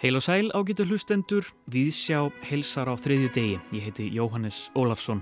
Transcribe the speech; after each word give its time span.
Heil 0.00 0.16
og 0.16 0.22
sæl 0.24 0.48
ágætu 0.56 0.86
hlustendur, 0.88 1.44
viðsjá 1.68 2.22
heilsar 2.48 2.88
á 2.88 2.96
þriðju 2.96 3.28
degi. 3.34 3.58
Ég 3.76 3.84
heiti 3.84 4.06
Jóhannes 4.16 4.70
Ólafsson. 4.72 5.20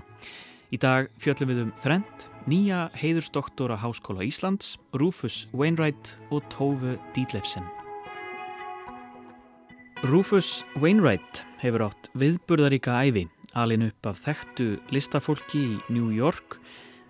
Í 0.71 0.79
dag 0.79 1.11
fjöllum 1.19 1.51
við 1.51 1.59
um 1.65 1.73
þrend, 1.83 2.23
nýja 2.47 2.85
heiðursdoktora 2.95 3.75
Háskóla 3.75 4.23
Íslands, 4.23 4.77
Rufus 4.95 5.49
Wainwright 5.51 6.15
og 6.31 6.47
Tófu 6.53 6.95
Dítlefsen. 7.11 7.67
Rufus 10.07 10.63
Wainwright 10.79 11.43
hefur 11.59 11.89
átt 11.89 12.07
viðburðaríka 12.15 13.03
æfi, 13.03 13.27
alin 13.51 13.89
upp 13.91 14.13
af 14.13 14.23
þekktu 14.23 14.77
listafólki 14.95 15.75
í 15.75 15.79
New 15.91 16.15
York, 16.15 16.55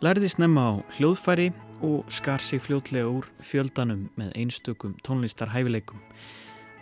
lærði 0.02 0.34
snemma 0.34 0.66
á 0.66 0.74
hljóðfæri 0.98 1.52
og 1.82 2.06
skar 2.14 2.42
sig 2.42 2.62
fljótlega 2.62 3.10
úr 3.10 3.28
fjöldanum 3.42 4.08
með 4.20 4.32
einstökum 4.38 4.96
tónlistarhæfileikum. 5.06 6.00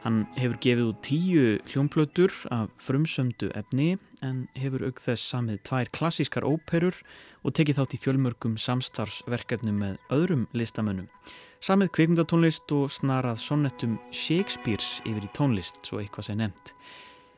Hann 0.04 0.22
hefur 0.40 0.60
gefið 0.64 0.86
út 0.94 1.02
tíu 1.04 1.46
hljómplötur 1.68 2.32
af 2.56 2.70
frumsömdu 2.80 3.50
efni 3.60 3.98
en 4.24 4.46
hefur 4.56 4.86
auk 4.88 5.02
þess 5.04 5.26
samið 5.34 5.60
tvær 5.68 5.92
klassískar 5.96 6.48
óperur 6.48 6.96
og 7.44 7.56
tekið 7.58 7.82
þátt 7.82 7.96
í 7.98 8.02
fjölmörgum 8.06 8.56
samstarfsverkefnum 8.56 9.82
með 9.84 9.98
öðrum 10.16 10.48
listamönnum. 10.56 11.10
Samið 11.60 11.92
kveikmyndatónlist 11.98 12.72
og 12.72 12.88
snarað 12.96 13.42
sonnettum 13.44 13.98
Shakespeare's 14.16 15.02
yfir 15.04 15.28
í 15.28 15.32
tónlist, 15.36 15.82
svo 15.84 16.00
eitthvað 16.00 16.30
sem 16.30 16.40
nefnt. 16.40 16.72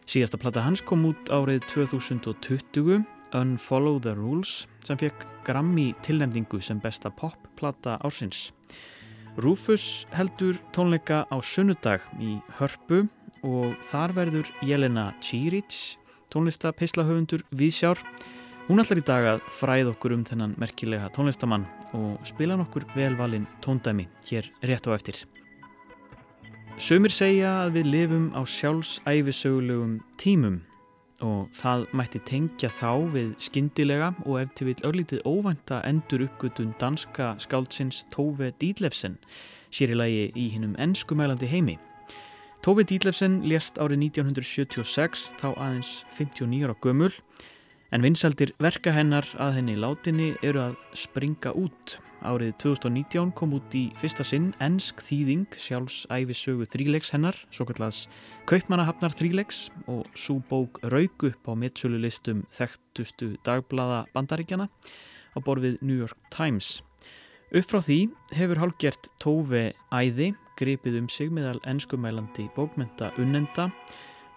Síðasta 0.05 0.38
platta 0.38 0.62
hans 0.62 0.84
kom 0.86 1.08
út 1.10 1.34
árið 1.34 1.66
2020, 1.72 3.02
Unfollow 3.38 3.99
the 4.02 4.13
Rules, 4.16 4.67
sem 4.84 4.98
fekk 4.99 5.26
Grammy 5.45 5.91
tilnefningu 6.05 6.62
sem 6.62 6.80
besta 6.80 7.09
popplata 7.09 7.98
ársins. 8.04 8.52
Rufus 9.38 10.05
heldur 10.12 10.60
tónleika 10.76 11.23
á 11.32 11.38
sunnudag 11.40 12.04
í 12.20 12.35
Hörpu 12.60 13.05
og 13.48 13.77
þar 13.88 14.13
verður 14.18 14.49
Jelena 14.62 15.13
Čírić, 15.23 15.98
tónlistapeislahöfundur 16.32 17.46
Vísjár. 17.55 17.99
Hún 18.68 18.84
ætlar 18.84 19.01
í 19.01 19.05
dag 19.07 19.27
að 19.34 19.45
fræð 19.57 19.93
okkur 19.93 20.16
um 20.16 20.26
þennan 20.27 20.57
merkilega 20.62 21.10
tónlistamann 21.16 21.66
og 21.98 22.20
spila 22.27 22.60
nokkur 22.60 22.85
velvalin 22.95 23.48
tóndæmi 23.63 24.07
hér 24.27 24.51
rétt 24.63 24.88
á 24.88 24.95
eftir. 24.95 25.23
Sumir 26.77 27.13
segja 27.13 27.66
að 27.66 27.79
við 27.79 27.90
lifum 27.95 28.27
á 28.35 28.41
sjálfsæfisögulegum 28.48 29.99
tímum 30.18 30.62
og 31.26 31.52
það 31.55 31.86
mætti 31.98 32.20
tengja 32.27 32.70
þá 32.74 32.90
við 33.14 33.30
skindilega 33.41 34.12
og 34.26 34.41
ef 34.41 34.52
til 34.58 34.68
vil 34.70 34.84
örlítið 34.90 35.24
óvænta 35.30 35.82
endur 35.88 36.26
uppgötun 36.28 36.74
danska 36.82 37.36
skáldsins 37.41 38.04
Tove 38.13 38.52
Dídlefsen 38.62 39.18
sér 39.72 39.94
í 39.96 39.98
lagi 39.98 40.28
í 40.36 40.50
hinnum 40.54 40.76
ennskumælandi 40.82 41.50
heimi. 41.50 41.78
Tove 42.62 42.84
Dídlefsen 42.86 43.41
lést 43.48 43.80
árið 43.82 44.04
1976 44.12 45.32
þá 45.41 45.48
aðeins 45.55 45.94
59 46.13 46.68
ára 46.68 46.78
gömul 46.84 47.13
en 47.91 48.06
vinsaldir 48.06 48.54
verka 48.62 48.94
hennar 48.96 49.26
að 49.41 49.60
henni 49.60 49.80
látinni 49.80 50.34
eru 50.46 50.68
að 50.68 50.80
springa 50.94 51.56
út 51.58 51.98
Árið 52.22 52.52
2019 52.62 53.32
kom 53.34 53.55
út 53.58 53.74
í 53.74 53.88
fyrsta 53.98 54.22
sinn 54.22 54.52
ennsk 54.62 55.00
þýðing 55.02 55.55
sjálfs 55.58 56.04
æfisögu 56.14 56.68
þrílegs 56.70 57.10
hennar, 57.16 57.34
svo 57.50 57.66
kallast 57.66 58.12
Kaupmannahafnar 58.50 59.16
þrílegs 59.18 59.63
og 59.90 60.05
svo 60.13 60.38
bók 60.52 60.78
raug 60.94 61.26
upp 61.32 61.50
á 61.50 61.58
mittsölu 61.58 61.98
listum 62.04 62.44
þekktustu 62.54 63.32
dagblada 63.41 64.03
bandaríkjana 64.13 64.69
á 64.69 65.38
borfið 65.41 65.81
New 65.81 65.97
York 65.97 66.18
Times. 66.30 66.84
Upp 67.50 67.68
frá 67.68 67.81
því 67.81 68.00
hefur 68.38 68.62
hálfgert 68.62 69.09
Tófi 69.18 69.72
æði 69.90 70.30
gripið 70.62 71.02
um 71.02 71.09
sig 71.09 71.34
meðal 71.34 71.58
ennskumælandi 71.66 72.52
bókmenta 72.53 73.09
unnenda 73.18 73.72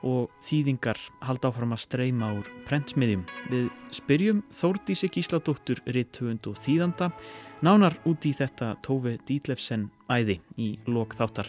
og 0.05 0.31
þýðingar 0.45 1.01
halda 1.25 1.51
áfram 1.51 1.73
að 1.75 1.83
streyma 1.85 2.31
úr 2.39 2.51
prentsmiðjum. 2.69 3.25
Við 3.51 3.69
spyrjum 3.97 4.43
Þórdísi 4.53 5.11
Gísladóttur, 5.13 5.81
Ritthund 5.89 6.47
og 6.51 6.61
Þýðanda 6.61 7.11
nánar 7.65 7.97
út 8.09 8.27
í 8.29 8.35
þetta 8.37 8.75
Tófi 8.85 9.17
Dítlefsen 9.27 9.89
æði 10.13 10.41
í 10.61 10.75
lok 10.87 11.17
þáttar. 11.17 11.49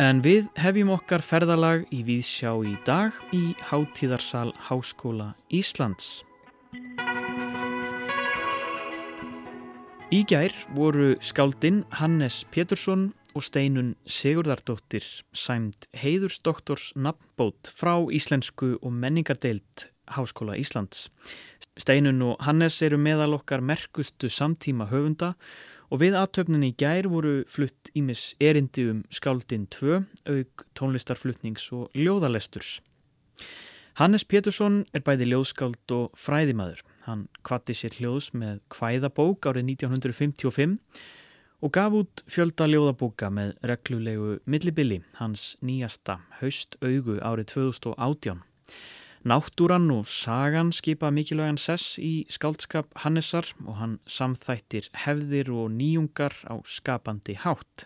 En 0.00 0.22
við 0.24 0.46
hefjum 0.56 0.94
okkar 0.94 1.20
ferðalag 1.24 1.82
í 1.92 2.00
Víðsjá 2.06 2.54
í 2.64 2.76
dag 2.86 3.16
í 3.36 3.52
Háttíðarsal 3.68 4.48
Háskóla 4.68 5.34
Íslands. 5.52 6.22
Í 10.10 10.24
gær 10.26 10.50
voru 10.74 11.12
skáldinn 11.22 11.84
Hannes 12.00 12.40
Pétursson 12.50 13.12
og 13.34 13.44
Steinun 13.46 13.94
Sigurdardóttir 14.06 15.04
sæmt 15.36 15.86
heiðursdoktors 15.96 16.90
nafnbót 16.96 17.70
frá 17.76 17.94
Íslensku 18.10 18.76
og 18.80 18.92
menningardeild 18.92 19.86
Háskóla 20.10 20.56
Íslands. 20.58 21.08
Steinun 21.78 22.20
og 22.26 22.40
Hannes 22.44 22.80
eru 22.82 22.98
meðal 22.98 23.36
okkar 23.38 23.62
merkustu 23.62 24.28
samtíma 24.28 24.88
höfunda 24.90 25.34
og 25.90 26.02
við 26.02 26.18
aðtöfninni 26.18 26.72
í 26.72 26.76
gær 26.78 27.08
voru 27.10 27.40
flutt 27.50 27.90
ímis 27.98 28.34
erindi 28.40 28.88
um 28.90 29.04
skáldin 29.14 29.66
2, 29.70 30.02
auk 30.30 30.66
tónlistarflutnings 30.78 31.70
og 31.76 31.90
ljóðalesturs. 31.94 32.80
Hannes 33.98 34.24
Pétursson 34.24 34.84
er 34.94 35.02
bæði 35.04 35.30
ljóðskáld 35.32 35.94
og 35.94 36.12
fræðimaður. 36.18 36.84
Hann 37.06 37.26
kvatti 37.46 37.74
sér 37.74 37.96
hljóðs 37.98 38.30
með 38.38 38.60
kvæðabók 38.72 39.50
árið 39.50 39.74
1955 39.74 40.78
og 41.60 41.72
gaf 41.76 41.92
út 41.92 42.22
fjölda 42.30 42.66
ljóðabóka 42.70 43.28
með 43.32 43.52
reglulegu 43.68 44.38
millibili 44.48 45.00
hans 45.18 45.54
nýjasta 45.64 46.20
haust 46.40 46.78
augu 46.80 47.18
árið 47.20 47.52
2018. 47.52 48.40
Náttúran 49.28 49.90
og 49.92 50.08
sagan 50.08 50.70
skipa 50.72 51.10
mikilvægan 51.12 51.60
sess 51.60 51.98
í 52.00 52.24
skáldskap 52.32 52.88
Hannesar 53.02 53.44
og 53.66 53.76
hann 53.76 53.98
samþættir 54.08 54.88
hefðir 55.04 55.52
og 55.52 55.68
nýjungar 55.74 56.32
á 56.48 56.56
skapandi 56.64 57.36
hátt. 57.36 57.84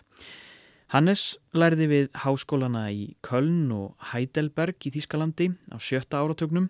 Hannes 0.93 1.33
lærði 1.57 1.87
við 1.89 2.07
háskólana 2.21 2.83
í 2.93 3.15
Köln 3.25 3.71
og 3.73 3.95
Heidelberg 4.11 4.85
í 4.85 4.91
Þískalandi 4.93 5.49
á 5.73 5.81
sjötta 5.81 6.21
áratögnum 6.21 6.69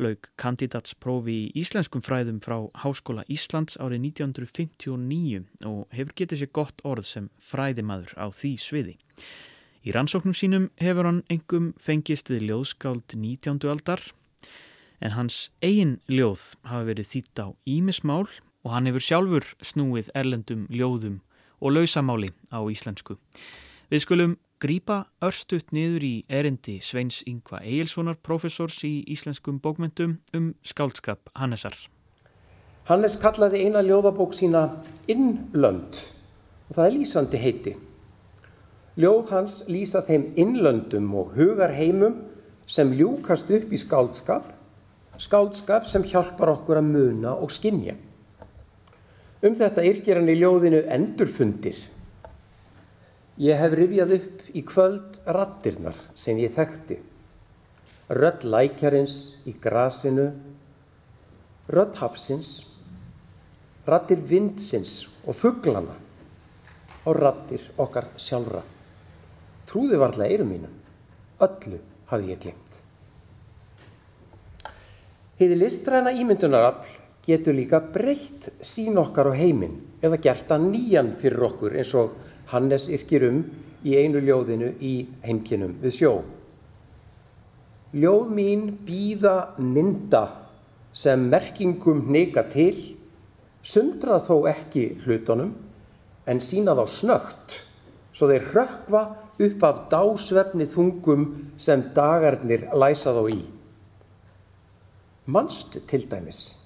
lauk 0.00 0.30
kandidatsprófi 0.40 1.34
í 1.36 1.50
íslenskum 1.60 2.00
fræðum 2.00 2.40
frá 2.40 2.56
Háskóla 2.80 3.26
Íslands 3.28 3.76
árið 3.76 4.06
1959 4.14 5.44
og 5.68 5.84
hefur 5.92 6.16
getið 6.16 6.42
sér 6.42 6.52
gott 6.56 6.80
orð 6.88 7.08
sem 7.10 7.28
fræðimaður 7.36 8.16
á 8.16 8.26
því 8.32 8.54
sviði. 8.64 8.96
Í 9.84 9.92
rannsóknum 9.92 10.36
sínum 10.36 10.70
hefur 10.80 11.08
hann 11.10 11.22
engum 11.28 11.72
fengist 11.80 12.32
við 12.32 12.48
ljóðskáld 12.48 13.12
19. 13.12 13.60
aldar 13.68 14.00
en 15.04 15.16
hans 15.16 15.50
eigin 15.60 15.98
ljóð 16.08 16.54
hafa 16.64 16.88
verið 16.88 17.12
þýtt 17.12 17.44
á 17.44 17.46
ímismál 17.68 18.28
og 18.64 18.72
hann 18.72 18.88
hefur 18.88 19.04
sjálfur 19.04 19.52
snúið 19.64 20.08
erlendum 20.16 20.64
ljóðum 20.72 21.20
og 21.60 21.76
lausamáli 21.76 22.32
á 22.50 22.58
íslensku. 22.64 23.16
Við 23.90 24.04
skulum 24.04 24.36
grýpa 24.60 25.04
örstuðt 25.24 25.72
niður 25.72 26.04
í 26.04 26.14
erindi 26.28 26.78
Sveins 26.84 27.22
Yngva 27.28 27.62
Egilsonar, 27.64 28.18
professors 28.22 28.82
í 28.84 29.00
íslenskum 29.08 29.60
bókmyndum 29.60 30.18
um 30.36 30.54
skáldskap 30.62 31.32
Hannesar. 31.34 31.76
Hannes 32.88 33.16
kallaði 33.20 33.64
eina 33.66 33.84
ljóðabók 33.84 34.34
sína 34.34 34.66
Innlönd 35.08 36.00
og 36.70 36.76
það 36.76 36.84
er 36.86 36.94
lýsandi 36.96 37.40
heiti. 37.40 37.76
Ljóð 39.00 39.30
hans 39.30 39.60
lýsa 39.70 40.02
þeim 40.04 40.32
innlöndum 40.38 41.12
og 41.16 41.34
hugarheimum 41.36 42.16
sem 42.70 42.90
ljúkast 42.94 43.50
upp 43.54 43.72
í 43.72 43.78
skáldskap, 43.80 44.50
skáldskap 45.18 45.86
sem 45.88 46.04
hjálpar 46.06 46.52
okkur 46.56 46.80
að 46.80 46.90
muna 46.90 47.34
og 47.38 47.52
skinja. 47.54 47.96
Um 49.40 49.54
þetta 49.56 49.86
yrkir 49.88 50.20
hann 50.20 50.28
í 50.28 50.36
ljóðinu 50.36 50.82
Endurfundir 50.92 51.78
Ég 53.40 53.56
hef 53.56 53.72
rifjað 53.72 54.10
upp 54.18 54.40
í 54.52 54.60
kvöld 54.68 55.14
rattirnar 55.24 55.96
sem 56.18 56.36
ég 56.42 56.52
þekkti. 56.52 56.98
Rött 58.12 58.44
lækjarins 58.44 59.14
í 59.48 59.54
grasinu, 59.56 60.26
rött 61.72 61.96
hafsins, 62.02 62.50
rattir 63.88 64.20
vindsins 64.28 65.06
og 65.24 65.38
fugglana 65.40 65.96
og 67.08 67.16
rattir 67.16 67.64
okkar 67.80 68.10
sjálfra. 68.20 68.60
Trúði 69.70 70.02
varlega 70.02 70.34
eirum 70.34 70.52
mínum, 70.52 70.76
öllu 71.40 71.80
hafði 72.12 72.34
ég 72.34 72.44
glemt. 72.44 72.80
Heiði 75.40 75.62
listræna 75.62 76.12
ímyndunarafl 76.12 76.99
getur 77.30 77.56
líka 77.56 77.80
breytt 77.94 78.50
sín 78.66 78.98
okkar 79.00 79.30
á 79.30 79.38
heiminn 79.38 79.78
eða 80.02 80.20
gert 80.22 80.50
að 80.52 80.68
nýjan 80.72 81.14
fyrir 81.20 81.48
okkur 81.50 81.78
eins 81.78 81.94
og 81.98 82.18
Hannes 82.50 82.88
yrkir 82.90 83.28
um 83.28 83.40
í 83.86 83.96
einu 83.96 84.20
ljóðinu 84.20 84.74
í 84.82 84.94
heimkinum 85.24 85.78
við 85.80 85.96
sjó. 85.96 86.12
Ljóð 87.90 88.28
mín 88.34 88.66
býða 88.86 89.54
mynda 89.58 90.24
sem 90.94 91.28
merkingum 91.30 92.04
neyka 92.12 92.44
til, 92.50 92.76
sundrað 93.62 94.26
þó 94.28 94.36
ekki 94.50 94.84
hlutunum, 95.04 95.54
en 96.26 96.42
sína 96.42 96.76
þá 96.78 96.84
snögt, 96.90 97.56
svo 98.14 98.28
þeir 98.30 98.46
rökva 98.54 99.02
upp 99.40 99.66
af 99.66 99.82
dásvefni 99.90 100.68
þungum 100.70 101.26
sem 101.58 101.82
dagarnir 101.96 102.68
læsa 102.78 103.14
þá 103.16 103.22
í. 103.32 103.40
Manstu 105.30 105.82
til 105.86 106.06
dæmis, 106.10 106.59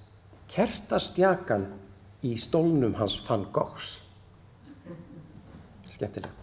kertastjakan 0.51 1.67
í 2.25 2.35
stólnum 2.41 2.95
hans 2.99 3.17
fann 3.25 3.47
góks. 3.53 3.99
Skemmtilegt. 5.89 6.41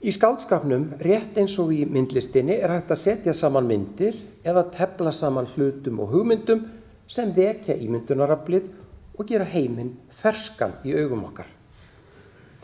Í 0.00 0.12
skátskapnum, 0.16 0.94
rétt 1.04 1.36
eins 1.36 1.58
og 1.60 1.74
í 1.76 1.82
myndlistinni, 1.84 2.56
er 2.56 2.72
hægt 2.72 2.92
að 2.94 3.02
setja 3.02 3.34
saman 3.36 3.66
myndir 3.68 4.16
eða 4.48 4.64
tefla 4.72 5.12
saman 5.12 5.48
hlutum 5.52 6.00
og 6.00 6.14
hugmyndum 6.14 6.62
sem 7.10 7.34
vekja 7.36 7.76
ímyndunarablið 7.76 8.70
og 9.18 9.28
gera 9.28 9.44
heiminn 9.44 9.92
ferskan 10.16 10.78
í 10.88 10.94
augum 10.96 11.26
okkar. 11.28 11.50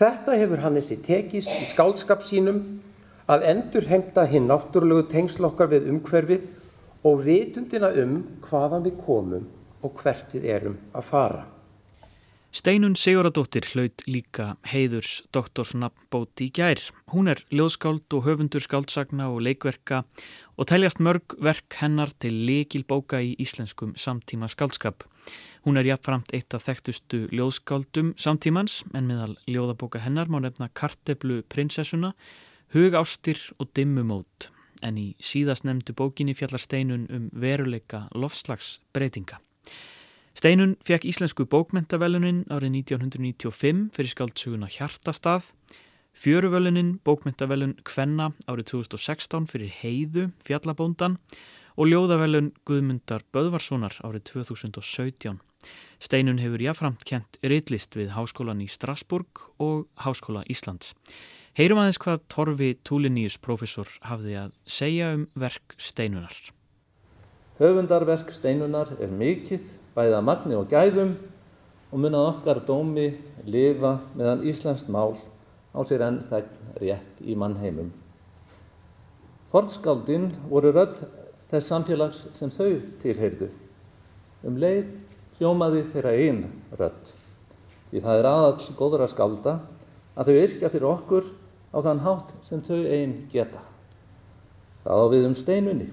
Þetta 0.01 0.37
hefur 0.41 0.63
Hannesi 0.65 0.97
tekist 1.05 1.53
í 1.61 1.69
skátskap 1.69 2.25
sínum 2.25 2.63
að 3.29 3.45
endur 3.51 3.87
heimta 3.91 4.25
hinn 4.31 4.49
náttúrulegu 4.49 5.07
tengslokkar 5.13 5.69
við 5.73 5.91
umhverfið 5.93 6.49
og 7.07 7.21
vitundina 7.27 7.93
um 8.03 8.17
hvaðan 8.47 8.87
við 8.87 8.97
komum 9.05 9.45
og 9.85 10.01
hvert 10.01 10.33
við 10.35 10.49
erum 10.57 10.81
að 10.97 11.07
fara. 11.11 11.45
Steinun 12.57 12.95
Siguradóttir 12.97 13.67
hlaut 13.75 14.01
líka 14.09 14.55
heiðurs 14.65 15.19
doktorsnafnbóti 15.37 16.47
í 16.47 16.53
gær. 16.57 16.81
Hún 17.13 17.29
er 17.29 17.43
ljóðskáld 17.53 18.17
og 18.17 18.25
höfundur 18.25 18.65
skáldsagna 18.65 19.27
og 19.29 19.43
leikverka 19.45 20.07
og 20.57 20.71
teljast 20.71 21.03
mörg 21.05 21.37
verk 21.37 21.77
hennar 21.83 22.15
til 22.17 22.33
likil 22.49 22.87
bóka 22.89 23.21
í 23.21 23.35
íslenskum 23.45 23.93
samtíma 24.01 24.49
skáldskap. 24.49 25.05
Hún 25.69 25.77
er 25.77 25.91
jafnframt 25.91 26.33
eitt 26.33 26.57
af 26.57 26.65
þekktustu 26.65 27.27
ljóðskáldum 27.29 28.15
samtímans 28.17 28.81
en 28.95 29.11
meðal 29.11 29.37
ljóðabóka 29.45 30.01
hennar 30.07 30.33
má 30.33 30.41
nefna 30.41 30.73
Karteblu 30.73 31.43
prinsessuna, 31.53 32.15
Hugástir 32.73 33.51
og 33.61 33.69
Dimmumót 33.77 34.56
en 34.83 34.99
í 35.01 35.07
síðast 35.23 35.65
nefndu 35.65 35.95
bókinni 35.97 36.35
fjallar 36.37 36.63
Steinun 36.63 37.07
um 37.13 37.29
veruleika 37.33 38.07
lofslagsbreytinga. 38.15 39.41
Steinun 40.37 40.77
fekk 40.85 41.07
Íslensku 41.09 41.47
bókmentavelunin 41.49 42.45
árið 42.53 42.75
1995 42.83 43.87
fyrir 43.97 44.13
skaldsuguna 44.13 44.69
Hjartastað, 44.69 45.49
Fjöruvölunin 46.17 46.95
bókmentavelun 47.05 47.75
Kvenna 47.85 48.31
árið 48.49 48.71
2016 48.71 49.49
fyrir 49.51 49.73
Heiðu 49.83 50.31
fjallabóndan 50.45 51.19
og 51.77 51.91
Ljóðavelun 51.91 52.55
Guðmundar 52.65 53.25
Böðvarssonar 53.37 53.99
árið 54.01 54.25
2017. 54.33 55.37
Steinun 56.01 56.41
hefur 56.41 56.65
jáframt 56.65 57.05
kent 57.09 57.37
reitlist 57.45 57.97
við 57.97 58.15
Háskólan 58.17 58.63
í 58.65 58.69
Strasburg 58.69 59.45
og 59.61 59.85
Háskóla 60.05 60.45
Íslands. 60.49 60.95
Heyrum 61.57 61.79
aðeins 61.81 61.97
hvað 61.97 62.25
Torfi 62.29 62.67
Túliníus 62.85 63.39
profesor 63.41 63.89
hafði 64.05 64.35
að 64.37 64.51
segja 64.69 65.07
um 65.15 65.23
verk 65.41 65.73
Steinunar. 65.81 66.35
Höfundarverk 67.57 68.29
Steinunar 68.37 68.91
er 69.01 69.09
mikill 69.09 69.63
bæða 69.95 70.19
magni 70.21 70.53
og 70.53 70.67
gæðum 70.69 71.15
og 71.89 72.03
munað 72.03 72.29
okkar 72.35 72.61
dómi 72.69 73.07
lifa 73.49 73.95
meðan 74.19 74.45
Íslands 74.45 74.85
mál 74.93 75.17
á 75.73 75.81
sér 75.89 76.05
enn 76.11 76.19
þegn 76.29 76.75
rétt 76.83 77.25
í 77.25 77.39
mannheimum. 77.41 77.89
Fornskáldinn 79.49 80.29
voru 80.53 80.75
rödd 80.77 81.01
þess 81.49 81.73
samfélags 81.73 82.21
sem 82.37 82.53
þau 82.53 82.83
tilheyrdu. 83.01 83.49
Um 84.45 84.61
leið 84.61 84.93
hljómaði 85.41 85.87
þeirra 85.89 86.13
einn 86.21 86.45
rödd. 86.77 87.17
Því 87.89 88.05
það 88.05 88.21
er 88.21 88.31
aðall 88.35 88.77
góðra 88.77 89.09
skálda 89.09 89.59
að 90.21 90.29
þau 90.29 90.41
yrkja 90.45 90.75
fyrir 90.77 90.89
okkur 90.93 91.35
á 91.73 91.79
þann 91.83 92.03
hátt 92.05 92.35
sem 92.47 92.63
þau 92.65 92.83
einn 92.85 93.25
geta. 93.33 93.63
Það 94.85 95.03
á 95.03 95.07
við 95.13 95.27
um 95.29 95.35
steinunni. 95.35 95.89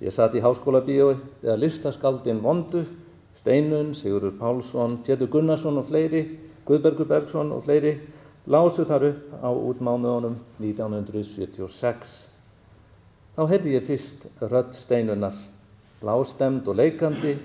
Ég 0.00 0.14
satt 0.16 0.34
í 0.34 0.42
háskóla 0.42 0.80
bíói 0.82 1.18
eða 1.42 1.58
listaskaldin 1.60 2.40
Vondu, 2.42 2.86
Steinun, 3.36 3.92
Sigurður 3.96 4.34
Pálsson, 4.40 4.98
Tjetur 5.04 5.28
Gunnarsson 5.32 5.78
og 5.80 5.86
fleiri, 5.88 6.24
Guðbergur 6.68 7.08
Bergsson 7.08 7.52
og 7.54 7.62
fleiri 7.64 7.94
lásu 8.50 8.84
þar 8.88 9.06
upp 9.10 9.36
á 9.44 9.50
útmámiðunum 9.52 10.36
1976. 10.58 12.16
Þá 13.36 13.42
heyrði 13.52 13.76
ég 13.76 13.86
fyrst 13.86 14.26
rödd 14.40 14.74
Steinunar, 14.76 15.36
blástemd 16.00 16.68
og 16.68 16.80
leikandi, 16.80 17.36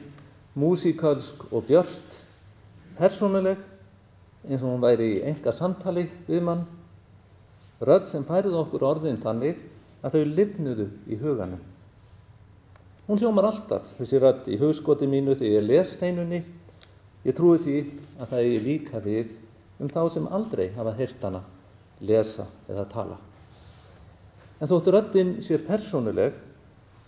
músikalsk 0.56 1.46
og 1.52 1.68
björst, 1.68 2.24
persónuleg 2.98 3.60
eins 4.50 4.64
og 4.64 4.74
hún 4.74 4.84
væri 4.84 5.12
í 5.18 5.22
enga 5.30 5.54
samtali 5.56 6.08
við 6.28 6.44
mann, 6.46 6.66
rödd 7.82 8.10
sem 8.10 8.26
færið 8.28 8.60
okkur 8.62 8.86
orðin 8.88 9.22
þannig 9.24 9.62
að 10.06 10.18
þau 10.18 10.36
livnuðu 10.38 10.90
í 11.10 11.18
huganum. 11.22 11.64
Hún 13.06 13.22
hljómar 13.22 13.50
alltaf 13.50 13.92
þessi 14.00 14.22
rödd 14.22 14.48
í 14.50 14.60
hugskoti 14.62 15.10
mínu 15.10 15.36
þegar 15.38 15.60
ég 15.60 15.68
les 15.68 15.92
steinunni. 15.94 16.42
Ég 17.26 17.36
trúi 17.38 17.60
því 17.62 17.76
að 18.20 18.32
það 18.32 18.48
er 18.48 18.66
líka 18.66 19.02
við 19.02 19.36
um 19.82 19.92
þá 19.92 20.02
sem 20.14 20.28
aldrei 20.34 20.70
hafa 20.78 20.94
heyrt 20.98 21.26
hana 21.26 21.42
lesa 22.02 22.46
eða 22.70 22.86
tala. 22.90 23.18
En 24.62 24.70
þóttu 24.72 24.94
röddinn 24.94 25.36
sér 25.44 25.66
persónuleg, 25.68 26.34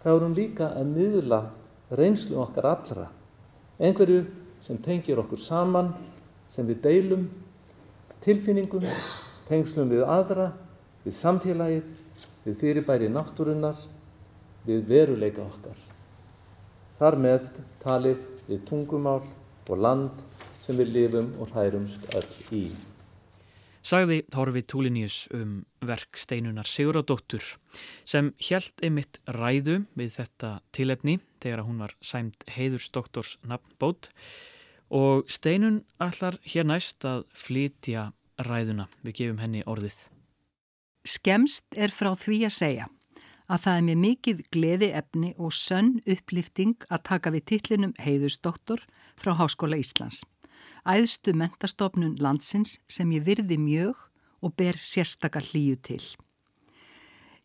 þá 0.03 0.09
er 0.11 0.25
hún 0.25 0.35
líka 0.37 0.71
að 0.75 0.91
miðla 0.91 1.41
reynslu 1.97 2.37
okkar 2.43 2.69
allra. 2.73 3.07
Einhverju 3.79 4.25
sem 4.65 4.79
tengir 4.83 5.19
okkur 5.21 5.39
saman, 5.39 5.93
sem 6.49 6.67
við 6.67 6.81
deilum, 6.85 7.27
tilfinningum, 8.23 8.87
tengslum 9.47 9.91
við 9.91 10.03
aðra, 10.07 10.51
við 11.05 11.15
samfélagið, 11.19 11.91
við 12.45 12.59
fyrirbæri 12.61 13.11
náttúrunnar, 13.11 13.77
við 14.67 14.83
veruleika 14.89 15.45
okkar. 15.45 15.77
Þar 16.97 17.19
með 17.21 17.49
talið 17.83 18.25
við 18.47 18.63
tungumál 18.67 19.21
og 19.67 19.79
land 19.79 20.23
sem 20.63 20.77
við 20.79 20.93
lifum 20.95 21.33
og 21.41 21.51
hærumst 21.55 22.07
öll 22.17 22.29
í. 22.55 22.67
Sagði 23.87 24.17
Torfi 24.33 24.65
Túliníus 24.67 25.29
um 25.31 25.61
verk 25.87 26.17
steinunar 26.19 26.67
Siguradóttur 26.67 27.45
sem 28.03 28.33
hjælt 28.43 28.83
einmitt 28.83 29.21
ræðu 29.31 29.77
við 29.95 30.17
þetta 30.17 30.57
tilefni 30.75 31.21
þegar 31.39 31.63
hún 31.63 31.79
var 31.85 31.93
sæmt 32.03 32.43
heiðursdoktors 32.51 33.37
nafnbót 33.47 34.09
og 34.89 35.27
steinun 35.31 35.81
allar 35.99 36.37
hér 36.47 36.67
næst 36.67 37.05
að 37.05 37.25
flytja 37.35 38.11
ræðuna. 38.39 38.87
Við 39.03 39.19
gefum 39.21 39.41
henni 39.41 39.63
orðið. 39.67 39.97
Skemst 41.07 41.75
er 41.75 41.91
frá 41.91 42.13
því 42.19 42.43
að 42.47 42.55
segja 42.55 42.87
að 43.47 43.61
það 43.63 43.77
er 43.77 43.85
með 43.87 43.99
mikið 44.03 44.39
gleði 44.51 44.89
efni 44.99 45.29
og 45.39 45.55
sönn 45.55 45.93
upplifting 46.03 46.75
að 46.91 47.03
taka 47.07 47.31
við 47.31 47.45
tillinum 47.53 47.93
heiðusdoktor 48.03 48.83
frá 49.15 49.31
Háskóla 49.39 49.79
Íslands. 49.79 50.25
Æðstu 50.87 51.33
mentastofnun 51.35 52.17
landsins 52.19 52.77
sem 52.91 53.11
ég 53.15 53.23
virði 53.27 53.57
mjög 53.59 53.99
og 54.43 54.55
ber 54.59 54.77
sérstakar 54.79 55.45
hlýju 55.47 55.79
til. 55.83 56.03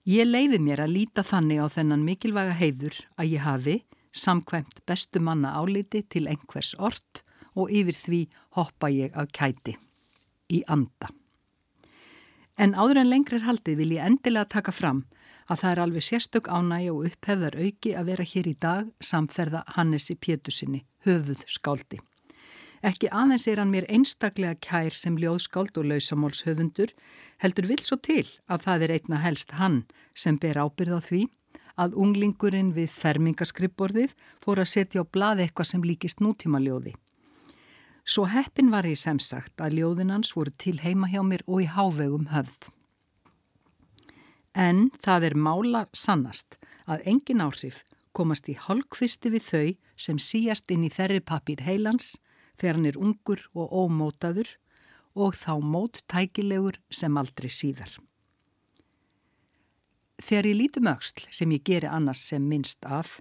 Ég 0.02 0.26
leiði 0.26 0.58
mér 0.58 0.82
að 0.82 0.96
líta 0.96 1.22
þannig 1.22 1.62
á 1.62 1.66
þennan 1.70 2.06
mikilvæga 2.06 2.56
heiður 2.58 2.96
að 3.14 3.34
ég 3.36 3.44
hafi 3.46 3.76
samkvæmt 4.12 4.82
bestu 4.86 5.22
manna 5.22 5.54
áliti 5.54 6.02
til 6.02 6.26
einhvers 6.26 6.74
ort 6.78 7.22
og 7.54 7.72
yfir 7.72 7.98
því 7.98 8.20
hoppa 8.58 8.90
ég 8.92 9.16
af 9.16 9.32
kæti 9.32 9.76
í 10.52 10.62
anda. 10.68 11.10
En 12.56 12.76
áður 12.76 13.02
en 13.02 13.10
lengrir 13.10 13.44
haldið 13.46 13.80
vil 13.80 13.96
ég 13.96 14.06
endilega 14.06 14.50
taka 14.58 14.72
fram 14.72 15.04
að 15.50 15.62
það 15.62 15.70
er 15.72 15.82
alveg 15.82 16.06
sérstök 16.06 16.48
ánægi 16.48 16.90
og 16.92 17.04
upphefðar 17.08 17.58
auki 17.58 17.94
að 17.98 18.08
vera 18.12 18.26
hér 18.32 18.48
í 18.48 18.56
dag 18.60 18.88
samferða 19.02 19.64
Hannesi 19.76 20.14
Pétursinni, 20.14 20.84
höfuð 21.06 21.44
skáldi. 21.50 21.98
Ekki 22.82 23.10
aðeins 23.14 23.46
er 23.46 23.60
hann 23.62 23.70
mér 23.70 23.86
einstaklega 23.90 24.58
kær 24.58 24.94
sem 24.96 25.14
ljóðskáld 25.18 25.76
og 25.78 25.86
lausamálshöfundur, 25.86 26.90
heldur 27.38 27.68
vil 27.70 27.78
svo 27.82 27.98
til 28.02 28.26
að 28.50 28.64
það 28.66 28.86
er 28.86 28.94
einna 28.96 29.20
helst 29.22 29.54
hann 29.58 29.84
sem 30.18 30.38
ber 30.42 30.58
ábyrð 30.58 30.98
á 30.98 31.00
því 31.00 31.22
að 31.78 31.94
unglingurinn 32.02 32.72
við 32.74 32.90
fermingaskripborðið 32.96 34.16
fór 34.42 34.62
að 34.64 34.72
setja 34.74 35.06
á 35.06 35.06
blað 35.06 35.44
eitthvað 35.46 35.70
sem 35.70 35.86
líkist 35.86 36.20
nútíma 36.20 36.58
ljóði. 36.62 36.96
Svo 38.04 38.26
heppin 38.26 38.72
var 38.72 38.86
ég 38.88 38.98
sem 38.98 39.20
sagt 39.22 39.62
að 39.62 39.78
ljóðinans 39.78 40.32
voru 40.34 40.50
til 40.58 40.78
heima 40.82 41.08
hjá 41.12 41.22
mér 41.22 41.44
og 41.46 41.62
í 41.62 41.68
hávegum 41.70 42.28
höfð. 42.32 42.70
En 44.58 44.90
það 45.04 45.28
er 45.30 45.36
mála 45.38 45.86
sannast 45.96 46.58
að 46.90 47.06
engin 47.08 47.40
áhrif 47.40 47.84
komast 48.12 48.50
í 48.52 48.56
hálfkvisti 48.58 49.30
við 49.32 49.46
þau 49.46 49.68
sem 49.96 50.18
síast 50.18 50.70
inn 50.74 50.84
í 50.84 50.92
þerri 50.92 51.22
papír 51.24 51.62
heilans 51.64 52.18
þegar 52.58 52.78
hann 52.78 52.90
er 52.90 52.98
ungur 53.00 53.46
og 53.54 53.72
ómótaður 53.72 54.50
og 55.14 55.36
þá 55.36 55.60
móttækilegur 55.62 56.80
sem 56.90 57.16
aldrei 57.16 57.48
síðar. 57.52 57.94
Þegar 60.22 60.48
ég 60.50 60.58
lítum 60.58 60.90
auksl 60.90 61.26
sem 61.30 61.50
ég 61.54 61.64
geri 61.66 61.88
annars 61.90 62.22
sem 62.28 62.44
minnst 62.46 62.84
af, 62.84 63.20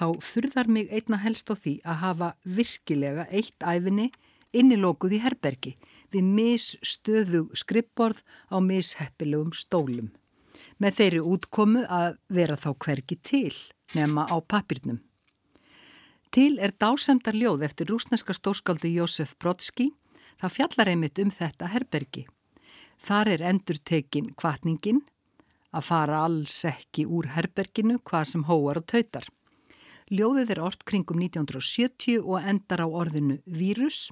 þá 0.00 0.06
fyrðar 0.24 0.70
mig 0.72 0.88
einna 0.88 1.18
helst 1.20 1.50
á 1.52 1.54
því 1.54 1.74
að 1.84 2.00
hafa 2.04 2.28
virkilega 2.56 3.26
eitt 3.28 3.60
æfinni 3.60 4.08
innilókuð 4.56 5.18
í 5.18 5.20
herbergi 5.20 5.74
við 6.14 6.30
misstöðu 6.38 7.42
skrippborð 7.54 8.22
á 8.48 8.56
misheppilegum 8.64 9.52
stólum. 9.52 10.08
Með 10.80 10.96
þeirri 10.96 11.20
útkomu 11.34 11.84
að 11.84 12.16
vera 12.32 12.56
þá 12.56 12.70
hverki 12.80 13.20
til 13.20 13.54
nema 13.94 14.24
á 14.24 14.36
papirnum. 14.40 15.02
Til 16.30 16.56
er 16.62 16.72
dásemdar 16.78 17.36
ljóð 17.36 17.66
eftir 17.66 17.90
rúsneska 17.90 18.34
stórskáldu 18.34 18.88
Jósef 18.88 19.34
Brodski. 19.36 19.90
Það 20.40 20.54
fjallar 20.56 20.90
einmitt 20.92 21.18
um 21.18 21.32
þetta 21.34 21.68
herbergi. 21.74 22.24
Þar 23.02 23.32
er 23.34 23.42
endur 23.50 23.80
tekin 23.84 24.30
kvatningin 24.38 25.02
að 25.74 25.86
fara 25.90 26.22
alls 26.24 26.54
ekki 26.64 27.04
úr 27.06 27.32
herberginu 27.34 27.98
hvað 28.06 28.30
sem 28.32 28.46
hóar 28.48 28.80
og 28.80 28.86
tautar. 28.88 29.26
Ljóðið 30.10 30.48
er 30.56 30.60
orð 30.66 30.80
kringum 30.90 31.20
1970 31.22 32.24
og 32.24 32.42
endar 32.42 32.82
á 32.82 32.88
orðinu 32.90 33.36
vírus 33.46 34.08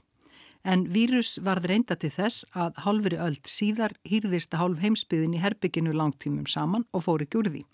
en 0.62 0.84
vírus 0.94 1.38
varð 1.42 1.66
reynda 1.70 1.96
til 1.98 2.12
þess 2.14 2.44
að 2.54 2.78
hálfri 2.84 3.18
öll 3.18 3.38
síðar 3.42 3.96
hýrðist 4.06 4.54
að 4.54 4.62
hálf 4.62 4.84
heimsbyðin 4.84 5.34
í 5.34 5.42
herbygginu 5.42 5.96
langtímum 5.98 6.46
saman 6.46 6.86
og 6.94 7.02
fór 7.08 7.26
ekki 7.26 7.40
úr 7.40 7.50
því. 7.50 7.64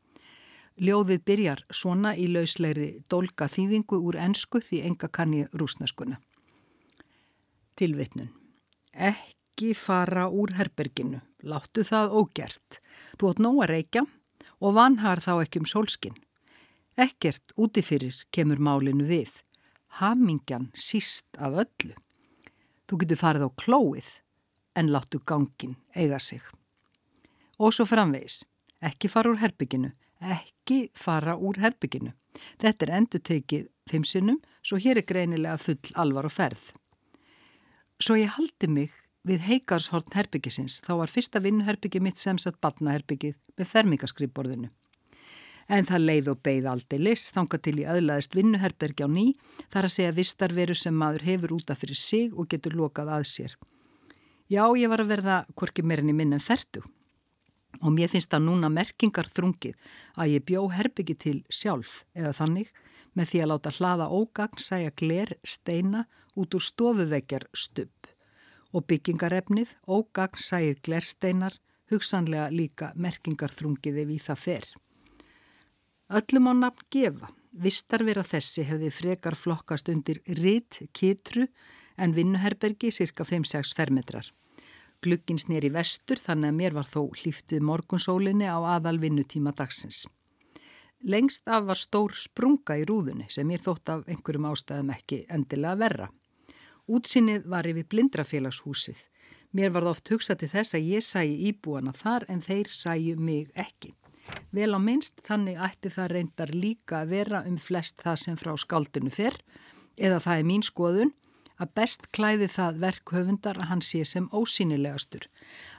Ljóðið 0.81 1.21
byrjar 1.29 1.65
svona 1.69 2.15
í 2.17 2.31
lausleiri 2.33 2.89
dolga 3.13 3.51
þýðingu 3.53 4.01
úr 4.01 4.19
ensku 4.25 4.63
því 4.65 4.81
enga 4.89 5.13
kanni 5.13 5.45
rúsneskuna. 5.53 6.17
Tilvitnun. 7.77 8.33
Ekki 8.95 9.75
fara 9.77 10.31
úr 10.33 10.57
herberginu, 10.57 11.21
láttu 11.45 11.85
það 11.85 12.17
ógert. 12.17 12.81
Þú 13.21 13.35
átt 13.35 13.45
nóg 13.45 13.65
að 13.67 13.73
reykja 13.75 14.07
og 14.65 14.79
vanhar 14.81 15.21
þá 15.21 15.35
ekki 15.45 15.61
um 15.61 15.69
sólskinn. 15.69 16.24
Ekkert 16.97 17.55
útifyrir 17.59 18.15
kemur 18.31 18.61
málinu 18.63 19.07
við. 19.09 19.31
Hamingjan 19.99 20.69
síst 20.75 21.27
af 21.39 21.57
öllu. 21.65 21.95
Þú 22.87 22.99
getur 23.03 23.19
farið 23.19 23.47
á 23.47 23.51
klóið 23.59 24.11
en 24.79 24.91
láttu 24.95 25.21
gangin 25.27 25.77
eiga 25.95 26.19
sig. 26.19 26.43
Og 27.59 27.75
svo 27.75 27.87
framvegis, 27.87 28.43
ekki 28.83 29.11
fara 29.11 29.31
úr 29.31 29.41
herbygginu, 29.43 29.91
ekki 30.21 30.91
fara 30.95 31.37
úr 31.39 31.59
herbygginu. 31.63 32.13
Þetta 32.63 32.87
er 32.87 32.95
endur 32.99 33.23
tekið 33.23 33.69
fimmsinnum, 33.91 34.41
svo 34.63 34.79
hér 34.79 34.99
er 34.99 35.07
greinilega 35.07 35.59
full 35.59 35.95
alvar 35.95 36.27
og 36.27 36.35
ferð. 36.35 36.73
Svo 38.03 38.19
ég 38.19 38.35
haldi 38.35 38.71
mig 38.71 38.95
við 39.25 39.47
heikarshorn 39.49 40.15
herbyggisins, 40.15 40.81
þá 40.85 40.99
var 41.03 41.11
fyrsta 41.11 41.43
vinnuherbyggi 41.43 42.03
mitt 42.03 42.21
sem 42.21 42.39
satt 42.39 42.61
batnaherbyggið 42.61 43.39
með 43.59 43.71
fermingaskripborðinu. 43.71 44.71
En 45.69 45.87
það 45.89 46.07
leið 46.09 46.33
og 46.33 46.41
beigð 46.45 46.67
aldrei 46.69 46.99
lis, 47.01 47.29
þanga 47.33 47.61
til 47.65 47.79
í 47.81 47.87
öðlaðist 47.89 48.35
vinnuherbergi 48.37 49.07
á 49.07 49.09
ný, 49.09 49.27
þar 49.73 49.89
að 49.89 49.95
segja 49.97 50.17
vistarveru 50.17 50.77
sem 50.77 50.97
maður 50.97 51.25
hefur 51.29 51.55
útaf 51.57 51.81
fyrir 51.81 51.97
sig 51.97 52.35
og 52.35 52.51
getur 52.53 52.77
lokað 52.77 53.15
að 53.17 53.25
sér. 53.31 53.57
Já, 54.53 54.69
ég 54.77 54.91
var 54.93 55.01
að 55.01 55.15
verða 55.15 55.39
hvorki 55.57 55.83
meirinn 55.83 56.13
í 56.13 56.17
minn 56.17 56.37
en 56.37 56.43
ferdu 56.43 56.85
og 57.83 57.93
mér 57.95 58.11
finnst 58.13 58.31
það 58.31 58.45
núna 58.47 58.71
merkingar 58.71 59.29
þrungið 59.35 59.77
að 60.21 60.35
ég 60.35 60.45
bjó 60.47 60.67
herbyggi 60.71 61.17
til 61.19 61.39
sjálf 61.51 62.03
eða 62.15 62.35
þannig 62.39 62.71
með 63.19 63.31
því 63.31 63.41
að 63.41 63.51
láta 63.51 63.73
hlaða 63.79 64.11
ógagn 64.15 64.63
sæja 64.63 64.93
gler 65.01 65.35
steina 65.43 66.05
út 66.39 66.55
úr 66.55 66.65
stofuvekjar 66.65 67.49
stubb 67.55 68.11
og 68.75 68.87
byggingarefnið 68.91 69.75
ógagn 69.87 70.41
sæjir 70.43 70.81
glersteinar 70.87 71.59
hugsanlega 71.93 72.49
líka 72.51 72.93
merkingar 72.95 73.53
þrungið 73.55 74.01
ef 74.03 74.11
í 74.11 74.19
það 74.23 74.41
fer. 74.47 74.67
Öllum 76.13 76.51
á 76.51 76.53
nafn 76.53 76.85
gefa, 76.93 77.31
vistar 77.57 78.03
vera 78.05 78.23
þessi 78.29 78.67
hefði 78.69 78.91
frekar 78.93 79.37
flokkast 79.41 79.89
undir 79.89 80.21
ritt 80.37 80.83
kitru 80.93 81.47
en 81.97 82.13
vinnuherbergi 82.13 82.91
cirka 82.93 83.25
5-6 83.25 83.73
fermetrar. 83.79 84.29
Glugginn 85.01 85.41
snýr 85.41 85.65
í 85.65 85.73
vestur 85.73 86.21
þannig 86.21 86.53
að 86.53 86.59
mér 86.59 86.77
var 86.77 86.91
þó 86.91 87.09
hlýftið 87.09 87.65
morgunsólinni 87.65 88.45
á 88.45 88.61
aðal 88.77 88.99
vinnutíma 89.01 89.55
dagsins. 89.57 90.05
Lengst 91.01 91.49
af 91.49 91.65
var 91.69 91.81
stór 91.81 92.13
sprunga 92.17 92.77
í 92.81 92.85
rúðunni 92.85 93.31
sem 93.33 93.49
ég 93.53 93.65
þótt 93.65 93.89
af 93.89 94.07
einhverjum 94.09 94.49
ástæðum 94.53 94.93
ekki 94.93 95.25
endilega 95.29 95.81
verra. 95.81 96.13
Útsinnið 96.85 97.49
var 97.49 97.65
yfir 97.65 97.89
blindrafélagshúsið. 97.89 99.07
Mér 99.57 99.73
var 99.73 99.89
oft 99.89 100.09
hugsað 100.13 100.45
til 100.45 100.53
þess 100.53 100.77
að 100.77 100.89
ég 100.93 101.05
sæi 101.05 101.37
íbúana 101.49 101.97
þar 101.97 102.29
en 102.29 102.45
þeir 102.45 102.69
sæju 102.69 103.17
mig 103.17 103.53
ekki. 103.57 103.97
Vel 104.55 104.73
á 104.73 104.81
minnst 104.81 105.21
þannig 105.27 105.61
ætti 105.61 105.93
það 105.93 106.13
reyndar 106.15 106.55
líka 106.55 107.03
að 107.03 107.13
vera 107.17 107.43
um 107.49 107.59
flest 107.61 108.01
það 108.05 108.21
sem 108.23 108.39
frá 108.41 108.55
skaldinu 108.61 109.13
fer 109.13 109.37
eða 109.97 110.23
það 110.25 110.41
er 110.41 110.49
mín 110.51 110.65
skoðun 110.65 111.13
að 111.61 111.75
best 111.79 112.09
klæði 112.15 112.49
það 112.51 112.81
verkhöfundar 112.83 113.61
að 113.61 113.69
hann 113.71 113.85
sé 113.85 114.03
sem 114.09 114.27
ósýnilegastur, 114.35 115.29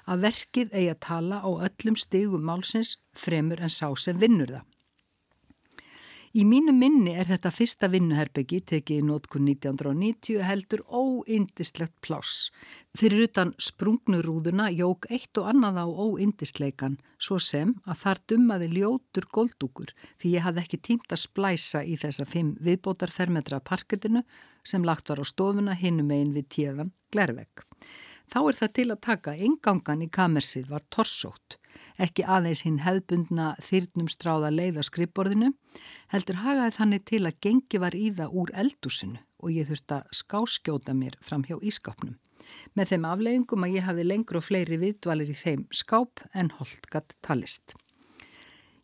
að 0.08 0.28
verkið 0.30 0.72
eigi 0.72 0.92
að 0.94 1.02
tala 1.08 1.42
á 1.44 1.50
öllum 1.68 1.98
stigum 2.00 2.46
málsins 2.48 2.96
fremur 3.16 3.60
en 3.60 3.74
sá 3.74 3.90
sem 4.00 4.20
vinnur 4.20 4.54
það. 4.56 4.66
Í 6.36 6.42
mínu 6.44 6.74
minni 6.76 7.14
er 7.16 7.30
þetta 7.30 7.48
fyrsta 7.56 7.88
vinnuherbyggi 7.88 8.58
tekið 8.68 8.98
í 9.00 9.04
nótkun 9.08 9.46
1990 9.48 10.42
heldur 10.44 10.82
óindislegt 10.92 11.94
pláss. 12.04 12.50
Fyrir 12.92 13.30
utan 13.30 13.54
sprungnurúðuna 13.56 14.66
jók 14.76 15.08
eitt 15.08 15.40
og 15.40 15.48
annað 15.54 15.80
á 15.80 15.88
óindisleikan 15.88 16.98
svo 17.16 17.40
sem 17.40 17.72
að 17.88 18.02
þar 18.04 18.22
dummaði 18.28 18.68
ljótur 18.74 19.30
goldúkur 19.32 19.96
því 20.20 20.36
ég 20.36 20.44
hafði 20.44 20.66
ekki 20.66 20.84
tímt 20.90 21.16
að 21.16 21.24
splæsa 21.24 21.86
í 21.88 21.96
þessa 22.04 22.28
fimm 22.28 22.58
viðbótarfermetra 22.68 23.64
parkettinu 23.64 24.26
sem 24.60 24.84
lagt 24.84 25.08
var 25.08 25.24
á 25.24 25.26
stofuna 25.32 25.80
hinum 25.80 26.12
einn 26.12 26.36
við 26.36 26.52
tíðan 26.58 26.92
Glervegg. 27.16 27.64
Þá 28.28 28.40
er 28.42 28.60
það 28.60 28.76
til 28.76 28.90
að 28.92 29.06
taka 29.08 29.40
engangan 29.40 30.04
í 30.04 30.12
kamersið 30.12 30.68
var 30.68 30.84
torsótt 30.92 31.62
ekki 32.02 32.26
aðeins 32.26 32.66
hinn 32.66 32.82
hefðbundna 32.86 33.54
þyrnum 33.64 34.10
stráða 34.12 34.52
leið 34.54 34.82
á 34.82 34.84
skrippborðinu, 34.88 35.54
heldur 36.14 36.42
hagaði 36.44 36.76
þannig 36.80 37.06
til 37.12 37.24
að 37.26 37.40
gengi 37.46 37.82
var 37.82 37.96
í 37.96 38.12
það 38.18 38.38
úr 38.42 38.54
eldúsinu 38.64 39.24
og 39.44 39.54
ég 39.54 39.70
þurfti 39.70 39.98
að 40.00 40.20
skáskjóta 40.20 40.96
mér 40.98 41.18
fram 41.22 41.46
hjá 41.48 41.58
ískápnum. 41.62 42.18
Með 42.78 42.92
þeim 42.92 43.08
afleggingum 43.10 43.66
að 43.66 43.76
ég 43.78 43.88
hafi 43.88 44.06
lengur 44.06 44.40
og 44.40 44.46
fleiri 44.46 44.78
viðdvalir 44.82 45.32
í 45.34 45.38
þeim 45.40 45.66
skáp 45.74 46.24
en 46.34 46.52
holdgatt 46.60 47.18
talist. 47.26 47.76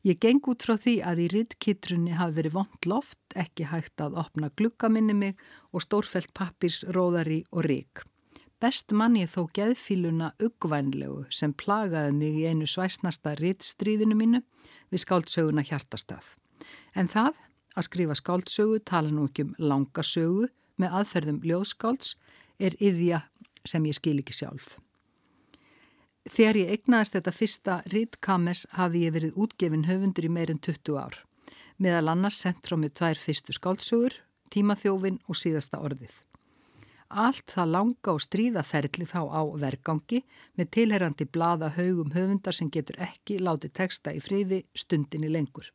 Ég 0.02 0.18
geng 0.18 0.42
út 0.50 0.64
frá 0.66 0.80
því 0.82 0.96
að 1.06 1.20
í 1.22 1.26
riddkittrunni 1.30 2.16
hafi 2.18 2.40
verið 2.40 2.56
vond 2.56 2.88
loft, 2.90 3.20
ekki 3.38 3.68
hægt 3.70 4.02
að 4.02 4.18
opna 4.18 4.50
glukkaminni 4.58 5.14
mig 5.14 5.44
og 5.70 5.86
stórfelt 5.86 6.34
pappirs, 6.34 6.82
róðari 6.90 7.44
og 7.54 7.68
rík. 7.70 8.02
Best 8.62 8.92
mann 8.94 9.16
ég 9.18 9.26
þó 9.26 9.48
geðfíluna 9.58 10.28
uggvænlegu 10.38 11.24
sem 11.34 11.50
plagaði 11.58 12.12
mig 12.14 12.36
í 12.38 12.44
einu 12.46 12.68
svæsnasta 12.70 13.34
rittstríðinu 13.40 14.14
mínu 14.20 14.44
við 14.94 15.02
skáldsöguna 15.02 15.64
hjartastað. 15.66 16.28
En 16.94 17.10
það, 17.10 17.34
að 17.74 17.88
skrifa 17.88 18.20
skáldsögu, 18.20 18.78
tala 18.86 19.10
nú 19.10 19.26
ekki 19.32 19.48
um 19.48 19.58
langasögu 19.58 20.52
með 20.78 21.00
aðferðum 21.00 21.42
ljóðskálds, 21.42 22.14
er 22.62 22.78
yðja 22.78 23.24
sem 23.66 23.90
ég 23.90 23.98
skil 23.98 24.20
ekki 24.22 24.38
sjálf. 24.44 24.76
Þegar 26.30 26.62
ég 26.62 26.78
egnaðist 26.78 27.18
þetta 27.18 27.34
fyrsta 27.34 27.82
rittkames 27.90 28.68
hafi 28.78 29.08
ég 29.08 29.18
verið 29.18 29.42
útgefin 29.42 29.90
höfundur 29.90 30.30
í 30.30 30.36
meirinn 30.38 30.62
20 30.62 31.02
ár. 31.02 31.24
Meðal 31.82 32.14
annars 32.14 32.38
sendt 32.38 32.62
frá 32.70 32.78
mig 32.78 32.94
tvær 32.94 33.18
fyrstu 33.18 33.58
skáldsögur, 33.58 34.22
tímaþjófin 34.54 35.18
og 35.26 35.42
síðasta 35.42 35.82
orðið. 35.82 36.14
Allt 37.12 37.52
það 37.52 37.72
langa 37.74 38.14
og 38.14 38.22
stríðaferli 38.24 39.06
þá 39.10 39.22
á 39.28 39.42
vergangi 39.60 40.22
með 40.56 40.70
tilherrandi 40.78 41.26
blada 41.28 41.68
haugum 41.76 42.14
höfundar 42.16 42.56
sem 42.56 42.70
getur 42.72 43.00
ekki 43.04 43.40
látið 43.44 43.74
texta 43.76 44.14
í 44.16 44.22
friði 44.24 44.62
stundinni 44.72 45.28
lengur. 45.28 45.68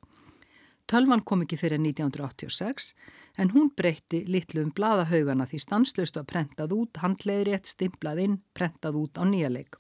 Tölvan 0.87 1.25
kom 1.27 1.43
ekki 1.43 1.59
fyrir 1.61 1.83
1986 1.83 2.93
en 3.43 3.51
hún 3.53 3.73
breytti 3.77 4.23
litlu 4.25 4.63
um 4.63 4.71
bladahaugana 4.73 5.45
því 5.51 5.61
stanslust 5.61 6.17
var 6.17 6.29
prentað 6.31 6.73
út, 6.73 7.03
handleiðrétt, 7.03 7.67
stimplað 7.67 8.23
inn, 8.23 8.39
prentað 8.55 9.01
út 9.03 9.19
á 9.21 9.27
nýja 9.27 9.51
leik. 9.51 9.77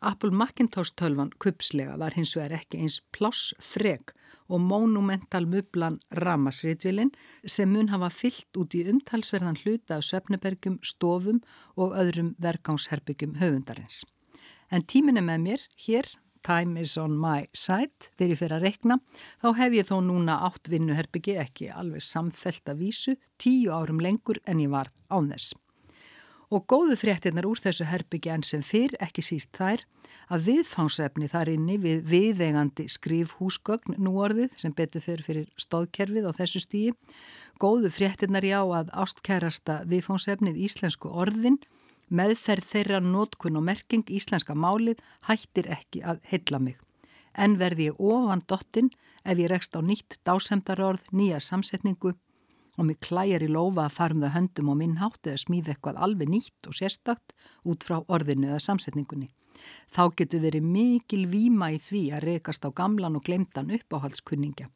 Apple 0.00 0.32
Macintosh 0.32 0.96
tölvan 0.96 1.30
kupslega 1.38 1.96
var 2.00 2.16
hins 2.16 2.34
vegar 2.36 2.58
ekki 2.58 2.80
eins 2.82 3.02
plássfreg 3.12 4.16
og 4.48 4.62
monumental 4.62 5.46
mublan 5.50 5.98
Ramasriðvilin 6.14 7.12
sem 7.44 7.72
mun 7.72 7.90
hafa 7.92 8.10
fyllt 8.14 8.60
út 8.60 8.76
í 8.78 8.84
umtalsverðan 8.90 9.58
hluta 9.62 9.98
af 9.98 10.06
svefnebergjum, 10.08 10.78
stofum 10.82 11.42
og 11.76 11.96
öðrum 11.98 12.34
verkánsherbyggjum 12.42 13.36
höfundarins. 13.40 14.04
En 14.70 14.82
tímin 14.82 15.18
er 15.18 15.26
með 15.26 15.42
mér, 15.44 15.66
hér, 15.86 16.08
time 16.46 16.80
is 16.80 16.96
on 16.98 17.18
my 17.18 17.46
side, 17.54 18.10
þegar 18.18 18.32
ég 18.32 18.40
fyrir 18.40 18.56
að 18.56 18.66
rekna, 18.68 18.98
þá 19.42 19.48
hef 19.60 19.76
ég 19.78 19.88
þó 19.90 19.96
núna 20.06 20.40
átt 20.46 20.70
vinnuherbyggi 20.70 21.38
ekki 21.42 21.70
alveg 21.74 22.04
samfelt 22.06 22.70
að 22.70 22.82
vísu, 22.86 23.16
tíu 23.42 23.74
árum 23.74 24.02
lengur 24.02 24.42
en 24.46 24.62
ég 24.62 24.70
var 24.74 24.92
án 25.10 25.30
þess. 25.32 25.54
Og 26.54 26.66
góðu 26.70 26.94
fréttinnar 27.00 27.46
úr 27.48 27.58
þessu 27.58 27.88
herbyggi 27.90 28.30
enn 28.30 28.44
sem 28.46 28.62
fyrr, 28.62 28.94
ekki 29.02 29.24
síst 29.24 29.56
þær, 29.56 29.82
að 30.30 30.44
viðfánsefni 30.50 31.28
þar 31.30 31.50
inni 31.54 31.78
við 31.82 32.04
viðegandi 32.06 32.86
skrifhúsgögn 32.90 33.98
núorðið 33.98 34.54
sem 34.60 34.74
betur 34.74 35.02
fyrir 35.02 35.26
fyrir 35.26 35.48
stóðkerfið 35.58 36.28
á 36.30 36.32
þessu 36.38 36.62
stíi. 36.62 36.92
Góðu 37.58 37.90
fréttinnar 37.90 38.46
já 38.46 38.60
að 38.62 38.92
ástkærasta 38.94 39.80
viðfánsefnið 39.90 40.62
íslensku 40.68 41.10
orðin 41.10 41.58
Meðferð 42.06 42.66
þeirra 42.70 42.98
nótkun 43.02 43.58
og 43.58 43.64
merking 43.66 44.06
íslenska 44.14 44.54
málið 44.54 45.00
hættir 45.26 45.66
ekki 45.74 46.04
að 46.06 46.20
heilla 46.30 46.60
mig. 46.62 46.76
En 47.34 47.56
verði 47.58 47.88
ég 47.88 47.98
ofan 47.98 48.44
dottin 48.46 48.92
ef 49.26 49.34
ég 49.34 49.50
rekst 49.50 49.74
á 49.74 49.82
nýtt 49.82 50.14
dásemdarorð, 50.22 51.02
nýja 51.10 51.40
samsetningu 51.42 52.14
og 52.76 52.86
mig 52.88 53.00
klæjar 53.04 53.44
í 53.44 53.48
lofa 53.50 53.86
að 53.86 53.96
farum 53.96 54.22
það 54.24 54.34
höndum 54.36 54.70
og 54.72 54.78
minn 54.80 54.98
hátt 55.00 55.26
eða 55.26 55.42
smíð 55.42 55.72
eitthvað 55.72 56.00
alveg 56.06 56.30
nýtt 56.32 56.68
og 56.68 56.76
sérstakt 56.76 57.34
út 57.64 57.86
frá 57.86 58.02
orðinu 58.04 58.50
eða 58.52 58.62
samsetningunni. 58.66 59.30
Þá 59.92 60.02
getur 60.18 60.42
verið 60.44 60.66
mikil 60.68 61.24
víma 61.30 61.70
í 61.72 61.78
því 61.80 62.02
að 62.16 62.26
rekast 62.30 62.66
á 62.68 62.70
gamlan 62.70 63.16
og 63.16 63.24
glemtan 63.24 63.72
uppáhaldskunningja. 63.72 64.68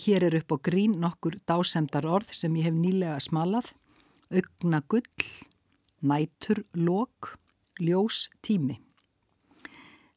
Hér 0.00 0.28
er 0.30 0.38
upp 0.40 0.54
á 0.54 0.58
grín 0.64 0.96
nokkur 1.02 1.36
dásemdar 1.44 2.06
orð 2.08 2.32
sem 2.32 2.54
ég 2.56 2.70
hef 2.70 2.76
nýlega 2.76 3.18
smalað, 3.20 3.72
augna 4.30 4.80
gull, 4.88 5.26
nætur 6.00 6.64
lok, 6.72 7.34
ljós 7.80 8.28
tími. 8.40 8.78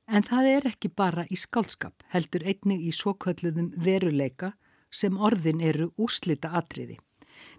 En 0.08 0.24
það 0.24 0.50
er 0.56 0.68
ekki 0.70 0.92
bara 0.92 1.26
í 1.32 1.38
skálskap, 1.40 2.04
heldur 2.14 2.44
einnig 2.46 2.84
í 2.86 2.92
svokölluðum 2.96 3.72
veruleika 3.80 4.54
sem 4.94 5.18
orðin 5.18 5.62
eru 5.62 5.90
úrslita 5.98 6.54
atriði. 6.60 7.00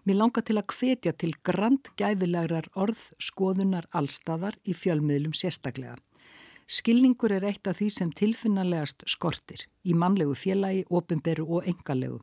Mér 0.06 0.20
langar 0.20 0.44
til 0.46 0.56
að 0.60 0.70
hvetja 0.78 1.12
til 1.18 1.32
grand 1.44 1.90
gæfilegrar 1.98 2.70
orð 2.78 3.10
skoðunar 3.18 3.88
allstæðar 3.92 4.56
í 4.64 4.76
fjölmiðlum 4.76 5.34
sérstaklega. 5.36 5.96
Skilningur 6.64 7.34
er 7.36 7.44
eitt 7.44 7.66
af 7.68 7.80
því 7.80 7.90
sem 7.92 8.12
tilfinnalegast 8.16 9.04
skortir 9.10 9.66
í 9.84 9.92
mannlegu 9.92 10.36
félagi, 10.38 10.86
ofinberu 10.88 11.44
og 11.58 11.68
engalegu 11.68 12.22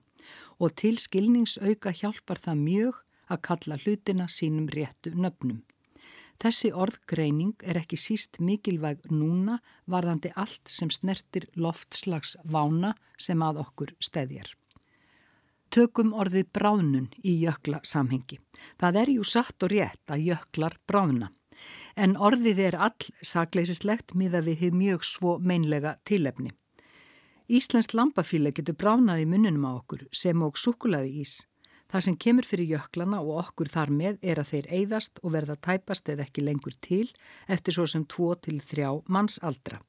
og 0.61 0.75
til 0.77 0.97
skilningsauka 1.01 1.93
hjálpar 1.97 2.41
það 2.41 2.63
mjög 2.65 3.01
að 3.31 3.43
kalla 3.47 3.77
hlutina 3.81 4.27
sínum 4.29 4.67
réttu 4.69 5.13
nöfnum. 5.17 5.61
Þessi 6.41 6.71
orðgreining 6.73 7.53
er 7.61 7.77
ekki 7.81 7.99
síst 8.01 8.39
mikilvæg 8.41 9.05
núna 9.13 9.59
varðandi 9.85 10.31
allt 10.43 10.73
sem 10.73 10.89
snertir 10.89 11.45
loftslags 11.53 12.35
vána 12.43 12.95
sem 13.17 13.41
að 13.45 13.61
okkur 13.65 13.93
stedjar. 14.01 14.49
Tökum 15.71 16.09
orðið 16.11 16.49
bráðnun 16.51 17.05
í 17.23 17.37
jökla 17.45 17.79
samhengi. 17.87 18.41
Það 18.75 18.97
er 19.01 19.11
jú 19.13 19.23
satt 19.23 19.63
og 19.63 19.71
rétt 19.71 20.11
að 20.11 20.25
jöklar 20.27 20.75
bráðna 20.87 21.31
en 21.95 22.15
orðið 22.17 22.59
er 22.67 22.77
all 22.87 23.11
sakleysislegt 23.25 24.15
miða 24.17 24.41
við 24.45 24.65
þið 24.65 24.77
mjög 24.81 25.05
svo 25.07 25.37
meinlega 25.39 25.95
tilefni. 26.07 26.51
Íslensk 27.51 27.95
lampafíla 27.97 28.53
getur 28.55 28.77
bránaði 28.79 29.27
muninum 29.27 29.67
á 29.67 29.71
okkur 29.75 30.05
sem 30.15 30.41
og 30.43 30.59
sukulaði 30.59 31.21
ís. 31.23 31.33
Það 31.91 32.05
sem 32.05 32.17
kemur 32.23 32.47
fyrir 32.47 32.69
jöklana 32.77 33.19
og 33.19 33.41
okkur 33.41 33.71
þar 33.71 33.91
með 33.91 34.19
er 34.23 34.39
að 34.39 34.53
þeir 34.53 34.69
eigðast 34.77 35.19
og 35.23 35.33
verða 35.35 35.57
tæpast 35.59 36.07
eða 36.09 36.23
ekki 36.23 36.45
lengur 36.47 36.77
til 36.79 37.07
eftir 37.51 37.75
svo 37.75 37.87
sem 37.87 38.05
2-3 38.07 38.91
mannsaldra. 39.11 39.81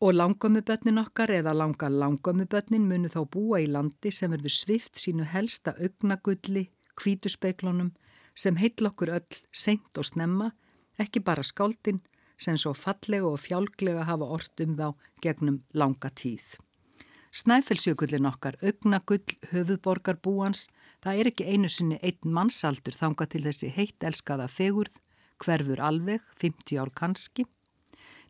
Og 0.00 0.12
langömmubötnin 0.12 1.00
okkar 1.00 1.30
eða 1.32 1.54
langa 1.56 1.88
langömmubötnin 1.88 2.84
munu 2.84 3.08
þá 3.08 3.22
búa 3.32 3.62
í 3.64 3.68
landi 3.70 4.10
sem 4.12 4.30
verður 4.30 4.52
svift 4.52 5.00
sínu 5.00 5.24
helsta 5.24 5.72
augnagulli, 5.80 6.66
kvítuspeiklunum 7.00 7.94
sem 8.36 8.60
heitl 8.60 8.90
okkur 8.90 9.14
öll 9.16 9.38
seint 9.52 9.96
og 9.96 10.04
snemma 10.04 10.50
ekki 11.00 11.24
bara 11.24 11.44
skáldin 11.44 12.02
sem 12.36 12.58
svo 12.60 12.74
fallega 12.76 13.24
og 13.24 13.40
fjálglega 13.40 14.04
hafa 14.04 14.28
orð 14.36 14.64
um 14.66 14.76
þá 14.76 14.86
gegnum 15.24 15.58
langa 15.72 16.12
tíð. 16.12 16.44
Snæfellsjökullin 17.36 18.28
okkar, 18.28 18.56
augnagull, 18.64 19.32
höfuðborgar 19.50 20.20
búans, 20.24 20.68
það 21.04 21.18
er 21.20 21.32
ekki 21.32 21.48
einu 21.48 21.68
sinni 21.72 21.98
einn 22.00 22.32
mannsaldur 22.36 22.96
þanga 22.96 23.26
til 23.32 23.42
þessi 23.44 23.72
heitt 23.72 24.04
elskaða 24.04 24.46
fegurð, 24.48 24.94
hverfur 25.40 25.80
alveg, 25.80 26.24
50 26.40 26.80
ár 26.80 26.92
kannski. 26.96 27.44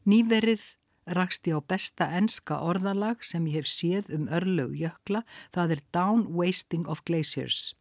Nýverið 0.06 0.62
rakst 1.06 1.46
ég 1.46 1.58
á 1.58 1.60
besta 1.62 2.08
enska 2.18 2.58
orðalag 2.62 3.22
sem 3.22 3.46
ég 3.46 3.60
hef 3.60 3.70
séð 3.70 4.10
um 4.14 4.26
örlög 4.28 4.74
jökla, 4.78 5.22
það 5.54 5.76
er 5.76 5.82
Down 5.94 6.26
Wasting 6.34 6.88
of 6.90 7.04
Glaciers. 7.06 7.74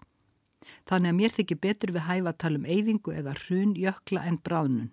Þannig 0.86 1.10
að 1.10 1.18
mér 1.20 1.34
þykir 1.34 1.62
betur 1.62 1.94
við 1.96 2.08
hæfa 2.10 2.32
að 2.32 2.40
tala 2.44 2.60
um 2.62 2.70
eyðingu 2.70 3.14
eða 3.14 3.34
hrun, 3.46 3.74
jökla 3.78 4.26
en 4.30 4.38
bráðnun. 4.46 4.92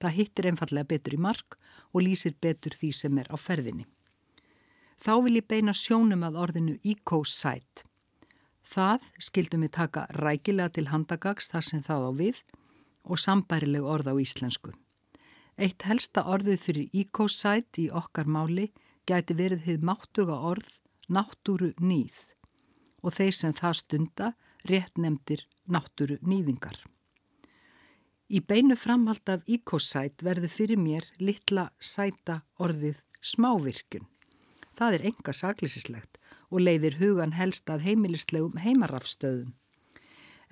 Það 0.00 0.16
hittir 0.18 0.48
einfallega 0.48 0.90
betur 0.92 1.16
í 1.16 1.20
mark 1.20 1.58
og 1.92 2.04
lýsir 2.06 2.34
betur 2.40 2.74
því 2.74 2.92
sem 2.96 3.18
er 3.20 3.28
á 3.28 3.36
ferðinni. 3.36 3.86
Þá 5.02 5.14
vil 5.24 5.38
ég 5.40 5.48
beina 5.50 5.74
sjónum 5.74 6.22
að 6.26 6.38
orðinu 6.44 6.76
ecocide. 6.86 7.84
Það 8.62 9.08
skildum 9.20 9.66
við 9.66 9.74
taka 9.76 10.06
rækilega 10.16 10.72
til 10.78 10.88
handagags 10.88 11.50
þar 11.52 11.66
sem 11.66 11.82
það 11.84 12.06
á 12.08 12.10
við 12.22 12.42
og 13.02 13.18
sambærileg 13.20 13.84
orð 13.84 14.12
á 14.12 14.14
íslensku. 14.22 14.72
Eitt 15.60 15.84
helsta 15.84 16.24
orðið 16.32 16.62
fyrir 16.64 16.94
ecocide 17.02 17.82
í 17.82 17.90
okkar 17.92 18.28
máli 18.30 18.70
gæti 19.08 19.36
verið 19.36 19.66
þið 19.66 19.84
máttuga 19.88 20.38
orð 20.52 20.70
náttúru 21.12 21.72
nýð 21.80 22.16
og 23.02 23.16
þeir 23.18 23.36
sem 23.36 23.54
það 23.58 23.78
stunda 23.80 24.32
rétt 24.70 24.98
nefndir 24.98 25.44
náttúru 25.66 26.18
nýðingar. 26.22 26.78
Í 28.32 28.40
beinu 28.40 28.78
framhald 28.80 29.28
af 29.28 29.42
íkósæt 29.44 30.22
verður 30.24 30.52
fyrir 30.54 30.80
mér 30.80 31.04
litla 31.20 31.68
sæta 31.78 32.40
orðið 32.56 33.02
smávirkun. 33.20 34.06
Það 34.78 34.94
er 34.96 35.08
enga 35.10 35.34
saklisislegt 35.36 36.16
og 36.48 36.62
leiðir 36.64 36.96
hugan 37.02 37.34
helst 37.36 37.68
að 37.68 37.84
heimilislegum 37.90 38.56
heimarafstöðum. 38.62 39.52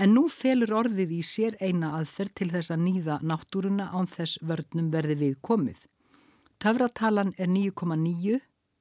En 0.01 0.15
nú 0.17 0.23
felur 0.33 0.71
orðið 0.79 1.11
í 1.13 1.21
sér 1.29 1.59
eina 1.61 1.91
aðferð 1.99 2.33
til 2.39 2.47
þess 2.55 2.73
að 2.73 2.85
nýða 2.87 3.19
náttúruna 3.21 3.91
án 3.93 4.07
þess 4.09 4.41
vörnum 4.49 4.89
verði 4.95 5.17
við 5.21 5.35
komið. 5.45 5.83
Töfratalan 6.61 7.35
er 7.37 7.51
9,9 7.53 8.39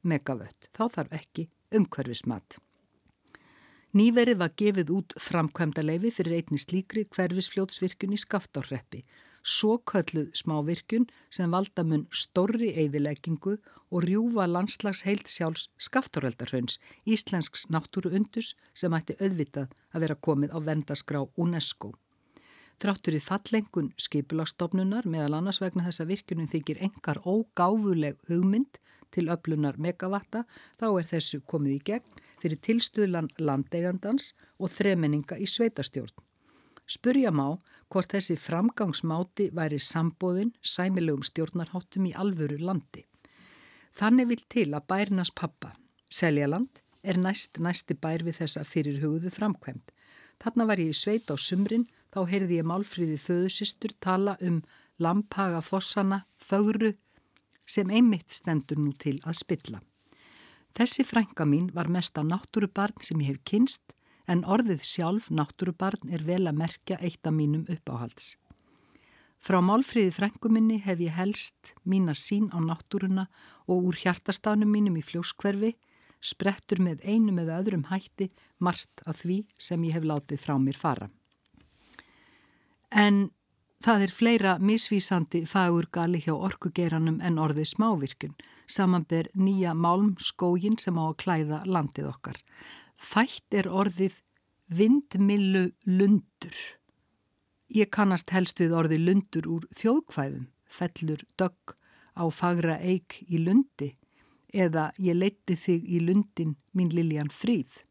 megavött, 0.08 0.70
þá 0.72 0.84
þarf 0.96 1.18
ekki 1.20 1.50
umhverfismat. 1.76 2.60
Nýverið 4.00 4.40
var 4.40 4.54
gefið 4.62 4.94
út 4.96 5.18
framkvæmda 5.20 5.84
leifi 5.84 6.14
fyrir 6.14 6.38
einni 6.40 6.62
slíkri 6.62 7.04
hverfisfljótsvirkun 7.12 8.16
í 8.16 8.22
skaftárreppi, 8.24 9.04
svo 9.44 9.78
kölluð 9.92 10.34
smávirkun 10.38 11.08
sem 11.30 11.52
valda 11.52 11.84
mun 11.84 12.08
stórri 12.12 12.74
eigðileggingu 12.76 13.58
og 13.90 14.06
rjúfa 14.06 14.46
landslags 14.50 15.02
heilt 15.08 15.32
sjálfs 15.32 15.70
skaftáreldarhauns, 15.82 16.78
íslensks 17.06 17.68
náttúru 17.74 18.14
undus 18.16 18.54
sem 18.74 18.94
ætti 18.94 19.18
auðvitað 19.20 19.74
að 19.94 20.06
vera 20.06 20.20
komið 20.28 20.54
á 20.54 20.60
vendaskrá 20.68 21.24
UNESCO. 21.38 21.96
Þráttur 22.80 23.18
í 23.18 23.20
fallengun 23.20 23.90
skipulastofnunar 24.00 25.08
meðal 25.10 25.40
annars 25.42 25.60
vegna 25.60 25.84
þessa 25.90 26.06
virkunum 26.08 26.48
þykir 26.48 26.80
engar 26.88 27.20
ógáfuleg 27.26 28.16
hugmynd 28.30 28.80
til 29.12 29.28
öflunar 29.34 29.76
megavatta 29.82 30.46
þá 30.80 30.88
er 30.94 31.10
þessu 31.10 31.42
komið 31.44 31.76
í 31.76 31.84
gegn 31.92 32.24
fyrir 32.40 32.62
tilstuðlan 32.64 33.28
landeigandans 33.42 34.32
og 34.60 34.72
þremenninga 34.78 35.36
í 35.42 35.50
sveitastjórn. 35.50 36.29
Spurja 36.90 37.30
má 37.30 37.60
hvort 37.94 38.14
þessi 38.16 38.36
framgangsmáti 38.40 39.50
væri 39.54 39.78
sambóðin 39.78 40.56
sæmilegum 40.66 41.22
stjórnarháttum 41.28 42.08
í 42.10 42.16
alvöru 42.18 42.58
landi. 42.62 43.06
Þannig 44.00 44.30
vil 44.32 44.42
til 44.50 44.70
að 44.74 44.88
bærinas 44.90 45.32
pappa, 45.36 45.76
Seljaland, 46.10 46.82
er 47.04 47.20
næst 47.22 47.60
næsti 47.62 47.94
bær 47.94 48.24
við 48.26 48.40
þessa 48.42 48.66
fyrirhugðu 48.66 49.32
framkvæmt. 49.34 49.92
Þarna 50.42 50.66
var 50.70 50.82
ég 50.82 50.94
í 50.94 50.98
sveit 50.98 51.30
á 51.30 51.36
sumrin, 51.38 51.86
þá 52.10 52.26
heyrði 52.32 52.58
ég 52.60 52.68
málfríði 52.68 53.20
föðusistur 53.22 53.94
tala 54.02 54.38
um 54.42 54.64
lamphaga 55.00 55.62
fossana, 55.62 56.24
fögru, 56.38 56.94
sem 57.66 57.90
einmitt 57.94 58.34
stendur 58.34 58.82
nú 58.82 58.96
til 58.98 59.20
að 59.30 59.38
spilla. 59.44 59.84
Þessi 60.74 61.06
frænka 61.06 61.46
mín 61.46 61.70
var 61.76 61.90
mesta 61.92 62.24
náttúrubarn 62.26 63.02
sem 63.04 63.22
ég 63.22 63.36
hef 63.36 63.44
kynst 63.46 63.94
en 64.30 64.46
orðið 64.46 64.84
sjálf 64.86 65.30
náttúrubarn 65.34 66.14
er 66.14 66.24
vel 66.28 66.46
að 66.46 66.60
merkja 66.62 67.00
eitt 67.02 67.26
af 67.26 67.34
mínum 67.34 67.66
uppáhalds. 67.72 68.36
Frá 69.40 69.62
málfríði 69.64 70.12
frænguminni 70.14 70.80
hef 70.84 71.00
ég 71.00 71.16
helst 71.16 71.74
mína 71.88 72.14
sín 72.14 72.50
á 72.52 72.60
náttúruna 72.60 73.30
og 73.68 73.90
úr 73.90 74.00
hjartastanum 74.04 74.70
mínum 74.70 75.00
í 75.00 75.04
fljóskverfi 75.06 75.74
sprettur 76.20 76.84
með 76.84 77.06
einum 77.08 77.40
eða 77.40 77.62
öðrum 77.64 77.88
hætti 77.90 78.30
margt 78.60 79.04
af 79.08 79.24
því 79.24 79.42
sem 79.58 79.84
ég 79.88 79.96
hef 79.96 80.08
látið 80.08 80.44
frá 80.44 80.58
mér 80.60 80.78
fara. 80.78 81.10
En 82.92 83.30
Það 83.80 84.02
er 84.04 84.12
fleira 84.12 84.54
misvísandi 84.60 85.40
fagur 85.48 85.86
gali 85.96 86.20
hjá 86.20 86.34
orkugeiranum 86.36 87.22
en 87.24 87.38
orðið 87.40 87.70
smávirkun, 87.70 88.34
samanber 88.68 89.30
nýja 89.40 89.72
málm 89.72 90.18
skógin 90.20 90.76
sem 90.84 91.00
á 91.00 91.08
að 91.08 91.16
klæða 91.24 91.60
landið 91.64 92.10
okkar. 92.10 92.42
Fætt 93.00 93.56
er 93.56 93.70
orðið 93.72 94.20
vindmillu 94.76 95.70
lundur. 95.88 96.56
Ég 97.72 97.90
kannast 97.96 98.34
helst 98.36 98.60
við 98.60 98.76
orðið 98.76 99.06
lundur 99.08 99.48
úr 99.48 99.68
þjóðkvæðum, 99.80 100.50
fellur 100.68 101.24
dögg 101.40 101.76
á 102.20 102.28
fagra 102.28 102.76
eik 102.84 103.22
í 103.30 103.40
lundi 103.40 103.94
eða 104.52 104.90
ég 105.00 105.16
leitti 105.16 105.56
þig 105.56 105.86
í 105.88 106.02
lundin 106.04 106.58
mín 106.76 106.92
Liljan 106.92 107.32
Fríð. 107.32 107.86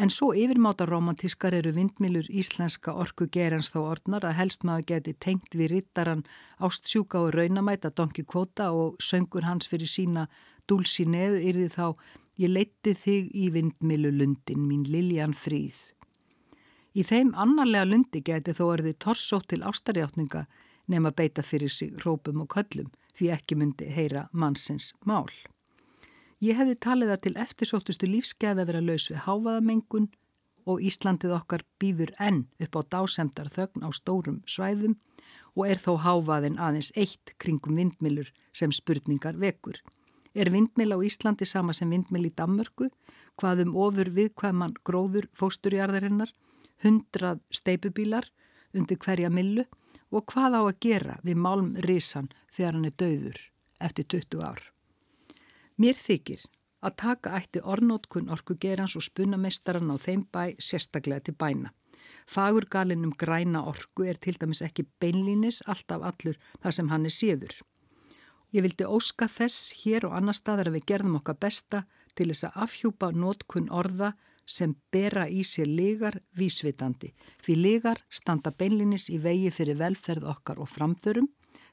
En 0.00 0.10
svo 0.10 0.30
yfirmáta 0.32 0.86
romantískar 0.88 1.54
eru 1.54 1.74
vindmilur 1.76 2.26
íslenska 2.32 2.94
orku 2.96 3.26
gerans 3.30 3.68
þá 3.70 3.80
orðnar 3.82 4.24
að 4.24 4.38
helst 4.38 4.64
maður 4.64 4.86
geti 4.88 5.12
tengt 5.20 5.52
við 5.54 5.76
rittaran 5.76 6.24
ástsjúka 6.58 7.20
og 7.20 7.34
raunamæta 7.36 7.92
Donki 7.92 8.24
Kota 8.24 8.70
og 8.72 8.96
söngur 9.04 9.44
hans 9.44 9.68
fyrir 9.68 9.90
sína 9.92 10.26
dúlsi 10.66 11.04
neðu 11.04 11.44
yrði 11.44 11.68
þá 11.76 11.86
Ég 12.40 12.48
leitti 12.48 12.94
þig 12.96 13.26
í 13.36 13.50
vindmilu 13.52 14.08
lundin 14.16 14.62
mín 14.64 14.86
Liljan 14.88 15.34
Fríð. 15.36 15.92
Í 16.96 17.04
þeim 17.04 17.34
annarlega 17.36 17.88
lundi 17.90 18.22
geti 18.24 18.54
þó 18.56 18.64
erði 18.72 18.94
torsótt 18.96 19.50
til 19.52 19.60
ástarjáttninga 19.68 20.46
nema 20.88 21.12
beita 21.12 21.44
fyrir 21.44 21.72
sig 21.72 21.92
rópum 22.04 22.40
og 22.44 22.48
köllum 22.54 22.88
því 23.16 23.30
ekki 23.36 23.58
myndi 23.60 23.88
heyra 23.92 24.26
mannsins 24.32 24.92
mál. 25.04 25.28
Ég 26.40 26.56
hefði 26.56 26.78
talið 26.80 27.12
það 27.12 27.22
til 27.22 27.36
eftirsóttustu 27.44 28.08
lífskeið 28.08 28.64
að 28.64 28.68
vera 28.72 28.84
laus 28.88 29.10
við 29.12 29.24
háfaðamengun 29.28 30.08
og 30.64 30.82
Íslandið 30.88 31.36
okkar 31.36 31.64
býður 31.82 32.14
enn 32.18 32.46
upp 32.64 32.78
á 32.78 32.82
dásemdar 32.96 33.52
þögn 33.52 33.84
á 33.84 33.88
stórum 33.92 34.40
svæðum 34.48 34.96
og 35.52 35.68
er 35.68 35.80
þó 35.84 36.00
háfaðin 36.00 36.56
aðeins 36.56 36.94
eitt 36.96 37.36
kringum 37.36 37.76
vindmilur 37.76 38.32
sem 38.56 38.72
spurningar 38.72 39.36
vekur. 39.36 39.78
Er 40.34 40.48
vindmil 40.52 40.94
á 40.96 40.98
Íslandi 41.04 41.44
sama 41.44 41.74
sem 41.76 41.90
vindmil 41.92 42.28
í 42.28 42.32
Dammörku, 42.36 42.88
hvaðum 43.36 43.76
ofur 43.76 44.08
viðkvæman 44.16 44.78
gróður 44.84 45.28
fósturjarðarinnar, 45.36 46.32
hundrað 46.82 47.42
steipubílar 47.52 48.30
undir 48.72 48.98
hverja 48.98 49.30
millu 49.30 49.66
og 50.12 50.26
hvað 50.32 50.56
á 50.56 50.62
að 50.62 50.80
gera 50.80 51.18
við 51.24 51.40
málm 51.44 51.74
risan 51.86 52.30
þegar 52.52 52.78
hann 52.78 52.88
er 52.88 52.96
döður 53.02 53.38
eftir 53.80 54.08
20 54.16 54.44
ár. 54.44 54.60
Mér 55.76 55.96
þykir 55.98 56.44
að 56.82 56.96
taka 57.04 57.36
ætti 57.38 57.62
ornótkun 57.62 58.30
orkugerans 58.32 58.96
og 58.98 59.04
spunameistaran 59.06 59.92
á 59.92 59.96
þeim 60.00 60.26
bæ 60.32 60.56
sérstaklega 60.58 61.28
til 61.28 61.36
bæna. 61.38 61.72
Fagurgalinn 62.26 63.04
um 63.06 63.12
græna 63.18 63.62
orku 63.70 64.06
er 64.08 64.18
til 64.18 64.36
dæmis 64.40 64.62
ekki 64.62 64.86
beinlínis 65.00 65.62
alltaf 65.66 66.02
allur 66.02 66.38
það 66.62 66.76
sem 66.76 66.90
hann 66.90 67.06
er 67.06 67.14
síður. 67.14 67.54
Ég 68.52 68.62
vildi 68.66 68.84
óska 68.84 69.28
þess 69.32 69.72
hér 69.82 70.06
og 70.08 70.16
annar 70.18 70.36
staðar 70.36 70.70
að 70.70 70.78
við 70.78 70.88
gerðum 70.92 71.18
okkar 71.20 71.38
besta 71.40 71.84
til 72.14 72.28
þess 72.30 72.48
að 72.50 72.58
afhjúpa 72.66 73.12
nótkun 73.16 73.70
orða 73.72 74.12
sem 74.46 74.74
bera 74.92 75.28
í 75.30 75.44
sér 75.46 75.70
ligar 75.70 76.18
vísvitandi. 76.36 77.12
Því 77.42 77.54
ligar 77.56 78.02
standa 78.10 78.52
beinlínis 78.52 79.08
í 79.08 79.20
vegi 79.22 79.52
fyrir 79.54 79.78
velferð 79.80 80.26
okkar 80.34 80.60
og 80.60 80.68
framförum 80.68 81.30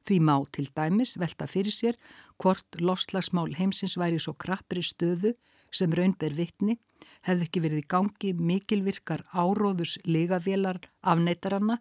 Því 0.07 0.17
má 0.25 0.35
til 0.55 0.67
dæmis 0.75 1.17
velta 1.21 1.45
fyrir 1.47 1.75
sér 1.75 1.97
hvort 2.41 2.79
lofslagsmál 2.79 3.51
heimsins 3.59 3.97
væri 3.99 4.19
svo 4.23 4.33
krappri 4.43 4.83
stöðu 4.85 5.35
sem 5.75 5.93
raunber 5.93 6.33
vittni 6.37 6.79
hefði 7.27 7.47
ekki 7.47 7.63
verið 7.65 7.83
í 7.83 7.87
gangi 7.93 8.33
mikilvirkar 8.51 9.25
áróðus 9.43 9.97
ligavélar 10.07 10.81
afneitaranna 11.13 11.79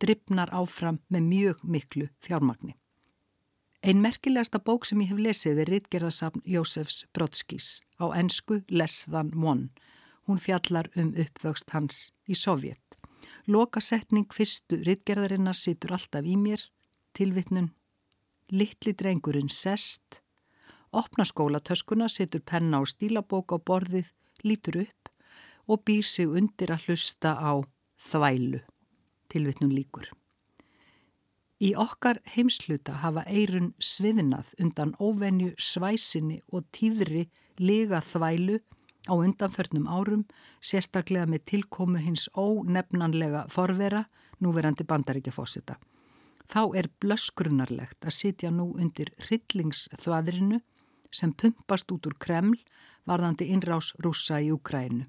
drifnar 0.00 0.50
áfram 0.56 0.98
með 1.12 1.26
mjög 1.32 1.64
miklu 1.64 2.08
fjármagni. 2.24 2.74
Einn 3.82 4.00
merkilegasta 4.00 4.58
bók 4.58 4.84
sem 4.84 5.00
ég 5.00 5.08
hef 5.08 5.20
lesið 5.24 5.58
er 5.62 5.70
Ritgerðasafn 5.72 6.42
Jósefs 6.44 7.06
Brodskís 7.16 7.80
á 7.96 8.12
ensku 8.12 8.58
Less 8.68 9.06
Than 9.08 9.32
One. 9.32 9.70
Hún 10.28 10.36
fjallar 10.36 10.90
um 11.00 11.14
uppvöxt 11.16 11.72
hans 11.72 12.10
í 12.28 12.36
Sovjet. 12.36 12.98
Lokasetning 13.48 14.28
fyrstu 14.36 14.82
Ritgerðarinnar 14.84 15.56
situr 15.56 15.96
alltaf 15.96 16.28
í 16.28 16.36
mér 16.36 16.66
tilvitnun, 17.16 17.72
litli 18.52 18.92
drengurinn 18.92 19.48
sest, 19.48 20.20
opna 20.92 21.24
skólatöskuna, 21.24 22.12
setur 22.12 22.44
penna 22.44 22.84
og 22.84 22.92
stílabók 22.92 23.56
á 23.56 23.58
borðið, 23.58 24.12
lítur 24.44 24.82
upp 24.84 25.08
og 25.66 25.84
býr 25.88 26.04
sig 26.04 26.28
undir 26.28 26.76
að 26.76 26.90
hlusta 26.90 27.32
á 27.32 27.64
þvælu, 28.10 28.60
tilvitnun 29.32 29.72
líkur. 29.72 30.12
Í 31.60 31.74
okkar 31.76 32.22
heimsluta 32.32 32.94
hafa 33.02 33.26
eirun 33.28 33.74
sviðnað 33.84 34.54
undan 34.64 34.94
óvenju 34.96 35.52
svæsinni 35.60 36.38
og 36.48 36.64
tíðri 36.72 37.26
lega 37.60 38.00
þvælu 38.00 38.56
á 39.04 39.12
undanförnum 39.12 39.84
árum, 39.84 40.22
sérstaklega 40.64 41.26
með 41.28 41.44
tilkomu 41.52 42.00
hins 42.00 42.30
ónefnanlega 42.32 43.44
forvera, 43.52 44.06
núverandi 44.40 44.86
bandaríkjafósita. 44.88 45.76
Þá 46.48 46.62
er 46.80 46.88
blöskrunarlegt 47.00 48.08
að 48.08 48.16
sitja 48.16 48.50
nú 48.50 48.70
undir 48.80 49.12
hryllingsþvaðrinu 49.26 50.62
sem 51.12 51.34
pumpast 51.36 51.92
út 51.92 52.08
úr 52.08 52.16
Kreml 52.18 52.56
varðandi 53.04 53.50
innrás 53.52 53.92
rúsa 54.00 54.40
í 54.40 54.48
Ukrænu. 54.54 55.04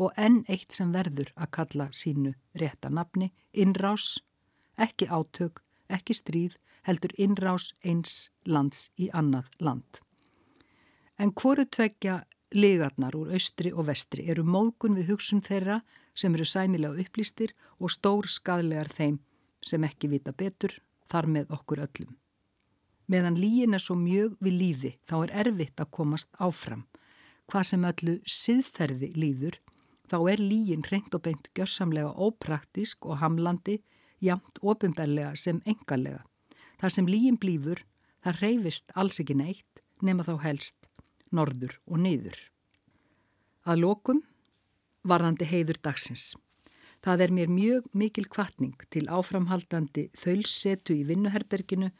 Og 0.00 0.16
enn 0.16 0.42
eitt 0.48 0.72
sem 0.72 0.90
verður 0.96 1.28
að 1.36 1.52
kalla 1.58 1.90
sínu 1.92 2.32
rétta 2.58 2.88
nafni, 2.90 3.30
innrás, 3.52 4.16
ekki 4.80 5.06
átök, 5.06 5.63
ekki 5.88 6.14
stríð, 6.16 6.56
heldur 6.84 7.12
innrás 7.18 7.72
eins 7.84 8.30
lands 8.44 8.90
í 9.00 9.10
annað 9.12 9.48
land. 9.60 10.00
En 11.18 11.30
hvoru 11.32 11.64
tveggja 11.64 12.24
ligarnar 12.54 13.14
úr 13.18 13.32
austri 13.34 13.72
og 13.72 13.88
vestri 13.88 14.26
eru 14.30 14.44
mókun 14.46 14.96
við 14.98 15.14
hugsun 15.14 15.42
þeirra 15.42 15.80
sem 16.14 16.34
eru 16.34 16.46
sæmilega 16.46 17.00
upplýstir 17.02 17.54
og 17.78 17.90
stór 17.90 18.28
skadlegar 18.30 18.90
þeim 18.90 19.18
sem 19.64 19.84
ekki 19.86 20.10
vita 20.12 20.32
betur 20.32 20.76
þar 21.10 21.30
með 21.36 21.54
okkur 21.56 21.82
öllum. 21.86 22.14
Meðan 23.10 23.36
líin 23.36 23.76
er 23.76 23.82
svo 23.82 23.96
mjög 24.00 24.36
við 24.40 24.58
lífi 24.60 24.92
þá 25.08 25.16
er 25.24 25.34
erfitt 25.44 25.80
að 25.82 25.92
komast 25.98 26.30
áfram. 26.40 26.86
Hvað 27.50 27.66
sem 27.68 27.84
öllu 27.84 28.14
siðferði 28.24 29.10
líður 29.18 29.58
þá 30.08 30.16
er 30.32 30.40
líin 30.40 30.84
reynd 30.88 31.12
og 31.16 31.24
beint 31.26 31.50
gjörsamlega 31.56 32.14
ópraktisk 32.14 33.04
og 33.08 33.20
hamlandi 33.20 33.80
jamt 34.24 34.60
ofinbellega 34.62 35.34
sem 35.36 35.60
engalega. 35.68 36.22
Þar 36.80 36.96
sem 36.96 37.08
líin 37.08 37.38
blífur 37.40 37.84
það 38.24 38.40
reyfist 38.42 38.94
alls 38.96 39.20
ekki 39.22 39.36
neitt 39.38 39.82
nema 40.02 40.24
þá 40.26 40.36
helst 40.44 40.88
norður 41.34 41.76
og 41.86 42.00
niður. 42.04 42.38
Að 43.64 43.84
lokum 43.84 44.24
varðandi 45.04 45.46
heiður 45.48 45.80
dagsins. 45.84 46.32
Það 47.04 47.20
er 47.20 47.32
mér 47.36 47.50
mjög 47.52 47.88
mikil 47.92 48.24
kvartning 48.32 48.80
til 48.92 49.04
áframhaldandi 49.12 50.06
þaulsetu 50.16 50.96
í 50.96 51.04
vinnuherberginu 51.08 51.90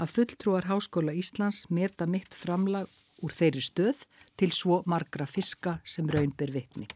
að 0.00 0.12
fulltrúar 0.16 0.68
Háskóla 0.70 1.12
Íslands 1.12 1.66
meta 1.68 2.06
mitt 2.08 2.32
framlag 2.34 2.88
úr 3.24 3.32
þeirri 3.32 3.62
stöð 3.64 4.06
til 4.40 4.50
svo 4.56 4.80
margra 4.88 5.26
fiska 5.28 5.78
sem 5.84 6.08
raun 6.10 6.32
ber 6.36 6.54
vitni. 6.54 6.88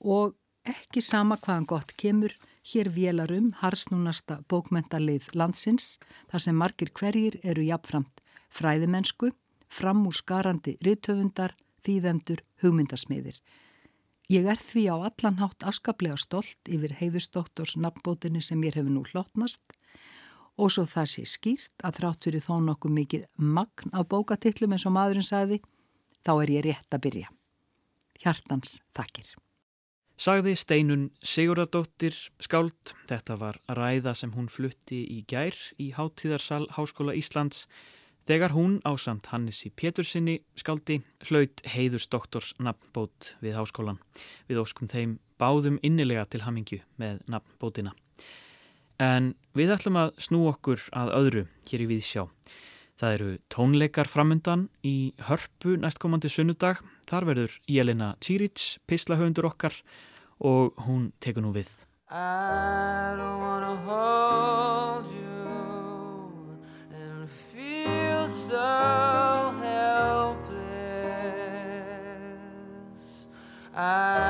Og 0.00 0.36
ekki 0.66 1.02
sama 1.02 1.38
hvaðan 1.42 1.66
gott 1.66 1.92
kemur, 1.98 2.32
hér 2.66 2.90
vélarum 2.90 3.52
harsnúnasta 3.60 4.40
bókmentalið 4.50 5.28
landsins 5.38 5.96
þar 6.30 6.42
sem 6.42 6.56
margir 6.58 6.90
hverjir 6.90 7.38
eru 7.44 7.62
jafnframt 7.66 8.24
fræðimennsku, 8.56 9.30
fram 9.68 10.06
úr 10.08 10.16
skarandi 10.16 10.76
rittöfundar, 10.84 11.54
þýðendur, 11.84 12.42
hugmyndasmiðir. 12.62 13.38
Ég 14.32 14.46
er 14.50 14.58
því 14.58 14.86
á 14.90 14.96
allan 15.06 15.38
hátt 15.38 15.66
afskaplega 15.66 16.16
stolt 16.18 16.70
yfir 16.70 16.96
heiðustóktors 16.98 17.76
nafnbótinni 17.78 18.42
sem 18.42 18.58
mér 18.58 18.80
hefur 18.80 18.94
nú 18.94 19.04
hlotnast 19.12 19.62
og 20.56 20.72
svo 20.72 20.86
það 20.88 21.10
sé 21.12 21.26
skýrt 21.30 21.86
að 21.86 22.00
þrátt 22.00 22.26
fyrir 22.26 22.46
þó 22.48 22.54
nokkuð 22.64 22.96
mikið 22.98 23.26
magn 23.36 23.92
af 23.92 24.08
bókatillum 24.10 24.74
eins 24.74 24.88
og 24.88 24.96
maðurinn 24.96 25.30
sagði, 25.30 25.60
þá 26.24 26.32
er 26.42 26.54
ég 26.56 26.66
rétt 26.70 26.96
að 26.96 27.04
byrja. 27.06 27.34
Hjartans 28.22 28.80
takkir. 28.96 29.36
Sagði 30.16 30.54
Steinun 30.56 31.10
Sigurðardóttir 31.20 32.16
skáld, 32.40 32.94
þetta 33.08 33.36
var 33.36 33.60
ræða 33.68 34.14
sem 34.16 34.32
hún 34.32 34.48
flutti 34.48 35.02
í 35.12 35.20
gær 35.28 35.56
í 35.76 35.90
Háttíðarsal 35.92 36.64
Háskóla 36.72 37.12
Íslands 37.18 37.66
Þegar 38.26 38.56
hún 38.56 38.80
ásamt 38.82 39.28
Hannessi 39.30 39.68
Pétursinni 39.70 40.40
skaldi 40.58 40.96
hlaut 41.28 41.60
heiðurs 41.62 42.08
doktors 42.10 42.48
nafnbót 42.58 43.36
við 43.38 43.54
háskólan. 43.54 44.00
Við 44.50 44.58
óskum 44.64 44.90
þeim 44.90 45.12
báðum 45.38 45.76
innilega 45.86 46.24
til 46.26 46.40
hamingju 46.42 46.80
með 46.98 47.20
nafnbótina. 47.30 47.92
En 48.98 49.36
við 49.54 49.76
ætlum 49.76 50.00
að 50.00 50.10
snú 50.26 50.42
okkur 50.50 50.82
að 50.90 51.12
öðru 51.20 51.44
hér 51.70 51.84
í 51.84 51.88
Víðsjá. 51.92 52.24
Það 52.96 53.14
eru 53.16 53.30
tónleikar 53.52 54.08
framundan 54.08 54.68
í 54.80 55.12
hörpu 55.28 55.76
næstkomandi 55.82 56.30
sunnudag. 56.32 56.80
Þar 57.10 57.28
verður 57.28 57.56
Jelena 57.68 58.14
Týrits, 58.24 58.78
pislahöndur 58.88 59.50
okkar 59.50 59.76
og 60.40 60.72
hún 60.86 61.12
tekur 61.20 61.44
nú 61.44 61.52
við. 61.52 61.68
I 62.08 63.12
don't 63.18 63.40
wanna 63.40 63.76
hold 63.84 65.12
you 65.12 65.36
so 68.48 69.52
helpless. 69.60 70.56
I 73.74 74.25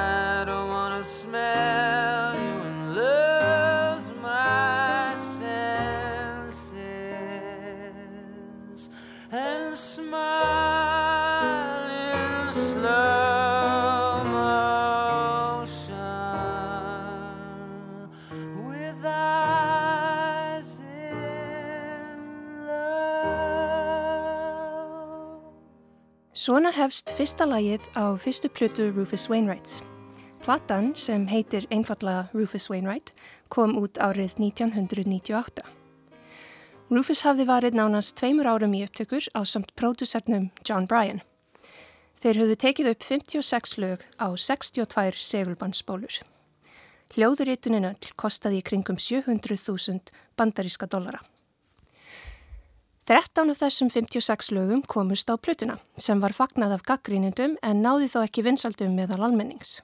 Svona 26.47 26.71
hefst 26.71 27.11
fyrsta 27.19 27.43
lagið 27.43 27.89
á 27.99 28.15
fyrstu 28.23 28.47
plötu 28.55 28.85
Rufus 28.95 29.25
Wainwrights. 29.27 29.81
Platan, 30.45 30.93
sem 30.95 31.25
heitir 31.27 31.65
einfalla 31.75 32.29
Rufus 32.31 32.69
Wainwright, 32.71 33.11
kom 33.51 33.75
út 33.81 33.99
árið 33.99 34.37
1998. 34.39 35.65
Rufus 36.95 37.25
hafði 37.27 37.49
varið 37.51 37.81
nánast 37.81 38.15
tveimur 38.21 38.47
árum 38.47 38.79
í 38.79 38.85
upptökur 38.87 39.27
á 39.35 39.43
samt 39.43 39.75
pródusernum 39.75 40.53
John 40.63 40.87
Bryan. 40.87 41.25
Þeir 42.23 42.45
höfðu 42.45 42.61
tekið 42.63 42.93
upp 42.93 43.03
56 43.11 43.79
lög 43.83 44.07
á 44.23 44.31
62 44.31 45.19
segulbandsbólur. 45.19 46.21
Hljóðurítunin 47.17 47.91
öll 47.91 48.13
kostaði 48.15 48.63
kringum 48.63 49.03
700.000 49.03 50.15
bandaríska 50.39 50.87
dollara. 50.87 51.27
13 53.07 53.53
af 53.53 53.61
þessum 53.61 53.87
56 53.87 54.49
lögum 54.51 54.81
komust 54.83 55.29
á 55.31 55.39
plötuna 55.39 55.77
sem 56.03 56.19
var 56.19 56.33
fagnað 56.35 56.73
af 56.75 56.81
gaggrínundum 56.89 57.53
en 57.63 57.83
náði 57.85 58.09
þó 58.11 58.25
ekki 58.25 58.43
vinsaldum 58.43 58.97
meðal 58.99 59.21
almennings. 59.29 59.77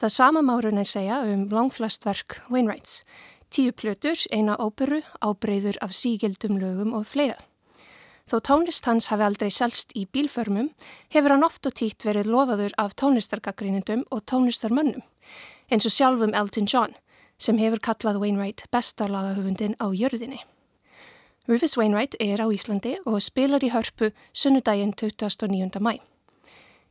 Það 0.00 0.14
sama 0.14 0.40
márun 0.40 0.80
er 0.80 0.88
segja 0.88 1.18
um 1.28 1.42
langflest 1.52 2.06
verk 2.08 2.38
Wainwrights, 2.48 3.02
tíu 3.52 3.74
plötur, 3.76 4.16
eina 4.32 4.54
óperu, 4.56 5.02
ábreyður 5.20 5.76
af 5.84 5.92
sígildum 5.92 6.56
lögum 6.62 6.94
og 6.96 7.04
fleira. 7.10 7.36
Þó 8.24 8.38
tónlist 8.48 8.88
hans 8.88 9.10
hafi 9.12 9.26
aldrei 9.26 9.50
selst 9.52 9.92
í 9.92 10.06
bílförmum, 10.08 10.70
hefur 11.12 11.34
hann 11.34 11.44
oft 11.44 11.68
og 11.68 11.74
títt 11.76 12.06
verið 12.08 12.30
lofaður 12.32 12.72
af 12.80 12.94
tónlistargaggrínundum 12.96 14.06
og 14.08 14.24
tónlistarmönnum, 14.24 15.04
eins 15.68 15.84
og 15.84 15.92
sjálfum 15.92 16.32
Elton 16.32 16.70
John, 16.72 16.96
sem 17.36 17.60
hefur 17.60 17.84
kallað 17.84 18.22
Wainwright 18.24 18.64
bestarlagahöfundin 18.72 19.76
á 19.76 19.92
jörðinni. 19.92 20.40
Rufus 21.50 21.76
Wainwright 21.76 22.14
er 22.20 22.38
á 22.38 22.46
Íslandi 22.46 22.92
og 23.10 23.16
spilar 23.18 23.64
í 23.66 23.72
hörpu 23.74 24.12
sunnudaginn 24.30 24.92
29. 24.94 25.80
mæ. 25.82 25.98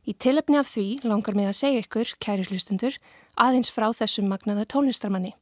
Í 0.04 0.12
tilöfni 0.20 0.58
af 0.60 0.68
því 0.68 1.00
langar 1.08 1.32
mig 1.32 1.48
að 1.48 1.56
segja 1.56 1.80
ykkur, 1.80 2.10
kæri 2.20 2.44
hlustundur, 2.44 2.98
aðeins 3.40 3.72
frá 3.72 3.88
þessum 3.96 4.28
magnaða 4.28 4.66
tónlistarmanni 4.68 5.32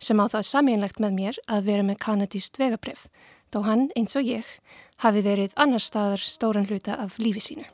sem 0.00 0.16
á 0.16 0.24
það 0.24 0.48
samínlegt 0.54 1.04
með 1.04 1.12
mér 1.18 1.42
að 1.52 1.68
vera 1.68 1.84
með 1.84 2.00
kanadíst 2.00 2.56
vegabref, 2.56 3.04
þó 3.52 3.60
hann, 3.68 3.84
eins 3.92 4.16
og 4.16 4.24
ég, 4.24 4.48
hafi 5.04 5.20
verið 5.20 5.52
annar 5.60 5.84
staðar 5.84 6.24
stóran 6.24 6.64
hluta 6.64 6.96
af 6.96 7.20
lífi 7.20 7.44
sínu. 7.44 7.68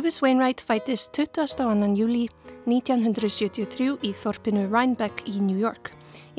Rufus 0.00 0.22
Wainwright 0.22 0.62
fætist 0.64 1.12
22. 1.12 1.92
júli 1.92 2.22
1973 2.64 3.98
í 4.00 4.12
þorpinu 4.16 4.62
Rhinebeck 4.70 5.26
í 5.28 5.34
New 5.44 5.58
York, 5.60 5.90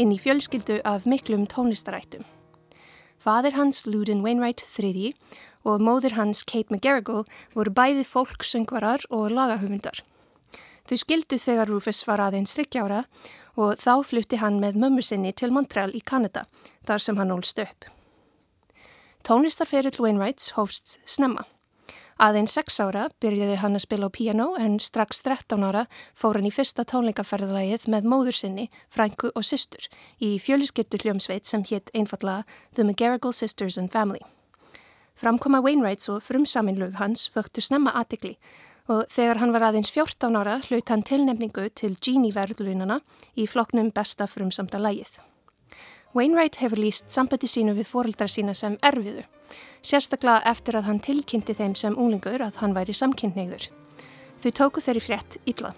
inn 0.02 0.10
í 0.10 0.18
fjölskyldu 0.18 0.80
af 0.82 1.06
miklum 1.06 1.44
tónlistarættum. 1.46 2.24
Fadir 3.22 3.54
hans 3.54 3.84
Ludin 3.86 4.26
Wainwright 4.26 4.66
III 4.66 5.14
og 5.62 5.86
móður 5.86 6.18
hans 6.18 6.42
Kate 6.42 6.74
McGarrigle 6.74 7.22
voru 7.54 7.76
bæði 7.78 8.08
fólksöngvarar 8.10 9.06
og 9.14 9.30
lagahöfundar. 9.30 10.02
Þau 10.90 10.98
skildu 10.98 11.38
þegar 11.38 11.70
Rufus 11.70 12.02
var 12.10 12.26
aðeins 12.26 12.58
strikkjára 12.58 13.04
og 13.54 13.78
þá 13.78 14.02
flutti 14.02 14.42
hann 14.42 14.58
með 14.58 14.82
mömmu 14.82 15.06
sinni 15.06 15.38
til 15.38 15.54
Montreal 15.54 15.94
í 15.94 16.02
Kanada, 16.02 16.48
þar 16.82 17.06
sem 17.06 17.22
hann 17.22 17.38
ólst 17.38 17.62
upp. 17.62 17.92
Tónlistarferill 19.22 20.02
Wainwrights 20.02 20.56
hófst 20.58 20.98
snemma. 21.06 21.46
Aðeins 22.22 22.54
sex 22.54 22.76
ára 22.78 23.08
byrjaði 23.24 23.56
hann 23.64 23.74
að 23.74 23.82
spila 23.88 24.06
á 24.06 24.14
piano 24.14 24.52
en 24.62 24.76
strax 24.78 25.24
13 25.26 25.64
ára 25.66 25.88
fór 26.14 26.38
hann 26.38 26.46
í 26.46 26.52
fyrsta 26.54 26.84
tónleikaferðalagið 26.86 27.88
með 27.90 28.06
móður 28.12 28.38
sinni, 28.38 28.66
frængu 28.94 29.32
og 29.34 29.48
systur 29.48 29.88
í 30.22 30.36
fjöliskettu 30.38 31.00
hljómsveit 31.02 31.50
sem 31.50 31.66
hétt 31.66 31.90
einfalla 31.98 32.44
The 32.76 32.86
McGarrigle 32.86 33.34
Sisters 33.34 33.80
and 33.82 33.90
Family. 33.90 34.22
Framkoma 35.18 35.64
Wainwrights 35.66 36.12
og 36.14 36.22
frumsaminlug 36.22 37.02
hans 37.02 37.26
vöktu 37.34 37.66
snemma 37.66 37.96
aðtikli 37.98 38.36
og 38.86 39.10
þegar 39.10 39.42
hann 39.42 39.58
var 39.58 39.72
aðeins 39.72 39.90
14 39.90 40.38
ára 40.38 40.60
hlaut 40.70 40.94
hann 40.94 41.02
tilnefningu 41.02 41.72
til 41.74 41.98
Genie 41.98 42.38
verðlunana 42.38 43.02
í 43.34 43.50
floknum 43.50 43.90
besta 43.90 44.30
frumsamta 44.30 44.78
lægið. 44.78 45.18
Wainwright 46.12 46.58
hefur 46.60 46.76
líst 46.82 47.08
sambandi 47.14 47.48
sínu 47.48 47.72
við 47.78 47.88
fóreldra 47.88 48.26
sína 48.28 48.52
sem 48.58 48.74
erfiðu, 48.84 49.22
sérstaklega 49.80 50.44
eftir 50.52 50.76
að 50.76 50.90
hann 50.90 51.00
tilkynnti 51.00 51.56
þeim 51.56 51.76
sem 51.80 51.96
unglingur 51.96 52.44
að 52.44 52.60
hann 52.60 52.76
væri 52.76 52.92
samkynneigður. 53.00 53.70
Þau 54.44 54.52
tóku 54.58 54.84
þeirri 54.84 55.04
frétt 55.06 55.38
illa. 55.48 55.72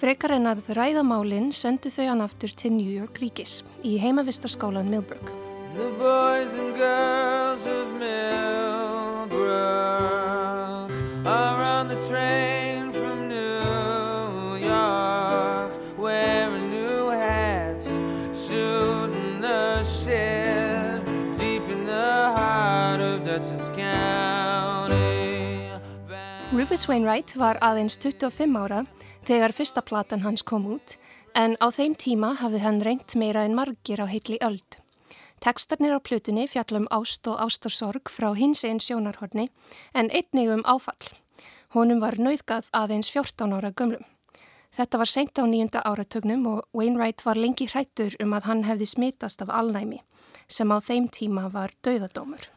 Frekar 0.00 0.32
en 0.38 0.48
að 0.48 0.64
ræðamálinn 0.72 1.52
sendu 1.52 1.92
þau 1.92 2.06
hann 2.06 2.24
aftur 2.24 2.56
til 2.56 2.72
New 2.78 2.88
York 2.88 3.20
ríkis 3.20 3.60
í 3.84 3.98
heimavistarskólan 4.00 4.88
Millbrook. 4.88 5.28
The 5.76 5.92
boys 6.00 6.56
and 6.56 6.72
girls 6.80 7.60
of 7.68 7.92
Millbrook 8.00 9.30
Rufus 26.50 26.88
Wainwright 26.88 27.36
var 27.38 27.60
aðeins 27.62 27.94
25 28.02 28.56
ára 28.58 28.80
þegar 29.22 29.52
fyrsta 29.54 29.84
platan 29.86 30.24
hans 30.24 30.42
kom 30.42 30.64
út 30.74 30.96
en 31.38 31.54
á 31.62 31.70
þeim 31.70 31.94
tíma 31.94 32.32
hafði 32.40 32.62
hann 32.64 32.80
reynt 32.82 33.14
meira 33.14 33.44
en 33.46 33.54
margir 33.54 34.02
á 34.02 34.10
heitli 34.10 34.34
öld. 34.42 34.80
Tekstarnir 35.38 35.94
á 35.94 36.02
plutunni 36.02 36.48
fjallum 36.50 36.90
ást 36.90 37.30
og 37.30 37.38
ástarsorg 37.38 38.10
frá 38.10 38.32
hins 38.34 38.64
einn 38.66 38.82
sjónarhorni 38.82 39.46
en 39.94 40.10
einnig 40.10 40.50
um 40.50 40.66
áfall. 40.66 41.14
Honum 41.70 42.02
var 42.02 42.18
nauðgað 42.18 42.66
aðeins 42.74 43.14
14 43.14 43.54
ára 43.54 43.70
gömlum. 43.70 44.02
Þetta 44.74 44.98
var 44.98 45.10
seint 45.14 45.38
á 45.38 45.46
nýjunda 45.46 45.86
áratögnum 45.86 46.46
og 46.50 46.66
Wainwright 46.74 47.22
var 47.22 47.38
lengi 47.38 47.70
hrættur 47.70 48.18
um 48.18 48.34
að 48.34 48.50
hann 48.50 48.66
hefði 48.66 48.90
smitast 48.90 49.46
af 49.46 49.54
alnæmi 49.54 50.02
sem 50.50 50.66
á 50.66 50.82
þeim 50.82 51.06
tíma 51.14 51.46
var 51.54 51.70
dauðadómur. 51.86 52.50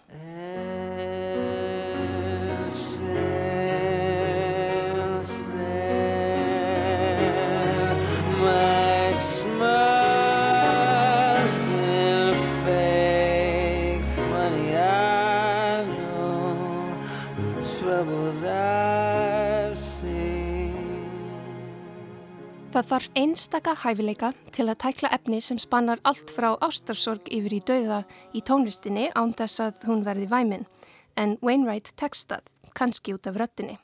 Það 22.74 22.88
þarf 22.90 23.10
einstaka 23.22 23.72
hæfileika 23.84 24.30
til 24.56 24.64
að 24.66 24.80
tækla 24.82 25.10
efni 25.14 25.38
sem 25.46 25.60
spannar 25.62 26.00
allt 26.10 26.32
frá 26.34 26.56
ástarsorg 26.66 27.28
yfir 27.30 27.54
í 27.54 27.60
dauða 27.70 28.00
í 28.34 28.42
tónlistinni 28.42 29.12
án 29.14 29.36
þess 29.38 29.62
að 29.62 29.86
hún 29.86 30.02
verði 30.08 30.26
væmin, 30.32 30.66
en 31.14 31.36
Wainwright 31.46 31.92
tekstað, 32.02 32.42
kannski 32.74 33.14
út 33.14 33.30
af 33.30 33.38
röttinni. 33.38 33.78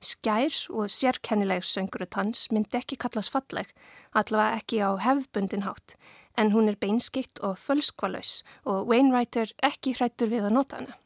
Skær 0.00 0.56
og 0.72 0.88
sérkennileg 0.88 1.60
söngurut 1.68 2.16
hans 2.16 2.46
myndi 2.48 2.80
ekki 2.80 2.96
kallast 3.04 3.34
falleg, 3.36 3.68
allavega 4.16 4.62
ekki 4.62 4.80
á 4.80 4.96
hefðbundin 4.96 5.68
hátt, 5.68 5.98
en 6.32 6.56
hún 6.56 6.72
er 6.72 6.80
beinskitt 6.80 7.36
og 7.44 7.60
fölskvalauðs 7.60 8.38
og 8.64 8.88
Wainwright 8.88 9.36
er 9.36 9.52
ekki 9.60 9.92
hrættur 9.98 10.32
við 10.32 10.48
að 10.48 10.56
nota 10.56 10.80
hana. 10.80 10.96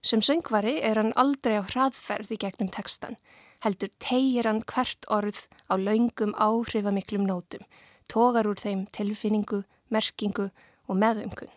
Sem 0.00 0.24
söngvari 0.24 0.78
er 0.80 0.96
hann 0.96 1.12
aldrei 1.20 1.60
á 1.60 1.68
hraðferð 1.68 2.32
í 2.32 2.40
gegnum 2.40 2.72
tekstan, 2.72 3.20
heldur 3.64 3.90
tegir 4.02 4.48
hann 4.48 4.62
hvert 4.66 5.06
orð 5.12 5.44
á 5.70 5.74
laungum 5.78 6.34
áhrifamiklum 6.34 7.26
nótum, 7.28 7.64
tógar 8.10 8.48
úr 8.48 8.58
þeim 8.60 8.86
tilfinningu, 8.96 9.62
merkingu 9.90 10.50
og 10.88 11.00
meðumkun. 11.00 11.52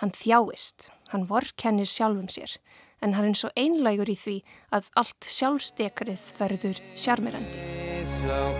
Hann 0.00 0.12
þjáist, 0.12 0.90
hann 1.12 1.28
vorkennir 1.30 1.88
sjálfum 1.88 2.28
sér, 2.28 2.58
en 3.00 3.16
hann 3.16 3.30
er 3.30 3.38
svo 3.38 3.50
einlægur 3.56 4.12
í 4.12 4.16
því 4.16 4.36
að 4.76 4.90
allt 5.00 5.30
sjálfstekrið 5.38 6.32
verður 6.40 6.82
sjarmirandi. 6.94 7.64
So 8.26 8.56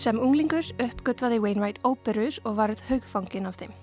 Sem 0.00 0.16
unglingur 0.16 0.64
uppgötvaði 0.80 1.36
Wainwright 1.44 1.82
óperur 1.84 2.32
og 2.48 2.54
varð 2.56 2.80
haugfangin 2.88 3.44
af 3.44 3.58
þeim. 3.60 3.74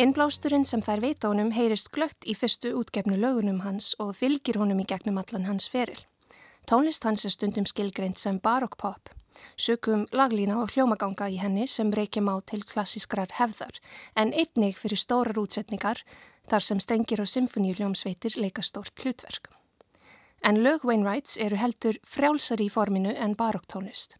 Innblásturinn 0.00 0.64
sem 0.64 0.80
þær 0.80 1.02
veit 1.04 1.20
á 1.20 1.28
honum 1.28 1.50
heyrist 1.52 1.90
glögt 1.92 2.24
í 2.24 2.32
fyrstu 2.32 2.72
útgefnu 2.78 3.18
lögunum 3.20 3.58
hans 3.60 3.90
og 4.00 4.14
fylgir 4.16 4.56
honum 4.56 4.80
í 4.80 4.86
gegnum 4.88 5.20
allan 5.20 5.44
hans 5.44 5.68
feril. 5.68 6.00
Tónlist 6.64 7.04
hans 7.04 7.26
er 7.28 7.34
stundum 7.36 7.68
skilgreint 7.68 8.16
sem 8.16 8.40
barokkpop. 8.40 9.12
Sökum 9.60 10.06
laglína 10.16 10.62
og 10.62 10.72
hljómaganga 10.72 11.28
í 11.28 11.36
henni 11.42 11.68
sem 11.68 11.92
reykjum 11.92 12.32
á 12.32 12.40
til 12.40 12.64
klassískrar 12.64 13.36
hefðar 13.36 13.82
en 14.16 14.32
einnig 14.32 14.80
fyrir 14.80 14.96
stórar 14.96 15.44
útsetningar 15.44 16.06
þar 16.48 16.68
sem 16.72 16.80
strengir 16.80 17.20
og 17.20 17.28
symfoníuljómsveitir 17.28 18.40
leika 18.40 18.64
stórt 18.64 18.96
hlutverk. 18.96 19.52
En 20.40 20.64
lög 20.64 20.88
Wainwrights 20.88 21.36
eru 21.36 21.60
heldur 21.60 22.00
frjálsari 22.08 22.70
í 22.70 22.72
forminu 22.72 23.12
en 23.12 23.36
barokktónlist. 23.36 24.16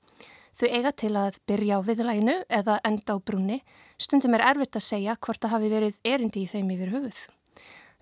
Þau 0.55 0.69
eiga 0.71 0.93
til 0.95 1.13
að 1.19 1.39
byrja 1.51 1.79
á 1.79 1.87
viðlæginu 1.87 2.35
eða 2.47 2.77
enda 2.87 3.17
á 3.17 3.19
brunni, 3.19 3.61
stundum 3.99 4.37
er 4.37 4.45
erfitt 4.53 4.79
að 4.79 4.87
segja 4.87 5.17
hvort 5.19 5.43
það 5.43 5.55
hafi 5.57 5.71
verið 5.73 5.97
erindi 6.07 6.45
í 6.45 6.51
þeim 6.51 6.75
yfir 6.77 6.93
höfuð. 6.95 7.23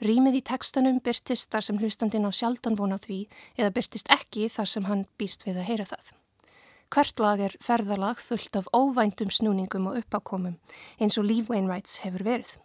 Rýmið 0.02 0.36
í 0.40 0.42
tekstanum 0.50 0.98
byrtist 1.04 1.52
þar 1.52 1.64
sem 1.68 1.78
hlustandin 1.78 2.26
á 2.28 2.30
sjaldan 2.34 2.76
vona 2.76 2.98
því 3.00 3.22
eða 3.56 3.72
byrtist 3.76 4.10
ekki 4.12 4.50
þar 4.52 4.68
sem 4.68 4.88
hann 4.90 5.06
býst 5.16 5.46
við 5.46 5.62
að 5.62 5.68
heyra 5.70 5.86
það. 5.92 6.12
Hvert 6.92 7.22
lag 7.24 7.40
er 7.40 7.56
ferðalag 7.62 8.20
fullt 8.20 8.58
af 8.58 8.68
óvæntum 8.76 9.32
snúningum 9.32 9.88
og 9.88 10.02
uppákomum 10.02 10.58
eins 11.00 11.16
og 11.16 11.24
Lee 11.30 11.46
Wainwrights 11.48 12.02
hefur 12.04 12.26
verið 12.26 12.58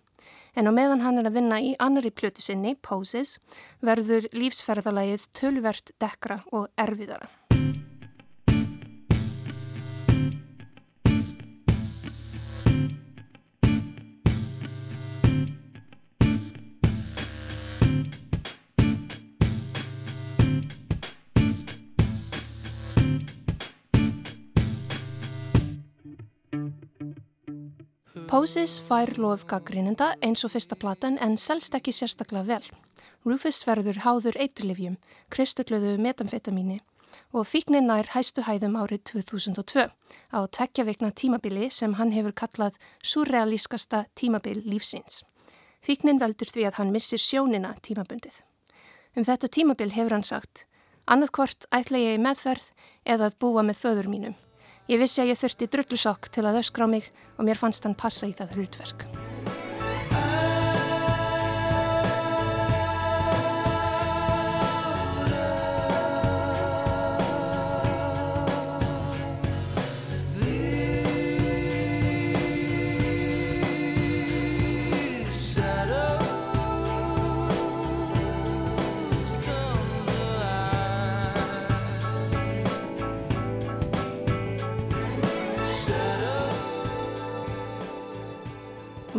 en 0.57 0.67
á 0.67 0.71
meðan 0.73 1.03
hann 1.05 1.21
er 1.21 1.29
að 1.29 1.37
vinna 1.37 1.59
í 1.61 1.75
annari 1.83 2.11
plötu 2.11 2.41
sinni, 2.41 2.73
Poses, 2.81 3.37
verður 3.85 4.25
lífsferðalagið 4.33 5.27
tölvert 5.37 5.93
dekra 6.01 6.41
og 6.51 6.71
erfiðara. 6.81 7.29
Poses 28.37 28.75
fær 28.85 29.09
lof 29.17 29.47
gaggrinenda 29.49 30.11
eins 30.21 30.43
og 30.45 30.51
fyrsta 30.53 30.75
platan 30.77 31.15
en 31.25 31.39
selst 31.41 31.73
ekki 31.73 31.89
sérstaklega 31.89 32.43
vel. 32.45 32.67
Rufus 33.25 33.63
verður 33.65 33.97
háður 34.03 34.37
eiturlifjum, 34.43 34.99
kristulluðu 35.33 35.95
metamfetamíni 36.05 36.77
og 37.33 37.47
fíknin 37.49 37.89
nær 37.89 38.11
hæstu 38.13 38.45
hæðum 38.45 38.77
árið 38.77 39.01
2002 39.09 39.87
á 39.89 40.39
tvekkjaveikna 40.53 41.09
tímabili 41.17 41.71
sem 41.73 41.97
hann 41.97 42.13
hefur 42.13 42.37
kallað 42.43 42.77
surrealískasta 43.01 44.05
tímabil 44.13 44.61
lífsins. 44.69 45.23
Fíknin 45.81 46.21
veldur 46.21 46.53
því 46.53 46.69
að 46.69 46.77
hann 46.77 46.93
missir 46.93 47.17
sjónina 47.17 47.73
tímabundið. 47.81 48.43
Um 49.17 49.25
þetta 49.25 49.49
tímabil 49.49 49.95
hefur 49.97 50.13
hann 50.13 50.29
sagt, 50.29 50.67
annað 51.09 51.33
hvort 51.39 51.71
ætla 51.73 52.05
ég 52.05 52.21
meðferð 52.21 52.69
eða 53.01 53.31
að 53.31 53.39
búa 53.41 53.65
með 53.65 53.81
föður 53.81 54.13
mínum. 54.13 54.43
Ég 54.87 55.01
vissi 55.01 55.19
að 55.19 55.33
ég 55.33 55.39
þurfti 55.41 55.67
drullusokk 55.67 56.29
til 56.31 56.45
að 56.47 56.61
öskra 56.61 56.87
á 56.87 56.93
mig 56.95 57.11
og 57.35 57.43
mér 57.43 57.59
fannst 57.59 57.83
hann 57.83 57.97
passa 57.97 58.29
í 58.29 58.35
það 58.35 58.55
hlutverk. 58.55 59.26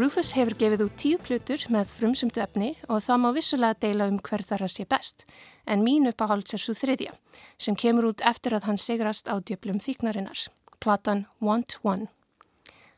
Rufus 0.09 0.31
hefur 0.33 0.55
gefið 0.57 0.83
út 0.87 0.95
tíu 0.97 1.17
plutur 1.21 1.61
með 1.69 1.91
frumsumtu 1.93 2.41
efni 2.41 2.69
og 2.89 3.03
það 3.05 3.19
má 3.21 3.27
vissulega 3.37 3.77
deila 3.83 4.07
um 4.09 4.15
hver 4.25 4.41
þar 4.41 4.63
að 4.65 4.71
sé 4.73 4.87
best, 4.89 5.27
en 5.69 5.83
mín 5.85 6.09
uppáhalds 6.09 6.57
er 6.57 6.63
svo 6.63 6.73
þriðja, 6.73 7.11
sem 7.61 7.77
kemur 7.77 8.07
út 8.09 8.25
eftir 8.25 8.57
að 8.57 8.71
hann 8.71 8.81
sigrast 8.81 9.29
á 9.29 9.37
djöplum 9.37 9.77
fíknarinnar, 9.85 10.47
platan 10.81 11.27
Want 11.45 11.77
One. 11.85 12.09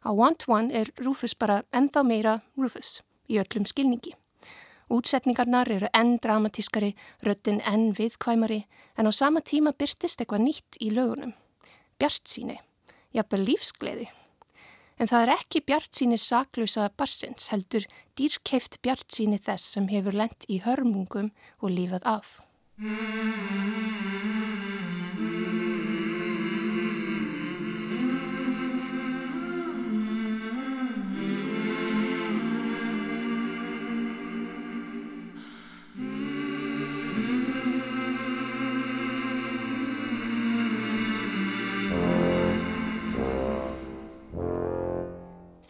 Á 0.06 0.14
Want 0.14 0.46
One 0.46 0.70
er 0.70 0.92
Rufus 1.02 1.34
bara 1.34 1.64
ennþá 1.74 2.06
meira 2.06 2.36
Rufus 2.54 3.00
í 3.26 3.42
öllum 3.42 3.66
skilningi. 3.66 4.14
Útsetningarnar 4.86 5.66
eru 5.66 5.90
enn 5.90 6.14
dramatískari, 6.22 6.92
röttin 7.26 7.58
enn 7.66 7.90
viðkvæmari, 7.98 8.60
en 8.94 9.10
á 9.10 9.12
sama 9.12 9.42
tíma 9.42 9.74
byrtist 9.74 10.22
eitthvað 10.22 10.46
nýtt 10.46 10.78
í 10.78 10.94
lögunum. 10.94 11.34
Bjart 11.98 12.30
síni, 12.30 12.60
jafnveg 13.10 13.48
lífsgleði. 13.50 14.10
En 15.00 15.08
það 15.08 15.22
er 15.24 15.30
ekki 15.32 15.62
bjart 15.64 15.96
síni 15.96 16.18
saklausa 16.20 16.90
barsins, 17.00 17.48
heldur 17.48 17.86
dýrkeift 18.20 18.76
bjart 18.84 19.08
síni 19.08 19.38
þess 19.40 19.72
sem 19.72 19.86
hefur 19.88 20.12
lent 20.20 20.44
í 20.52 20.60
hörmungum 20.60 21.30
og 21.64 21.72
lífað 21.72 22.04
af. 22.04 22.34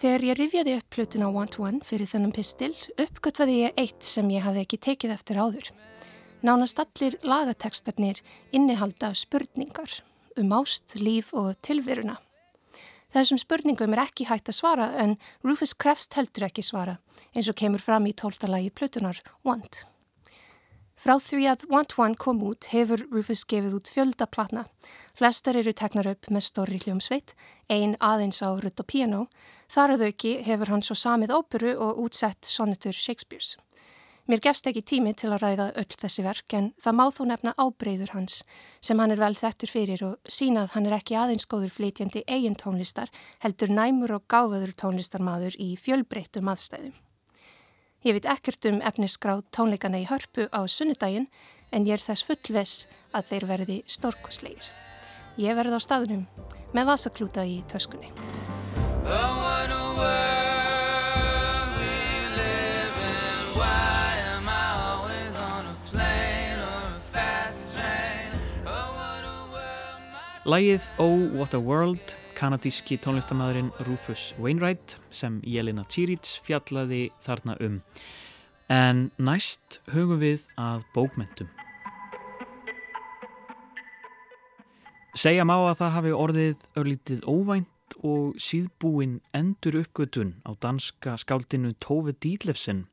Þegar 0.00 0.22
ég 0.24 0.38
rifjaði 0.38 0.74
upp 0.78 0.94
plötun 0.94 1.26
á 1.26 1.28
Want 1.28 1.58
One 1.60 1.84
fyrir 1.84 2.08
þennan 2.08 2.32
pistil, 2.32 2.72
uppgötvaði 2.96 3.56
ég 3.66 3.80
eitt 3.82 4.06
sem 4.06 4.30
ég 4.32 4.46
hafði 4.46 4.62
ekki 4.64 4.78
tekið 4.86 5.12
eftir 5.12 5.36
áður. 5.36 5.66
Nánast 6.40 6.80
allir 6.80 7.18
lagatekstarnir 7.20 8.22
innihalda 8.56 9.10
spurningar 9.12 9.98
um 10.40 10.54
ást, 10.56 10.96
líf 10.96 11.34
og 11.36 11.52
tilveruna. 11.60 12.16
Þessum 13.12 13.42
spurningum 13.42 13.92
er 13.92 14.06
ekki 14.06 14.24
hægt 14.30 14.48
að 14.48 14.56
svara 14.62 14.88
en 15.04 15.18
Rufus 15.44 15.76
Krefst 15.76 16.16
heldur 16.16 16.48
ekki 16.48 16.64
svara 16.64 16.96
eins 17.34 17.52
og 17.52 17.60
kemur 17.60 17.84
fram 17.84 18.08
í 18.08 18.16
tóltalagi 18.16 18.72
plötunar 18.72 19.20
Want. 19.44 19.84
Frá 21.00 21.14
því 21.16 21.46
að 21.48 21.62
Want 21.72 21.94
One 21.96 22.16
kom 22.20 22.42
út 22.44 22.66
hefur 22.74 23.00
Rufus 23.08 23.46
gefið 23.48 23.78
út 23.78 23.88
fjölda 23.88 24.26
platna. 24.28 24.66
Flestar 25.16 25.56
eru 25.56 25.72
teknar 25.72 26.10
upp 26.10 26.28
með 26.28 26.44
stóri 26.44 26.76
hljómsveit, 26.82 27.32
ein 27.72 27.94
aðeins 28.04 28.42
á 28.44 28.52
rutt 28.60 28.82
og 28.84 28.88
piano. 28.92 29.22
Þar 29.72 29.94
að 29.94 30.04
auki 30.10 30.34
hefur 30.44 30.68
hann 30.74 30.84
svo 30.84 30.98
samið 31.00 31.32
óperu 31.38 31.72
og 31.80 32.04
útsett 32.04 32.44
sonetur 32.44 32.92
Shakespeare's. 32.92 33.56
Mér 34.28 34.44
gefst 34.44 34.68
ekki 34.68 34.84
tími 34.84 35.16
til 35.16 35.32
að 35.32 35.40
ræða 35.46 35.72
öll 35.80 35.96
þessi 36.05 36.22
verk 36.22 36.53
en 36.55 36.70
það 36.76 36.98
má 37.01 37.07
þó 37.16 37.24
nefna 37.32 37.57
ábreyður 37.57 38.12
hans 38.12 38.42
sem 38.84 39.01
hann 39.01 39.16
er 39.16 39.24
vel 39.24 39.34
þettur 39.34 39.72
fyrir 39.72 40.05
og 40.05 40.18
sína 40.28 40.68
að 40.68 40.74
hann 40.76 40.90
er 40.90 41.01
ekki 41.01 41.16
aðeins 41.16 41.48
góður 41.48 41.72
flytjandi 41.80 42.28
eigin 42.28 42.61
tónlistar 42.61 43.09
heldur 43.40 43.72
næmur 43.72 44.20
og 44.20 44.28
gáfaður 44.28 44.76
tónlistarmadur 44.84 45.57
í 45.57 45.72
fjölbreyttum 45.80 46.53
aðstæðum. 46.53 46.92
Ég 48.01 48.14
veit 48.16 48.24
ekkert 48.32 48.64
um 48.64 48.78
efnisgráð 48.80 49.42
tónleikana 49.53 49.98
í 50.01 50.07
hörpu 50.09 50.46
á 50.48 50.64
sunnudaginn 50.64 51.26
en 51.68 51.84
ég 51.84 51.98
er 51.98 52.01
þess 52.01 52.24
fullves 52.24 52.86
að 53.12 53.26
þeir 53.28 53.44
verði 53.51 53.76
stórkosleir. 53.84 54.70
Ég 55.36 55.53
verði 55.59 55.76
á 55.76 55.80
staðunum 55.84 56.24
með 56.72 56.88
vasaklúta 56.94 57.44
í 57.44 57.61
töskunni. 57.68 58.09
Lægið 70.48 70.88
Oh 70.96 71.28
What 71.36 71.53
a 71.53 71.61
World 71.61 72.20
kanadíski 72.41 72.97
tónlistamæðurinn 72.97 73.68
Rufus 73.84 74.30
Wainwright 74.41 74.95
sem 75.12 75.43
Jelena 75.45 75.82
Chirits 75.93 76.38
fjallaði 76.47 77.11
þarna 77.20 77.57
um. 77.61 77.74
En 78.72 79.11
næst 79.20 79.80
hugum 79.93 80.22
við 80.22 80.47
að 80.57 80.86
bókmentum. 80.95 81.51
Segja 85.12 85.45
má 85.45 85.59
að 85.59 85.82
það 85.82 85.95
hafi 85.99 86.14
orðið 86.16 86.64
örlítið 86.80 87.28
óvænt 87.28 87.99
og 88.01 88.41
síðbúin 88.41 89.18
endur 89.36 89.82
uppgötun 89.82 90.38
á 90.49 90.57
danska 90.57 91.18
skáldinu 91.20 91.74
Tove 91.76 92.14
Dílefsen 92.16 92.86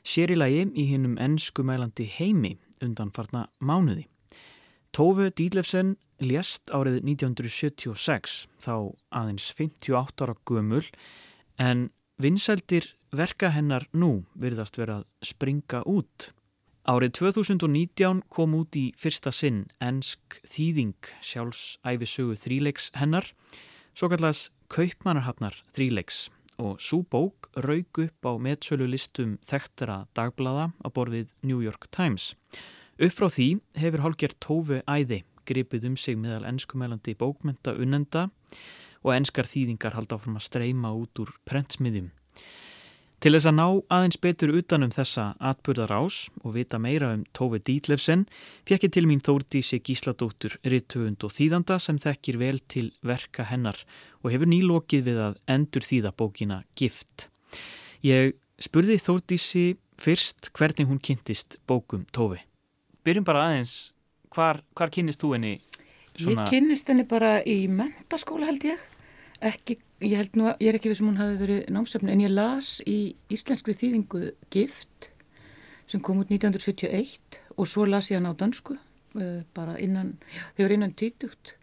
sér 0.00 0.32
í 0.32 0.88
hinnum 0.88 1.18
ennskumælandi 1.20 2.08
heimi 2.08 2.56
undan 2.80 3.12
farna 3.12 3.48
mánuði. 3.60 4.06
Tófu 4.94 5.28
Dílefsen 5.34 5.96
lést 6.22 6.70
árið 6.70 7.00
1976 7.02 8.44
þá 8.62 8.94
aðeins 9.14 9.50
58 9.56 10.24
ára 10.26 10.36
gömul 10.46 10.84
en 11.58 11.88
vinsældir 12.20 12.92
verka 13.14 13.50
hennar 13.54 13.86
nú 13.92 14.24
virðast 14.38 14.78
vera 14.78 15.00
að 15.02 15.06
springa 15.26 15.82
út. 15.86 16.30
Árið 16.84 17.14
2019 17.20 18.24
kom 18.28 18.54
út 18.58 18.76
í 18.76 18.90
fyrsta 19.00 19.32
sinn 19.32 19.64
ensk 19.80 20.38
þýðing 20.44 21.08
sjálfsæfisögu 21.24 22.36
þríleiks 22.36 22.90
hennar, 22.98 23.30
svo 23.96 24.10
kallast 24.12 24.52
Kaupmannarhafnar 24.68 25.56
þríleiks 25.76 26.28
og 26.60 26.80
svo 26.82 27.02
bók 27.10 27.48
raug 27.56 28.00
upp 28.04 28.26
á 28.28 28.32
meðsölu 28.36 28.86
listum 28.90 29.38
þekktara 29.48 30.04
dagblada 30.16 30.70
á 30.82 30.88
borfið 30.92 31.30
New 31.42 31.62
York 31.64 31.88
Times. 31.94 32.34
Upp 32.98 33.14
frá 33.14 33.28
því 33.30 33.48
hefur 33.80 34.04
hálgjert 34.04 34.38
tófi 34.42 34.82
æði 34.86 35.22
gripið 35.46 35.88
um 35.90 35.96
sig 36.00 36.18
meðal 36.18 36.46
enskumælandi 36.48 37.14
bókmenta 37.20 37.76
unnenda 37.76 38.28
og 39.04 39.14
enskar 39.14 39.48
þýðingar 39.48 39.96
halda 39.96 40.18
áfram 40.18 40.38
að 40.40 40.46
streyma 40.48 40.92
út 40.96 41.20
úr 41.20 41.32
prentsmiðjum. 41.48 42.10
Til 43.24 43.32
þess 43.32 43.48
að 43.48 43.54
ná 43.56 43.66
aðeins 43.96 44.18
betur 44.20 44.50
utanum 44.52 44.90
þessa 44.92 45.30
atbyrðar 45.40 45.94
ás 45.96 46.16
og 46.42 46.56
vita 46.58 46.76
meira 46.76 47.14
um 47.16 47.22
Tófi 47.32 47.62
Dítlefsen 47.64 48.26
fekk 48.68 48.84
ég 48.84 48.92
til 48.92 49.06
mín 49.08 49.22
Þórdísi 49.24 49.78
Gísladóttur 49.80 50.58
Rittöfund 50.60 51.24
og 51.24 51.32
þýðanda 51.32 51.78
sem 51.80 51.96
þekkir 52.02 52.36
vel 52.42 52.58
til 52.68 52.90
verka 53.00 53.46
hennar 53.48 53.80
og 54.20 54.28
hefur 54.34 54.50
nýlokið 54.52 55.08
við 55.08 55.22
að 55.30 55.38
endur 55.56 55.88
þýða 55.88 56.12
bókina 56.20 56.58
Gift. 56.76 57.30
Ég 58.04 58.36
spurði 58.60 59.00
Þórdísi 59.00 59.64
fyrst 59.96 60.52
hvernig 60.52 60.90
hún 60.92 61.00
kynntist 61.00 61.56
bókum 61.64 62.04
Tófi. 62.12 62.42
Byrjum 63.08 63.24
bara 63.24 63.48
aðeins, 63.48 63.93
hvar, 64.34 64.60
hvar 64.76 64.92
kynnist 64.94 65.22
þú 65.22 65.34
henni? 65.36 65.54
Svona... 66.14 66.44
Ég 66.44 66.52
kynnist 66.52 66.90
henni 66.90 67.06
bara 67.08 67.38
í 67.42 67.64
mentaskóla 67.70 68.50
held 68.50 68.66
ég 68.68 68.82
ekki, 69.44 69.78
ég 70.04 70.16
held 70.20 70.38
nú 70.38 70.48
að 70.50 70.62
ég 70.62 70.70
er 70.70 70.78
ekki 70.78 70.92
við 70.92 71.00
sem 71.00 71.10
hún 71.10 71.20
hafi 71.20 71.40
verið 71.40 71.72
námsefni 71.74 72.14
en 72.14 72.22
ég 72.24 72.32
las 72.32 72.76
í 72.88 72.98
íslenskri 73.34 73.74
þýðingu 73.78 74.30
Gift 74.54 75.10
sem 75.90 76.00
kom 76.00 76.22
út 76.22 76.30
1971 76.32 77.40
og 77.58 77.68
svo 77.68 77.86
las 77.88 78.10
ég 78.12 78.20
hann 78.20 78.30
á 78.30 78.34
dansku 78.38 78.76
uh, 78.78 79.42
bara 79.56 79.76
innan, 79.82 80.16
þau 80.56 80.64
var 80.66 80.76
innan 80.78 80.94
títugt 80.96 81.56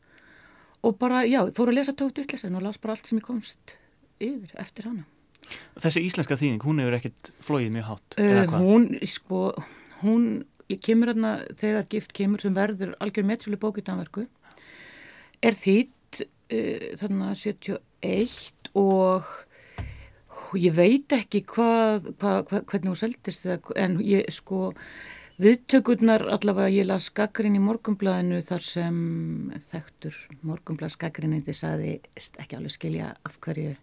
og 0.81 0.97
bara, 0.97 1.23
já, 1.29 1.43
fór 1.55 1.71
að 1.71 1.77
lesa 1.77 1.95
tótt 1.97 2.21
ytlesan 2.23 2.57
og 2.57 2.65
las 2.65 2.79
bara 2.81 2.95
allt 2.95 3.09
sem 3.09 3.19
ég 3.21 3.25
komst 3.25 3.75
yfir 4.21 4.53
eftir 4.61 4.87
hana. 4.89 5.05
Þessi 5.81 6.03
íslenska 6.05 6.37
þýðing, 6.37 6.63
hún 6.65 6.81
hefur 6.81 6.97
ekkert 6.97 7.31
flóið 7.43 7.69
mjög 7.75 7.87
hátt? 7.89 8.17
Uh, 8.17 8.55
hún, 8.61 8.87
sko, 9.09 9.41
hún, 10.01 10.25
ég 10.71 10.81
kemur 10.83 11.11
hérna 11.11 11.37
þegar 11.59 11.87
Gift 11.91 12.13
kemur 12.17 12.43
sem 12.43 12.55
verður 12.55 12.95
algjör 13.03 13.27
meðsölu 13.27 13.59
bók 13.61 13.79
í 13.81 13.85
Danverku 13.85 14.25
er 15.41 15.57
þýtt 15.57 16.23
uh, 16.23 16.91
þarna 17.01 17.31
71 17.35 18.71
og 18.77 19.29
ég 20.59 20.75
veit 20.75 21.13
ekki 21.15 21.43
hvað, 21.47 22.11
hvað, 22.19 22.37
hvað 22.49 22.67
hvernig 22.71 22.91
hún 22.91 22.99
seldist 22.99 23.45
það 23.45 23.73
en 23.79 23.97
ég 24.03 24.29
sko 24.33 24.71
viðtökurnar 25.41 26.25
allavega 26.35 26.69
ég 26.73 26.87
las 26.89 27.07
skakkarinn 27.09 27.57
í 27.57 27.63
morgumblæðinu 27.63 28.41
þar 28.45 28.65
sem 28.65 28.97
þekktur 29.71 30.17
morgumblæð 30.45 30.95
skakkarinn 30.97 31.41
þið 31.41 31.57
saði 31.57 31.93
ekki 32.19 32.57
alveg 32.57 32.75
skilja 32.75 33.13
af 33.25 33.39
hverju 33.41 33.73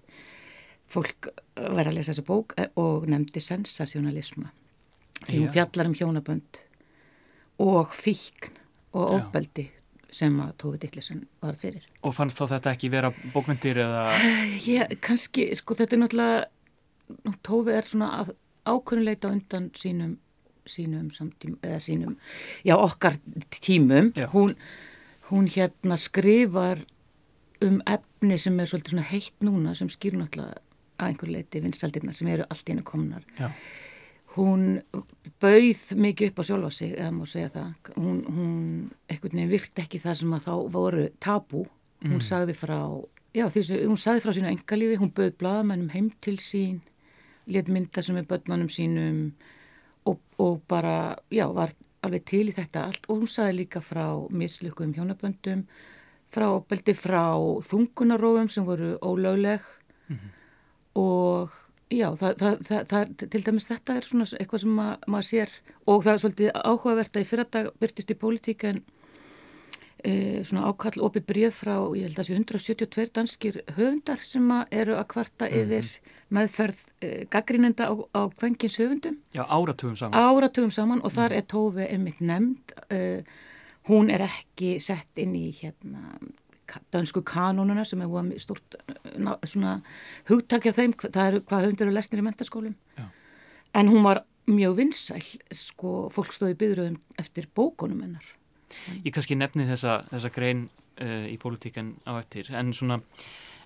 fólk 0.89 1.31
verða 1.57 1.91
að 1.91 1.99
lesa 1.99 2.13
þessu 2.13 2.27
bók 2.29 2.55
og 2.81 3.09
nefndi 3.11 3.43
sensasjónalisma 3.45 4.53
því 5.25 5.41
hún 5.43 5.55
fjallar 5.57 5.91
um 5.91 5.97
hjónabönd 5.99 6.63
og 7.59 7.93
fíkn 7.95 8.57
og 8.97 9.19
óbeldi 9.19 9.69
sem 10.15 10.37
að 10.41 10.53
Tófi 10.63 10.81
Dittlesen 10.83 11.25
var 11.43 11.57
fyrir. 11.61 11.85
Og 12.07 12.15
fannst 12.17 12.39
þá 12.41 12.55
þetta 12.55 12.73
ekki 12.73 12.91
vera 12.93 13.11
bókmyndir 13.35 13.81
eða? 13.85 14.05
Já, 14.65 14.87
kannski, 15.05 15.49
sko 15.59 15.77
þetta 15.77 15.97
er 15.97 16.03
náttúrulega, 16.05 16.39
Tófi 17.45 17.75
er 17.77 17.89
svona 17.89 18.09
að 18.23 18.33
ákveðnuleita 18.69 19.33
undan 19.33 19.69
sínum, 19.77 20.15
sínum 20.69 21.11
samtím, 21.13 21.57
eða 21.65 21.81
sínum, 21.85 22.15
já 22.65 22.77
okkar 22.77 23.19
tímum. 23.61 24.13
Já. 24.17 24.29
Hún, 24.33 24.55
hún 25.31 25.49
hérna 25.53 25.97
skrifar 26.01 26.85
um 27.65 27.81
efni 27.89 28.39
sem 28.41 28.57
er 28.61 28.71
svolítið 28.71 28.95
svona 28.95 29.09
heitt 29.11 29.45
núna 29.45 29.75
sem 29.77 29.91
skýr 29.93 30.17
náttúrulega 30.17 30.61
að 30.99 31.13
einhver 31.13 31.33
leiti 31.33 31.63
vinstaldirna 31.63 32.15
sem 32.15 32.29
eru 32.33 32.47
allt 32.49 32.65
í 32.65 32.75
hennu 32.75 32.87
komnar. 32.87 33.25
Já 33.39 33.53
hún 34.37 34.65
bauð 35.43 35.83
mikið 35.99 36.31
upp 36.31 36.41
á 36.41 36.45
sjálfa 36.49 36.71
sig 36.75 36.95
eða 36.95 37.13
má 37.15 37.25
segja 37.29 37.51
það. 37.55 37.93
Hún, 37.97 38.19
hún 38.29 38.55
ekkert 39.11 39.37
nefn 39.37 39.53
virt 39.53 39.83
ekki 39.83 40.01
það 40.03 40.19
sem 40.21 40.35
að 40.37 40.47
þá 40.49 40.55
voru 40.75 41.07
tabú. 41.23 41.65
Hún 42.05 42.19
mm. 42.19 42.27
sagði 42.29 42.55
frá 42.59 42.79
já, 43.35 43.47
því, 43.51 43.65
hún 43.87 44.01
sagði 44.01 44.25
frá 44.25 44.35
sínu 44.37 44.53
engalífi, 44.53 45.01
hún 45.01 45.13
bauð 45.17 45.35
bladamennum 45.41 45.93
heim 45.95 46.13
til 46.25 46.39
sín 46.43 46.81
let 47.49 47.71
mynda 47.73 48.05
sem 48.05 48.17
er 48.21 48.27
börnunum 48.29 48.69
sínum 48.69 49.21
og, 50.05 50.19
og 50.37 50.59
bara, 50.69 51.17
já, 51.33 51.47
var 51.49 51.73
alveg 52.05 52.27
til 52.29 52.47
í 52.51 52.57
þetta 52.57 52.89
allt. 52.89 53.07
Og 53.09 53.23
hún 53.23 53.31
sagði 53.31 53.63
líka 53.63 53.83
frá 53.85 54.11
mislukkum 54.29 54.93
hjónaböndum 54.97 55.65
frá 56.29 56.51
beldi 56.69 56.93
frá 56.93 57.33
þungunarófum 57.65 58.51
sem 58.53 58.67
voru 58.69 58.97
ólögleg. 59.01 59.65
Mm 60.13 60.35
og 60.99 61.55
Já, 61.89 62.09
það, 62.21 62.43
það, 62.69 62.83
það, 62.91 63.13
til 63.33 63.41
dæmis 63.47 63.67
þetta 63.69 63.95
er 63.97 64.07
svona 64.07 64.27
eitthvað 64.37 64.61
sem 64.61 64.73
ma 64.77 64.89
maður 65.09 65.27
sér 65.31 65.53
og 65.89 66.03
það 66.05 66.13
er 66.13 66.23
svolítið 66.23 66.51
áhugavert 66.61 67.17
að 67.17 67.25
í 67.25 67.29
fyrradag 67.31 67.69
byrtist 67.81 68.13
í 68.13 68.17
pólitíka 68.21 68.73
en 68.75 68.83
e, 70.05 70.13
svona 70.45 70.69
ákall 70.69 71.01
opið 71.09 71.25
bríð 71.31 71.55
frá, 71.57 71.75
ég 71.97 72.09
held 72.09 72.19
að 72.19 72.21
það 72.21 72.29
sé 72.29 72.37
172 72.37 73.15
danskir 73.17 73.61
höfundar 73.79 74.21
sem 74.21 74.53
eru 74.69 74.99
að 74.99 75.09
kvarta 75.15 75.49
mm 75.49 75.55
-hmm. 75.55 75.65
yfir 75.65 76.15
meðferð 76.29 76.83
e, 77.01 77.09
gaggrínenda 77.33 77.89
á, 77.89 77.95
á 78.13 78.21
kvenkins 78.37 78.77
höfundum. 78.77 79.17
Já, 79.33 79.47
áratugum 79.49 79.97
saman. 79.97 80.21
Áratugum 80.21 80.71
saman 80.71 81.01
og 81.03 81.13
þar 81.13 81.31
mm 81.31 81.37
-hmm. 81.37 81.39
er 81.39 81.49
Tófi 81.53 81.85
einmitt 81.93 82.21
nefnd, 82.21 82.73
e, 82.91 83.25
hún 83.89 84.11
er 84.11 84.29
ekki 84.29 84.81
sett 84.81 85.17
inn 85.17 85.35
í 85.35 85.53
hérna 85.63 86.21
dansku 86.93 87.23
kanónuna 87.27 87.85
sem 87.89 88.03
er 88.05 88.41
stort 88.43 88.77
svona 89.45 89.79
hugtakja 90.29 90.75
þeim, 90.77 90.95
það 90.99 91.27
eru 91.27 91.45
hvað 91.49 91.69
hundur 91.69 91.91
og 91.93 91.97
lesnir 91.97 92.23
í 92.23 92.27
mentaskólum 92.27 92.75
Já. 92.99 93.07
en 93.75 93.93
hún 93.93 94.05
var 94.07 94.25
mjög 94.49 94.79
vinsæl 94.79 95.23
sko, 95.53 96.09
fólk 96.13 96.33
stóði 96.33 96.57
byðröðum 96.61 96.97
eftir 97.21 97.49
bókunum 97.55 98.01
hennar. 98.05 98.25
Ég 99.05 99.13
kannski 99.13 99.37
nefni 99.37 99.67
þessa, 99.69 100.03
þessa 100.09 100.31
grein 100.33 100.67
uh, 101.03 101.27
í 101.29 101.37
pólitíkan 101.41 101.95
á 102.09 102.17
eftir 102.21 102.49
en 102.57 102.73
svona, 102.77 103.01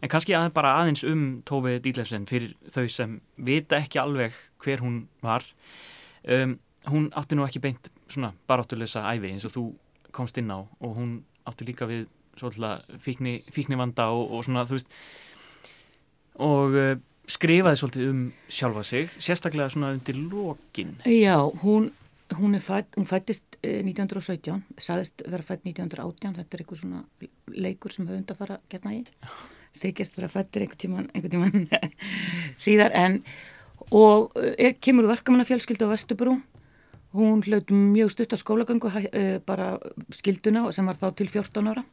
en 0.02 0.10
kannski 0.10 0.34
að 0.38 0.50
bara 0.56 0.74
aðeins 0.80 1.04
um 1.06 1.42
Tófi 1.46 1.78
Dílefsen 1.82 2.26
fyrir 2.30 2.54
þau 2.70 2.86
sem 2.90 3.16
vita 3.36 3.78
ekki 3.78 4.02
alveg 4.02 4.36
hver 4.62 4.82
hún 4.82 5.04
var. 5.22 5.46
Um, 6.22 6.58
hún 6.90 7.10
átti 7.18 7.38
nú 7.38 7.46
ekki 7.46 7.62
beint 7.62 7.90
svona 8.10 8.32
baráttulegsa 8.50 9.04
æfi 9.14 9.30
eins 9.30 9.46
og 9.46 9.54
þú 9.54 9.64
komst 10.14 10.38
inn 10.38 10.50
á 10.50 10.58
og 10.62 10.98
hún 10.98 11.20
átti 11.48 11.66
líka 11.66 11.86
við 11.90 12.06
fíkni, 12.98 13.42
fíkni 13.52 13.78
vanda 13.78 14.10
og, 14.10 14.30
og 14.32 14.44
svona 14.44 14.66
þú 14.68 14.78
veist 14.78 14.92
og 16.42 16.76
uh, 16.76 16.94
skrifaði 17.30 17.80
svolítið 17.80 18.10
um 18.10 18.22
sjálfa 18.50 18.82
sig, 18.84 19.10
sérstaklega 19.18 19.70
svona 19.70 19.92
undir 19.94 20.16
lokin. 20.16 20.96
Já, 21.06 21.38
hún 21.62 21.92
hún, 22.38 22.60
fætt, 22.60 22.86
hún 22.96 23.06
fættist 23.06 23.44
1917 23.62 24.54
eh, 24.54 24.60
saðist 24.80 25.22
vera 25.28 25.44
fætt 25.44 25.66
1918 25.66 26.36
þetta 26.38 26.56
er 26.56 26.62
eitthvað 26.62 26.80
svona 26.80 27.02
leikur 27.52 27.92
sem 27.92 28.08
höfund 28.08 28.32
að 28.32 28.40
fara 28.40 28.58
gerna 28.72 28.94
í, 28.96 29.02
þykist 29.82 30.16
vera 30.16 30.30
fættir 30.32 30.64
einhvern 30.64 30.80
tíman, 30.80 31.10
einhvern 31.12 31.34
tíman 31.34 31.92
síðar 32.64 32.94
en 32.96 33.20
og 33.90 34.32
eh, 34.40 34.54
er, 34.68 34.76
kemur 34.80 35.10
verkamanna 35.10 35.48
fjölskyldu 35.48 35.88
á 35.88 35.92
Vestubrú 35.92 36.38
hún 37.12 37.44
hlaut 37.44 37.68
mjög 37.68 38.14
stutt 38.14 38.32
á 38.32 38.40
skólagöngu 38.40 38.88
bara 39.44 39.74
skilduna 40.14 40.70
sem 40.72 40.86
var 40.88 40.96
þá 40.96 41.10
til 41.18 41.28
14 41.28 41.68
ára 41.68 41.84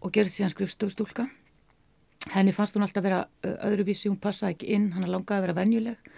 og 0.00 0.12
gerði 0.14 0.34
síðan 0.34 0.54
skrifstofstúlka. 0.54 1.26
Henni 2.34 2.54
fannst 2.54 2.74
hún 2.76 2.84
alltaf 2.86 3.04
vera 3.04 3.24
öðruvísi, 3.42 4.10
hún 4.10 4.20
passaði 4.20 4.56
ekki 4.56 4.72
inn, 4.74 4.88
hann 4.96 5.06
langaði 5.06 5.38
að 5.38 5.46
vera 5.46 5.58
venjuleg 5.60 6.10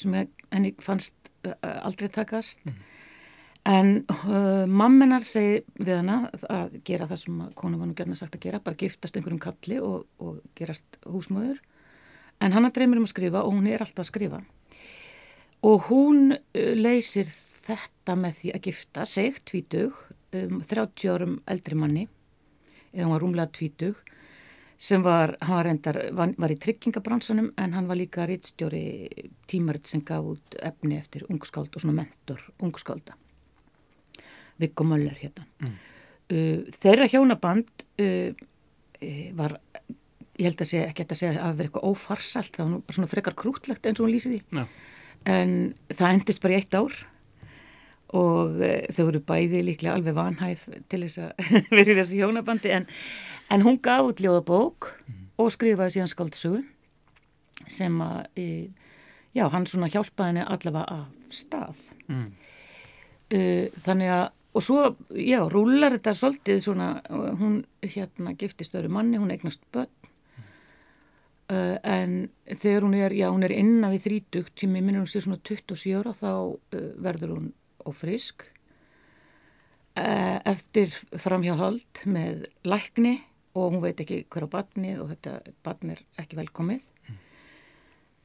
sem 0.00 0.16
henni 0.50 0.74
fannst 0.82 1.30
aldrei 1.62 2.10
takast. 2.12 2.64
Mm. 2.66 2.82
En 3.64 3.90
uh, 4.28 4.66
mammenar 4.68 5.24
segi 5.24 5.62
við 5.78 6.02
hana 6.02 6.18
að 6.52 6.74
gera 6.84 7.06
það 7.08 7.20
sem 7.22 7.38
konu 7.56 7.78
var 7.80 7.88
nú 7.88 7.96
gerna 7.96 8.16
sagt 8.18 8.36
að 8.36 8.44
gera, 8.44 8.60
bara 8.60 8.76
giftast 8.76 9.16
einhverjum 9.16 9.40
kalli 9.40 9.78
og, 9.80 10.04
og 10.20 10.42
gerast 10.58 10.98
húsmöður. 11.08 11.62
En 12.44 12.52
hann 12.52 12.68
að 12.68 12.74
dreymir 12.76 13.00
um 13.00 13.06
að 13.08 13.14
skrifa 13.14 13.44
og 13.46 13.56
hún 13.56 13.70
er 13.70 13.80
alltaf 13.80 14.04
að 14.04 14.10
skrifa. 14.10 14.42
Og 15.64 15.88
hún 15.88 16.34
leysir 16.52 17.30
þetta 17.64 18.18
með 18.20 18.42
því 18.42 18.52
að 18.52 18.68
gifta 18.68 19.06
sig 19.08 19.40
tvítug 19.48 19.96
um, 20.36 20.60
30 20.68 21.14
árum 21.14 21.38
eldri 21.48 21.78
manni 21.80 22.04
eða 22.94 23.06
hún 23.06 23.14
var 23.14 23.24
rúmlega 23.24 23.54
tvítug 23.58 24.02
sem 24.84 25.02
var, 25.04 25.36
hann 25.40 25.56
var 25.56 25.68
reyndar, 25.68 25.98
var, 26.16 26.32
var 26.38 26.52
í 26.52 26.58
tryggingabransanum 26.60 27.52
en 27.60 27.76
hann 27.76 27.88
var 27.88 27.98
líka 27.98 28.26
rittstjóri 28.28 28.84
tímaritt 29.50 29.90
sem 29.90 30.02
gaf 30.06 30.26
út 30.34 30.56
efni 30.62 30.98
eftir 30.98 31.26
ungskáld 31.30 31.74
og 31.74 31.84
svona 31.84 32.02
mentor 32.02 32.42
ungskálda 32.62 33.16
Viggo 34.60 34.86
Möller 34.86 35.18
hérna 35.18 35.46
mm. 35.64 35.74
Uh, 36.32 36.62
þeirra 36.80 37.04
hjónaband 37.12 37.82
uh, 38.00 38.30
uh, 38.32 39.24
var, 39.36 39.58
ég 40.40 40.46
held 40.46 40.62
að 40.64 40.70
segja, 40.70 40.86
ekki 40.88 41.04
að 41.04 41.18
segja 41.18 41.32
að 41.34 41.42
það 41.42 41.58
verið 41.58 41.68
eitthvað 41.68 41.90
ófarsalt, 41.90 42.54
það 42.54 42.62
var 42.62 42.70
nú 42.70 42.78
bara 42.80 42.96
svona 42.96 43.10
frekar 43.10 43.36
krútlegt 43.42 43.88
eins 43.90 44.00
og 44.00 44.06
hún 44.06 44.14
lýsið 44.14 44.32
því. 44.32 44.38
Já. 44.56 44.62
En 45.34 45.52
það 45.92 46.14
endist 46.16 46.40
bara 46.40 46.56
í 46.56 46.62
eitt 46.62 46.78
ár 46.80 46.96
og 48.14 48.60
uh, 48.60 48.76
þau 48.94 49.02
voru 49.08 49.22
bæði 49.26 49.64
líklega 49.66 49.96
alveg 49.98 50.16
vanhæf 50.16 50.68
til 50.90 51.02
þess 51.04 51.22
að 51.24 51.50
vera 51.76 51.94
í 51.94 51.98
þessu 51.98 52.20
hjónabandi 52.20 52.72
en, 52.76 52.86
en 53.52 53.66
hún 53.66 53.80
gaf 53.82 54.12
út 54.12 54.22
ljóðabók 54.22 54.92
og 55.40 55.50
skrifaði 55.54 55.96
síðan 55.96 56.12
skáldsögu 56.12 56.62
sem 57.70 57.98
að, 58.04 58.22
uh, 58.38 58.94
já, 59.34 59.44
hann 59.50 59.68
svona 59.70 59.90
hjálpaði 59.90 60.32
henni 60.32 60.46
allavega 60.46 61.02
af 61.02 61.34
stað. 61.34 61.84
Mm. 62.06 62.26
Uh, 63.34 63.84
þannig 63.84 64.14
að 64.14 64.26
og 64.54 64.62
svo, 64.62 64.82
já, 65.18 65.40
rúlar 65.50 65.96
þetta 65.96 66.12
svolítið 66.14 66.60
svona, 66.62 66.88
hún 67.10 67.64
hérna 67.82 68.36
giftist 68.38 68.76
öðru 68.78 68.92
manni, 68.94 69.18
hún 69.18 69.32
eignast 69.34 69.64
börn 69.74 69.90
uh, 71.50 71.76
en 71.82 72.28
þegar 72.46 72.86
hún 72.86 72.94
er, 72.98 73.16
já, 73.18 73.28
hún 73.32 73.46
er 73.46 73.54
innan 73.56 73.94
við 73.94 74.06
þrítugt, 74.08 74.54
tími 74.60 74.80
minnur 74.80 75.04
hún 75.04 75.10
sé 75.10 75.24
svona 75.24 75.40
27 75.42 75.98
ára 75.98 76.14
þá 76.14 76.30
uh, 76.30 76.86
verður 77.02 77.36
hún 77.36 77.50
ófrisk 77.88 78.46
uh, 79.98 80.38
eftir 80.50 80.92
framhjáhald 81.20 82.04
með 82.06 82.48
lækni 82.66 83.18
og 83.54 83.76
hún 83.76 83.84
veit 83.84 84.00
ekki 84.02 84.24
hver 84.32 84.48
á 84.50 84.54
batni 84.56 84.96
og 84.98 85.12
þetta 85.12 85.54
batn 85.66 85.94
er 85.94 86.02
ekki 86.20 86.40
velkomið. 86.40 86.88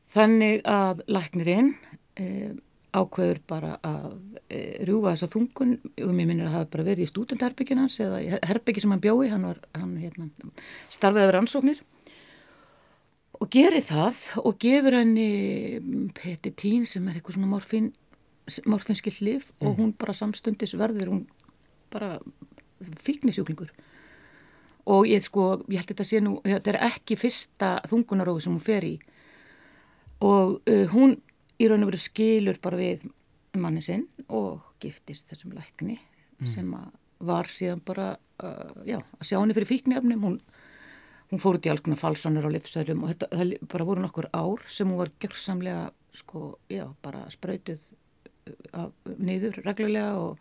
Þannig 0.09 0.63
að 0.65 1.03
læknirinn 1.11 1.75
uh, 1.77 2.57
ákveður 2.89 3.39
bara 3.45 3.75
að 3.85 4.39
e, 4.49 4.81
rjúfa 4.87 5.13
þessa 5.13 5.29
þungun. 5.33 5.75
Og 6.01 6.13
mér 6.15 6.25
minnir 6.29 6.47
að 6.47 6.55
hafa 6.57 6.69
bara 6.73 6.87
verið 6.87 7.05
í 7.05 7.11
stúdendarbyggin 7.11 7.83
hans 7.83 7.99
eða 8.01 8.39
herbyggi 8.49 8.83
sem 8.83 8.93
hann 8.95 9.03
bjói 9.03 9.29
hann 9.29 9.45
var, 9.45 9.59
hann 9.77 9.95
hérna, 10.01 10.29
starfið 10.89 11.27
yfir 11.27 11.39
ansóknir 11.43 11.83
og 13.39 13.47
gerir 13.53 13.85
það 13.85 14.23
og 14.43 14.57
gefur 14.59 14.97
henni 14.97 16.09
petitín 16.17 16.87
sem 16.89 17.05
er 17.07 17.19
eitthvað 17.19 17.37
svona 17.37 17.51
morfin 17.53 17.93
morfinskill 18.65 19.19
lif 19.25 19.51
og 19.59 19.77
hún 19.79 19.93
bara 19.99 20.15
samstundis 20.17 20.75
verður 20.79 21.13
hún 21.13 21.21
bara 21.93 22.17
fíknisjúklingur. 23.05 23.71
Og 24.89 25.05
ég 25.09 25.23
sko, 25.25 25.61
ég 25.69 25.81
held 25.81 25.91
þetta 25.91 26.07
sé 26.07 26.21
nú 26.23 26.39
þetta 26.45 26.73
er 26.73 26.81
ekki 26.89 27.17
fyrsta 27.19 27.75
þungunarófi 27.89 28.45
sem 28.45 28.55
hún 28.55 28.63
fer 28.63 28.87
í. 28.87 28.95
Og 30.25 30.59
uh, 30.59 30.85
hún 30.93 31.17
í 31.59 31.67
raun 31.67 31.83
og 31.83 31.91
veru 31.91 32.01
skilur 32.01 32.59
bara 32.63 32.79
við 32.79 33.05
manni 33.59 33.81
sinn 33.83 34.05
og 34.27 34.63
giftist 34.81 35.29
þessum 35.31 35.55
lækni 35.57 35.97
sem 36.47 36.69
var 37.19 37.49
síðan 37.51 37.81
bara 37.83 38.13
uh, 38.15 38.83
já, 38.87 38.99
að 39.01 39.27
sjá 39.27 39.39
henni 39.39 39.55
fyrir 39.57 39.69
fíknefnum 39.69 40.23
hún, 40.23 40.37
hún 41.31 41.41
fór 41.41 41.57
út 41.59 41.67
í 41.67 41.71
alls 41.71 41.83
konar 41.83 41.99
falsanir 41.99 42.47
á 42.47 42.49
livsærum 42.53 43.03
og 43.03 43.11
þetta 43.11 43.29
það 43.33 43.55
bara 43.73 43.87
voru 43.89 44.03
nokkur 44.05 44.29
ár 44.31 44.63
sem 44.71 44.87
hún 44.87 45.01
var 45.01 45.11
gjörsamlega 45.19 45.89
sko, 46.15 46.59
já, 46.71 46.85
bara 47.03 47.25
spröytuð 47.33 47.81
af, 48.73 48.91
niður 49.17 49.61
reglulega 49.65 50.15
og 50.19 50.37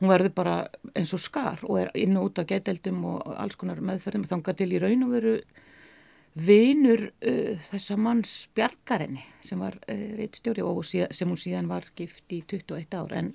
hún 0.00 0.10
verður 0.12 0.34
bara 0.36 0.56
eins 0.96 1.14
og 1.16 1.22
skar 1.22 1.62
og 1.64 1.80
er 1.80 1.92
inn 1.96 2.16
og 2.20 2.30
út 2.30 2.40
af 2.42 2.48
gæteldum 2.50 3.04
og 3.08 3.30
alls 3.36 3.56
konar 3.56 3.80
meðferðum. 3.80 4.26
Þangað 4.28 4.60
til 4.60 4.72
í 4.76 4.82
raun 4.82 5.06
og 5.06 5.14
veru 5.16 5.36
vinur 6.36 7.06
uh, 7.08 7.54
þessa 7.70 7.96
manns 7.96 8.34
bjargarinni 8.56 9.24
sem 9.44 9.62
var 9.62 9.78
uh, 9.88 10.06
reittstjóri 10.18 10.64
og 10.64 10.82
sem 10.84 11.30
hún 11.30 11.40
síðan 11.40 11.70
var 11.72 11.88
gift 11.96 12.32
í 12.32 12.42
21 12.44 12.98
ár. 12.98 13.14
En, 13.16 13.32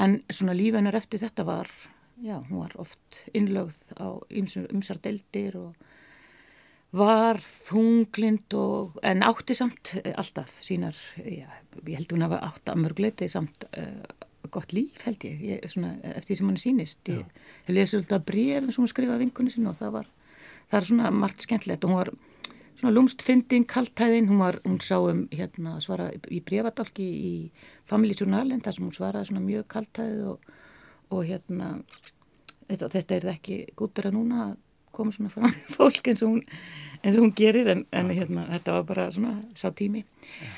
en 0.00 0.20
svona 0.32 0.56
lífennar 0.56 0.96
eftir 0.96 1.20
þetta 1.20 1.44
var, 1.48 1.68
já, 2.24 2.38
hún 2.38 2.62
var 2.64 2.76
oft 2.80 3.24
innlögð 3.36 3.92
á 4.00 4.16
ymsar 4.32 5.02
deldir 5.04 5.58
og 5.60 5.91
var 6.92 7.40
þunglind 7.40 8.56
og 8.58 8.98
en 9.08 9.24
átti 9.24 9.56
samt 9.56 9.94
uh, 10.00 10.12
alltaf 10.20 10.52
sínar, 10.64 10.98
já, 11.18 11.48
ég 11.86 11.96
held 11.96 12.12
hún 12.12 12.26
að 12.26 12.34
hafa 12.36 12.50
átt 12.50 12.72
að 12.74 12.82
mörgleiti 12.84 13.30
samt 13.32 13.68
gott 14.52 14.74
líf 14.76 15.06
held 15.06 15.22
ég, 15.24 15.38
ég 15.40 15.70
svona, 15.70 15.94
eftir 16.12 16.34
því 16.34 16.36
sem 16.36 16.48
hann 16.50 16.58
sínist 16.60 17.08
ég 17.08 17.22
hef 17.64 17.70
lesið 17.72 18.02
alltaf 18.02 18.26
bref 18.28 18.66
sem 18.68 18.82
hún 18.82 18.90
skrifaði 18.90 19.22
vinkunni 19.22 19.52
sinna 19.54 19.70
og 19.70 19.78
það 19.78 19.94
var 19.94 20.10
það 20.72 20.78
er 20.78 20.88
svona 20.88 21.10
margt 21.14 21.44
skemmtilegt. 21.44 21.84
Og 21.84 21.90
hún 21.90 22.00
var 22.00 22.10
svona 22.80 22.94
lúmstfindin, 22.96 23.66
kaltæðin, 23.68 24.28
hún 24.30 24.40
var, 24.40 24.58
hún 24.64 24.80
sá 24.80 24.96
um 24.98 25.26
hérna 25.32 25.76
svara 25.84 26.10
í 26.32 26.40
brevadalki 26.44 27.04
í 27.04 27.34
Family 27.88 28.16
Journalin 28.18 28.62
þar 28.64 28.78
sem 28.78 28.88
hún 28.88 28.96
svaraði 28.96 29.30
svona 29.30 29.44
mjög 29.44 29.68
kaltæðið 29.74 30.26
og, 30.32 30.52
og 31.12 31.24
hérna 31.28 31.72
þetta, 32.70 32.88
þetta 32.96 33.18
er 33.18 33.28
ekki 33.36 33.58
gútur 33.76 34.08
að 34.08 34.16
núna 34.16 34.46
að 34.46 34.56
koma 34.92 35.12
svona 35.12 35.32
fram 35.32 35.52
fólk 35.76 36.08
eins 36.08 36.22
og 36.22 36.34
hún, 36.34 36.42
eins 37.02 37.16
og 37.16 37.26
hún 37.26 37.36
gerir 37.36 37.70
en, 37.72 37.86
en 37.92 38.10
hérna 38.10 38.48
þetta 38.50 38.76
var 38.78 38.84
bara 38.88 39.10
svona 39.14 39.38
sá 39.54 39.70
tími. 39.70 40.04
Ja. 40.40 40.52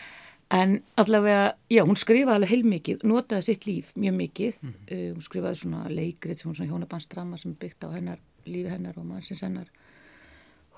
En 0.55 0.75
allavega, 1.01 1.55
já, 1.73 1.83
hún 1.83 1.97
skrifaði 1.99 2.37
alveg 2.37 2.51
heilmikið, 2.53 3.05
notaði 3.09 3.47
sitt 3.47 3.65
líf 3.67 3.89
mjög 3.99 4.15
mikið, 4.15 4.59
mm 4.61 4.69
-hmm. 4.69 4.93
uh, 4.93 5.15
hún 5.15 5.25
skrifaði 5.25 5.57
svona 5.57 5.89
leikrið 5.89 6.37
sem 6.39 6.51
hún 6.51 6.55
svona 6.55 6.71
hjónabannsdrama 6.71 7.37
sem 7.37 7.55
byggt 7.55 7.85
á 7.85 7.89
hennar, 7.95 8.19
lífi 8.47 8.71
hennar 8.71 8.99
og 8.99 9.07
mannsins 9.07 9.41
hennar 9.41 9.67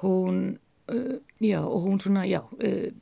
hún, 0.03 0.59
uh, 0.89 1.19
já, 1.41 1.61
og 1.61 1.83
hún 1.83 2.01
svona, 2.01 2.25
já, 2.25 2.41
uh, 2.41 2.93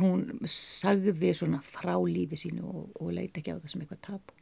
hún 0.00 0.22
sagði 0.48 1.32
svona 1.36 1.60
frá 1.64 1.94
lífi 2.00 2.38
sínu 2.38 2.64
og, 2.64 2.86
og 3.00 3.12
leiti 3.16 3.42
ekki 3.42 3.54
á 3.54 3.58
það 3.58 3.72
sem 3.72 3.84
eitthvað 3.84 4.00
tapu. 4.06 4.38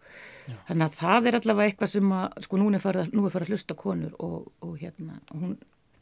Þannig 0.68 0.86
að 0.86 0.96
það 0.98 1.28
er 1.28 1.38
allavega 1.38 1.72
eitthvað 1.72 1.92
sem 1.94 2.14
að, 2.18 2.38
sko, 2.46 2.60
nú 2.60 2.70
er 2.70 2.84
farið, 2.84 3.18
að 3.28 3.50
hlusta 3.52 3.76
konur 3.78 4.14
og, 4.24 4.48
og 4.64 4.78
hérna, 4.80 5.18
hún 5.34 5.58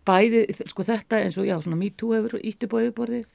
bæði, 0.06 0.44
sko, 0.62 0.86
þetta 0.86 1.22
eins 1.22 1.40
og, 1.40 1.48
já, 1.48 1.56
svona 1.62 1.80
MeToo 1.80 2.14
hefur 2.14 2.38
ítti 2.38 2.70
búið 2.70 2.90
yfirborðið 2.90 3.34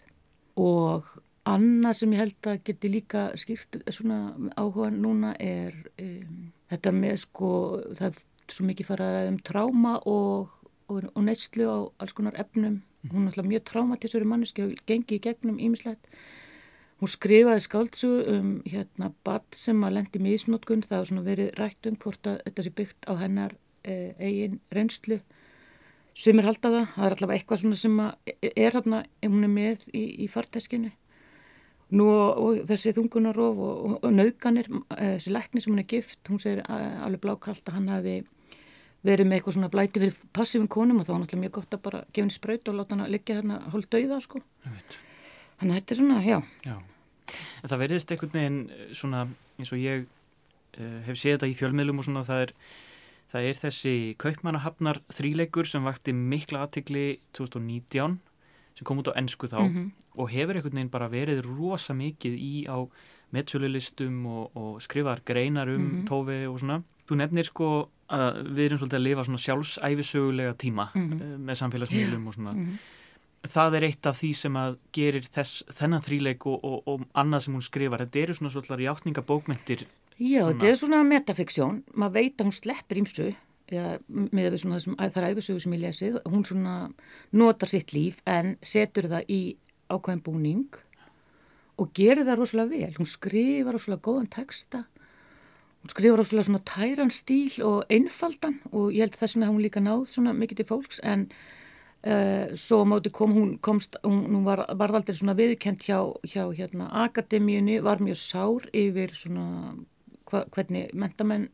og 0.61 1.11
annað 1.51 1.97
sem 1.99 2.15
ég 2.15 2.23
held 2.23 2.49
að 2.51 2.63
geti 2.69 2.91
líka 2.93 3.27
skýrt 3.39 3.81
svona 3.89 4.21
áhuga 4.55 4.91
núna 4.93 5.33
er 5.41 5.73
um, 5.99 6.51
þetta 6.71 6.95
með, 6.95 7.17
sko, 7.25 7.51
það 7.97 8.11
er 8.11 8.25
svo 8.51 8.67
mikið 8.67 8.91
farað 8.91 9.31
um 9.31 9.39
tráma 9.47 9.97
og 10.07 10.57
og, 10.91 11.07
og 11.15 11.23
neyslu 11.25 11.67
á 11.67 11.77
alls 12.01 12.15
konar 12.15 12.37
efnum. 12.39 12.81
Hún 13.09 13.25
er 13.25 13.31
alltaf 13.31 13.47
mjög 13.49 13.65
traumatísur 13.65 14.25
manneski 14.29 14.63
og 14.67 14.77
gengi 14.85 15.17
í 15.17 15.23
gegnum 15.23 15.57
ímislegt. 15.57 16.05
Hún 17.01 17.09
skrifaði 17.09 17.63
skáltsu 17.65 18.09
um 18.29 18.49
hérna 18.69 19.09
badd 19.25 19.47
sem 19.57 19.79
að 19.81 19.95
lendi 19.97 20.21
misnótkun. 20.21 20.83
Það 20.85 20.99
hafa 20.99 21.23
verið 21.25 21.53
rætt 21.57 21.89
um 21.89 21.97
hvort 21.97 22.29
að 22.29 22.41
þetta 22.45 22.65
sé 22.65 22.73
byggt 22.77 23.07
á 23.09 23.13
hennar 23.17 23.55
eh, 23.81 24.13
eigin 24.21 24.59
reynslu. 24.69 25.17
Sumir 26.13 26.45
halda 26.45 26.69
það. 26.69 26.85
Það 26.93 27.07
er 27.07 27.15
alltaf 27.15 27.33
eitthvað 27.33 27.79
sem 27.81 27.99
er 28.03 28.51
hérna, 28.53 29.05
hún 29.25 29.47
er 29.47 29.53
með 29.55 29.87
í, 29.97 30.03
í 30.21 30.27
farteskinu. 30.29 30.91
Nú 31.97 32.05
og 32.07 32.61
þessi 32.69 32.93
þungunarof 32.95 33.57
og, 33.57 33.79
og, 33.87 33.95
og 34.05 34.13
nauðganir, 34.13 34.69
eh, 34.93 35.15
þessi 35.17 35.33
lekni 35.33 35.63
sem 35.63 35.73
hún 35.73 35.81
er 35.81 35.89
gift, 35.89 36.21
hún 36.29 36.39
segir 36.39 36.61
alveg 36.69 37.25
blákallt 37.25 37.65
að 37.65 37.79
hann 37.79 37.89
hafi 37.91 38.13
verið 39.05 39.27
með 39.27 39.37
eitthvað 39.37 39.55
svona 39.57 39.71
blæti 39.73 40.01
fyrir 40.01 40.17
passífum 40.35 40.69
konum 40.71 41.01
og 41.01 41.07
þá 41.07 41.13
er 41.13 41.19
náttúrulega 41.23 41.43
mjög 41.43 41.55
gott 41.57 41.75
að 41.75 41.83
bara 41.87 42.01
gefa 42.13 42.21
henni 42.21 42.35
spraut 42.35 42.69
og 42.69 42.77
láta 42.77 42.95
henni 42.95 43.07
að 43.07 43.13
liggja 43.15 43.37
hérna 43.39 43.59
hólk 43.73 43.89
dauða 43.89 44.19
sko. 44.21 44.41
Þannig 45.61 45.73
að 45.73 45.79
þetta 45.79 45.95
er 45.95 45.99
svona, 46.01 46.21
já. 46.25 46.37
já. 46.65 46.75
En 47.61 47.71
það 47.71 47.83
veriðist 47.83 48.13
einhvern 48.13 48.33
veginn 48.35 48.61
eh, 48.69 48.87
svona 48.97 49.25
eins 49.57 49.73
og 49.73 49.81
ég 49.81 50.05
uh, 50.05 50.99
hef 51.07 51.19
séð 51.19 51.37
þetta 51.37 51.51
í 51.51 51.57
fjölmiðlum 51.59 52.01
og 52.01 52.07
svona 52.07 52.25
það 52.27 52.43
er, 52.45 52.53
það 53.33 53.47
er 53.49 53.61
þessi 53.61 53.95
kaupmannahafnar 54.21 55.01
þríleikur 55.13 55.69
sem 55.69 55.85
vakti 55.87 56.15
mikla 56.17 56.65
aðtikli 56.65 57.05
2019 57.37 58.19
sem 58.77 58.87
kom 58.87 59.01
út 59.01 59.11
á 59.11 59.17
ennsku 59.19 59.49
þá 59.51 59.59
mm 59.61 59.73
-hmm. 59.73 59.89
og 60.17 60.29
hefur 60.31 60.55
einhvern 60.55 60.77
veginn 60.77 60.93
bara 60.93 61.09
verið 61.11 61.45
rosa 61.45 61.93
mikið 61.93 62.37
í 62.37 62.53
á 62.69 62.77
meðsölulistum 63.31 64.25
og, 64.25 64.51
og 64.55 64.81
skrifar 64.81 65.21
greinar 65.25 65.69
um 65.69 65.81
mm 65.81 65.91
-hmm. 65.91 66.07
tófi 66.07 66.47
og 66.47 66.59
svona. 66.59 66.83
Þú 67.07 67.15
nefnir 67.15 67.45
sko 67.45 67.89
að 68.11 68.41
við 68.51 68.65
erum 68.65 68.81
svolítið 68.81 68.99
að 68.99 69.05
lifa 69.05 69.25
svona 69.27 69.43
sjálfsæfisögulega 69.45 70.57
tíma 70.59 70.89
mm 70.93 71.05
-hmm. 71.11 71.37
með 71.47 71.59
samfélagsmiðlum 71.61 72.27
og 72.27 72.33
svona. 72.33 72.53
Mm 72.53 72.65
-hmm. 72.65 72.77
Það 73.41 73.75
er 73.75 73.83
eitt 73.83 74.05
af 74.05 74.17
því 74.21 74.33
sem 74.35 74.53
að 74.55 74.77
gerir 74.93 75.23
þess, 75.25 75.63
þennan 75.73 76.01
þríleik 76.01 76.45
og, 76.45 76.59
og, 76.63 76.83
og 76.87 77.01
annað 77.13 77.39
sem 77.39 77.53
hún 77.53 77.61
skrifar. 77.61 77.99
Þetta 77.99 78.19
eru 78.19 78.33
svona 78.33 78.51
svolítið 78.51 78.85
játningabókmyndir. 78.85 79.85
Já, 80.19 80.41
svona... 80.41 80.51
þetta 80.51 80.67
er 80.67 80.75
svona 80.75 81.03
metafiksjón. 81.03 81.83
Maður 81.93 82.13
veit 82.13 82.35
að 82.37 82.45
hún 82.45 82.59
sleppir 82.59 82.97
ímsu 82.97 83.33
með 83.71 84.51
þessum, 84.51 84.95
þar 84.99 85.29
æfisögu 85.31 85.59
sem 85.59 85.73
ég 85.73 85.81
lesið. 85.81 86.21
Hún 86.27 86.45
svona 86.45 86.91
notar 87.31 87.69
sitt 87.69 87.93
líf 87.93 88.21
en 88.25 88.57
setur 88.61 89.07
það 89.07 89.23
í 89.31 89.41
ákveðin 89.89 90.23
búning 90.23 90.79
og 91.81 91.93
gerir 91.97 92.25
það 92.27 92.41
rosalega 92.41 92.69
vel. 92.69 92.93
Hún 92.99 93.09
skrifar 93.09 93.73
rosalega 93.73 94.05
góðan 94.05 94.29
texta 94.29 94.85
Hún 95.81 95.89
skrifur 95.89 96.21
á 96.21 96.25
svona 96.25 96.61
tæran 96.61 97.09
stíl 97.09 97.57
og 97.65 97.89
einfaldan 97.89 98.59
og 98.71 98.91
ég 98.93 99.07
held 99.07 99.17
þess 99.17 99.39
að 99.39 99.49
hún 99.49 99.63
líka 99.63 99.81
náð 99.81 100.05
svona 100.13 100.33
mikið 100.37 100.61
til 100.61 100.67
fólks 100.69 101.01
en 101.01 101.25
uh, 102.05 102.53
svo 102.53 102.83
móti 102.85 103.09
kom 103.09 103.33
hún, 103.33 103.55
komst, 103.57 103.97
hún, 104.03 104.27
hún 104.29 104.45
var, 104.45 104.65
var 104.77 104.93
aldrei 104.93 105.17
svona 105.17 105.33
viðkent 105.37 105.81
hjá, 105.81 105.97
hjá 106.21 106.45
hérna, 106.53 106.89
akademíunni, 107.05 107.79
var 107.81 107.97
mjög 107.97 108.19
sár 108.21 108.69
yfir 108.73 109.15
svona 109.17 109.73
hva, 110.29 110.45
hvernig 110.53 110.93
mentamenn 110.93 111.49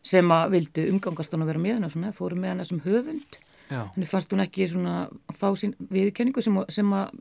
sem 0.00 0.32
að 0.32 0.56
vildu 0.56 0.86
umgangast 0.94 1.32
hann 1.34 1.44
að 1.44 1.52
vera 1.52 1.64
með 1.66 1.76
hann 1.76 1.88
og 1.88 1.94
svona, 1.94 2.16
fóru 2.16 2.40
með 2.40 2.54
hann 2.54 2.68
sem 2.68 2.84
höfund. 2.86 3.40
Þannig 3.70 4.08
fannst 4.10 4.32
hún 4.32 4.42
ekki 4.42 4.66
svona 4.66 4.94
að 5.30 5.36
fá 5.38 5.50
sín 5.58 5.76
viðkenningu 5.92 6.42
sem, 6.42 6.56
sem 6.72 6.88
að, 6.96 7.12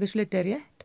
vissuleiti 0.00 0.40
er 0.40 0.48
rétt 0.48 0.75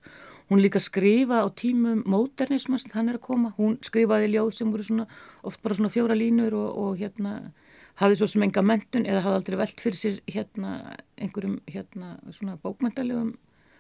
hún 0.52 0.60
líka 0.60 0.82
skrifa 0.84 1.40
á 1.40 1.48
tímum 1.56 2.04
móternismans 2.04 2.84
þannig 2.92 3.22
að 3.22 3.24
koma, 3.24 3.54
hún 3.56 3.78
skrifaði 3.88 4.34
ljóð 4.34 4.50
sem 4.58 4.72
voru 4.74 4.84
svona 4.84 5.06
oft 5.48 5.62
bara 5.64 5.78
svona 5.78 5.92
fjóra 5.94 6.18
línur 6.18 6.58
og, 6.60 6.70
og 6.76 7.00
hérna 7.00 7.54
hafði 8.02 8.20
svo 8.20 8.28
sem 8.34 8.44
enga 8.44 8.64
mentun 8.66 9.08
eða 9.08 9.24
hafði 9.24 9.40
aldrei 9.40 9.60
velt 9.62 9.84
fyrir 9.84 10.00
sér 10.00 10.20
hérna 10.28 10.74
einhverjum 11.16 11.58
hérna 11.72 12.18
svona 12.36 12.58
bókmæntalegum 12.60 13.32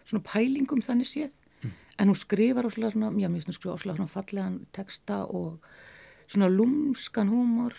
svona 0.05 0.23
pælingum 0.23 0.83
þannig 0.85 1.11
séð. 1.11 1.35
Mm. 1.61 1.75
en 1.99 2.07
hún 2.07 2.17
skrifar 2.17 2.65
áslega 2.65 2.95
svona, 2.95 3.11
já 3.19 3.27
mér 3.27 3.41
finnst 3.41 3.51
hún 3.51 3.59
skrifa 3.59 3.75
áslega 3.75 3.97
svona 3.99 4.15
fallegan 4.15 4.59
texta 4.71 5.25
og 5.25 5.59
svona 6.27 6.47
lúmskan 6.47 7.29
húmor 7.29 7.75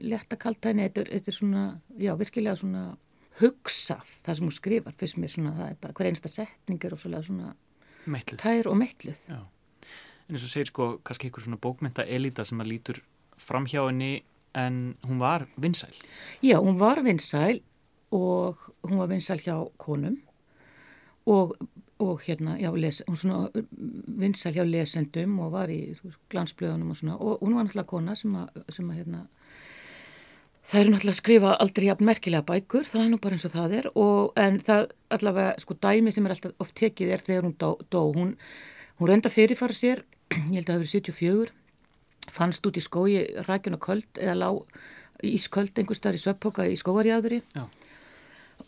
leta 0.00 0.36
kaltæni, 0.36 0.88
þetta, 0.88 1.04
þetta 1.12 1.30
er 1.30 1.36
svona 1.36 1.64
já 1.98 2.16
virkilega 2.16 2.56
svona 2.56 2.96
hugsað 3.40 4.08
það 4.24 4.34
sem 4.34 4.48
hún 4.48 4.56
skrifar, 4.56 4.96
fyrst 4.96 5.20
mér 5.20 5.28
svona 5.28 5.58
það 5.58 5.68
er 5.68 5.82
bara 5.84 5.92
hver 5.92 6.08
einsta 6.08 6.32
setning 6.32 6.80
er 6.84 6.96
áslega 6.96 7.22
svona 7.28 7.52
Meitluð. 8.06 8.40
tær 8.40 8.70
og 8.70 8.76
meitluð 8.80 9.18
Já, 9.28 9.40
en 9.40 10.36
eins 10.36 10.46
og 10.46 10.52
segir 10.52 10.70
sko 10.70 10.90
kannski 11.04 11.28
einhver 11.28 11.44
svona 11.44 11.60
bókmynda 11.60 12.06
elita 12.06 12.44
sem 12.44 12.60
að 12.62 12.72
lítur 12.74 13.02
fram 13.40 13.66
hjá 13.66 13.82
henni 13.86 14.22
en 14.54 14.96
hún 15.06 15.20
var 15.20 15.46
vinsæl. 15.56 15.94
Já, 16.42 16.58
hún 16.58 16.78
var 16.78 17.02
vinsæl 17.02 17.60
og 18.10 18.56
hún 18.82 18.98
var 18.98 19.06
vinsæl 19.06 19.38
hjá 19.38 19.70
konum 19.78 20.18
og, 21.26 21.54
og 21.98 22.20
hérna, 22.20 22.56
já, 22.58 22.70
les, 22.74 23.02
hún 23.06 23.16
svona 23.16 23.48
vinsæl 24.06 24.54
hjá 24.54 24.64
lesendum 24.64 25.38
og 25.38 25.52
var 25.52 25.70
í 25.70 25.94
glansblöðunum 26.30 26.90
og 26.90 26.96
svona 26.96 27.16
og 27.16 27.38
hún 27.40 27.54
var 27.54 27.68
náttúrulega 27.68 27.86
kona 27.86 28.14
sem 28.14 28.34
að, 28.34 28.64
sem 28.70 28.90
að 28.90 29.02
hérna, 29.02 29.26
það 30.66 30.80
eru 30.80 30.92
náttúrulega 30.92 31.14
að 31.14 31.20
skrifa 31.20 31.54
aldrei 31.64 31.86
jafn 31.88 32.08
merkilega 32.08 32.46
bækur, 32.46 32.88
það 32.88 33.02
er 33.04 33.10
nú 33.10 33.20
bara 33.22 33.36
eins 33.36 33.46
og 33.48 33.54
það 33.54 33.76
er 33.78 33.88
og 33.94 34.40
en 34.40 34.58
það 34.66 34.90
allavega, 35.16 35.54
sko 35.62 35.76
dæmi 35.80 36.14
sem 36.14 36.26
er 36.26 36.34
alltaf 36.36 36.64
oft 36.64 36.76
tekið 36.78 37.14
er 37.14 37.24
þegar 37.26 37.48
hún 37.48 37.56
dó, 37.58 37.70
dó. 37.90 38.02
hún, 38.14 38.36
hún 39.00 39.10
reynda 39.10 39.32
fyrirfara 39.32 39.76
sér, 39.76 40.04
ég 40.30 40.60
held 40.60 40.68
að 40.68 40.72
það 40.72 40.78
hefur 40.78 40.94
74 40.94 41.56
fannst 42.30 42.66
út 42.68 42.78
í 42.78 42.84
skói 42.84 43.12
rækjun 43.48 43.78
og 43.78 43.84
köld 43.86 44.20
eða 44.20 44.36
lág 44.38 44.80
ísköld 45.26 45.76
einhver 45.76 45.98
starf 45.98 46.18
í 46.18 46.22
sveppoka 46.22 46.66
í 46.68 46.76
skóarjáðuri 46.78 47.40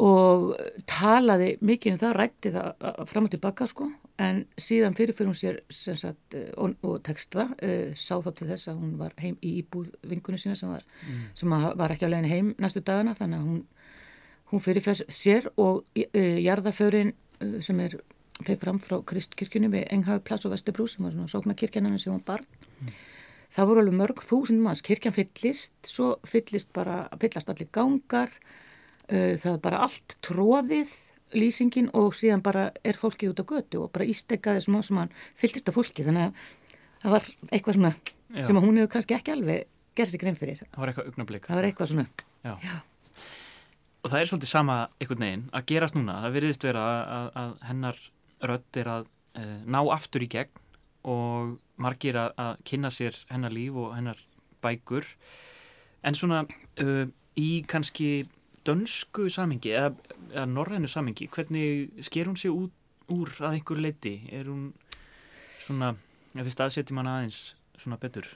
og 0.00 0.52
talaði 0.88 1.56
mikið 1.64 1.94
um 1.94 1.98
það, 2.00 2.14
rætti 2.18 2.52
það 2.54 3.02
fram 3.10 3.28
og 3.28 3.34
tilbaka 3.34 3.66
sko. 3.70 3.88
En 4.22 4.42
síðan 4.60 4.96
fyrirfyrir 4.96 5.30
hún 5.30 5.38
sér 5.38 5.60
sagt, 5.72 6.36
eh, 6.36 6.50
og, 6.60 6.76
og 6.86 7.00
texta 7.06 7.48
uh, 7.50 7.92
sá 7.96 8.14
þá 8.22 8.30
til 8.38 8.48
þess 8.52 8.70
að 8.70 8.80
hún 8.82 8.96
var 9.00 9.14
heim 9.20 9.38
í 9.40 9.56
íbúð 9.62 9.92
vinkunni 10.08 10.40
sína 10.40 10.56
sem 10.58 10.70
var, 10.70 10.84
mm. 11.08 11.22
sem 11.38 11.54
var 11.80 11.94
ekki 11.94 12.06
á 12.06 12.12
legin 12.12 12.30
heim 12.30 12.50
næstu 12.62 12.84
dagana 12.84 13.16
þannig 13.18 13.40
að 13.40 13.48
hún, 13.48 13.62
hún 14.52 14.64
fyrirfyrir 14.64 15.12
sér 15.12 15.48
og 15.56 15.82
uh, 15.96 16.38
jarðaförin 16.44 17.14
uh, 17.40 17.58
sem 17.64 17.80
er 17.82 17.96
feið 18.42 18.60
fram 18.62 18.82
frá 18.82 18.98
Kristkirkjunni 19.06 19.72
við 19.72 19.88
Enghavi 19.94 20.22
Plass 20.26 20.46
og 20.46 20.54
Vesturbrú 20.54 20.86
sem 20.90 21.04
var 21.06 21.16
svona 21.16 21.32
sóknarkirkjanana 21.32 22.00
sem 22.00 22.14
hún 22.14 22.24
barn. 22.26 22.46
Mm. 22.82 22.94
Það 23.52 23.68
voru 23.68 23.82
alveg 23.82 23.96
mörg 23.98 24.22
þúsund 24.24 24.62
manns, 24.64 24.80
kirkjan 24.84 25.12
fyllist, 25.12 25.74
svo 25.84 26.14
fyllist 26.24 26.70
bara, 26.72 27.02
fyllast 27.20 27.50
allir 27.52 27.68
gangar, 27.74 28.32
það 29.08 29.48
er 29.54 29.62
bara 29.64 29.82
allt 29.86 30.16
tróðið 30.24 30.92
lýsingin 31.36 31.90
og 31.96 32.12
síðan 32.16 32.42
bara 32.44 32.70
er 32.84 32.98
fólkið 32.98 33.32
út 33.32 33.42
á 33.42 33.44
götu 33.48 33.82
og 33.84 33.92
bara 33.94 34.08
ístekkaði 34.08 34.64
smá 34.66 34.80
sem 34.84 35.00
hann 35.00 35.12
fylltist 35.38 35.70
af 35.70 35.76
fólki 35.78 36.04
þannig 36.06 36.28
að 36.28 36.42
það 37.02 37.14
var 37.16 37.28
eitthvað 37.50 37.78
svona 37.78 37.92
Já. 37.92 38.42
sem 38.46 38.60
hún 38.62 38.80
hefur 38.80 38.92
kannski 38.94 39.16
ekki 39.16 39.34
alveg 39.34 39.68
gerðið 39.96 40.14
sig 40.14 40.22
grein 40.22 40.38
fyrir. 40.38 40.62
Það 40.72 40.82
var 40.82 40.92
eitthvað 40.92 41.10
augnablík. 41.10 41.46
Það 41.48 41.58
var 41.58 41.68
eitthvað 41.68 41.90
svona. 41.92 42.06
Já. 42.42 42.52
Já. 42.64 42.76
Og 44.02 44.10
það 44.10 44.18
er 44.18 44.30
svolítið 44.30 44.50
sama 44.50 44.76
einhvern 44.98 45.24
veginn 45.24 45.44
að 45.52 45.66
gerast 45.70 45.96
núna. 45.96 46.18
Það 46.24 46.36
veriðist 46.36 46.66
vera 46.66 46.84
að, 46.88 47.02
að, 47.16 47.28
að 47.42 47.52
hennar 47.68 48.02
rödd 48.52 48.80
er 48.82 48.92
að 48.96 49.08
e, 49.38 49.46
ná 49.76 49.80
aftur 49.94 50.24
í 50.24 50.30
gegn 50.32 50.62
og 51.12 51.56
margir 51.82 52.18
að, 52.18 52.34
að 52.38 52.62
kynna 52.68 52.90
sér 52.94 53.18
hennar 53.30 53.54
líf 53.54 53.78
og 53.78 53.94
hennar 53.96 54.20
bækur 54.62 55.06
en 56.06 56.18
svona 56.18 56.44
uh, 56.82 57.06
í 57.38 57.50
kannski 57.66 58.24
dönsku 58.66 59.28
samingi 59.32 59.72
eða, 59.74 59.92
eða 60.32 60.46
norrænu 60.50 60.90
samingi 60.90 61.28
hvernig 61.32 61.90
sker 62.04 62.30
hún 62.30 62.38
sér 62.38 62.54
út 62.54 63.12
úr 63.12 63.32
að 63.40 63.58
einhver 63.58 63.82
leiti 63.82 64.14
er 64.32 64.48
hún 64.50 64.70
svona, 65.62 65.92
ef 66.34 66.46
við 66.46 66.54
staðsetjum 66.54 67.02
hann 67.02 67.10
aðeins 67.12 67.40
svona 67.78 67.98
betur? 68.02 68.28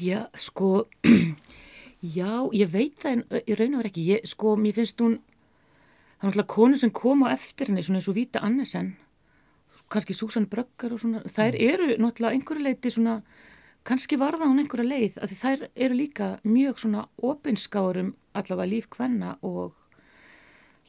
Já, 0.00 0.26
sko 0.38 0.88
já, 2.18 2.32
ég 2.56 2.72
veit 2.72 2.98
það 3.00 3.12
en 3.12 3.24
ég 3.42 3.58
raun 3.58 3.76
og 3.76 3.82
verð 3.82 3.92
ekki, 3.92 4.08
ég, 4.14 4.26
sko, 4.28 4.56
mér 4.60 4.76
finnst 4.76 5.00
hún 5.04 5.18
það 5.18 6.26
er 6.26 6.28
náttúrulega 6.28 6.54
konu 6.54 6.80
sem 6.80 6.92
kom 6.94 7.24
á 7.26 7.34
eftir 7.34 7.70
henni 7.70 7.84
svona 7.84 8.00
eins 8.00 8.10
og 8.12 8.18
Víta 8.18 8.44
Annesen 8.44 8.94
kannski 9.92 10.14
Susan 10.16 10.46
Bröggar 10.48 10.94
og 10.94 11.00
svona, 11.02 11.22
þær 11.28 11.56
mm. 11.56 11.64
eru 11.72 11.88
náttúrulega 12.00 12.36
einhverju 12.36 12.64
leiti 12.64 12.92
svona, 12.92 13.18
kannski 13.88 14.18
varða 14.20 14.48
hún 14.48 14.62
einhverja 14.62 14.88
leið, 14.88 15.18
að 15.20 15.34
þær 15.40 15.64
eru 15.74 15.98
líka 15.98 16.28
mjög 16.46 16.80
svona 16.84 17.06
opinskárum 17.20 18.12
allavega 18.34 18.70
lífkvenna 18.70 19.36
og 19.42 19.74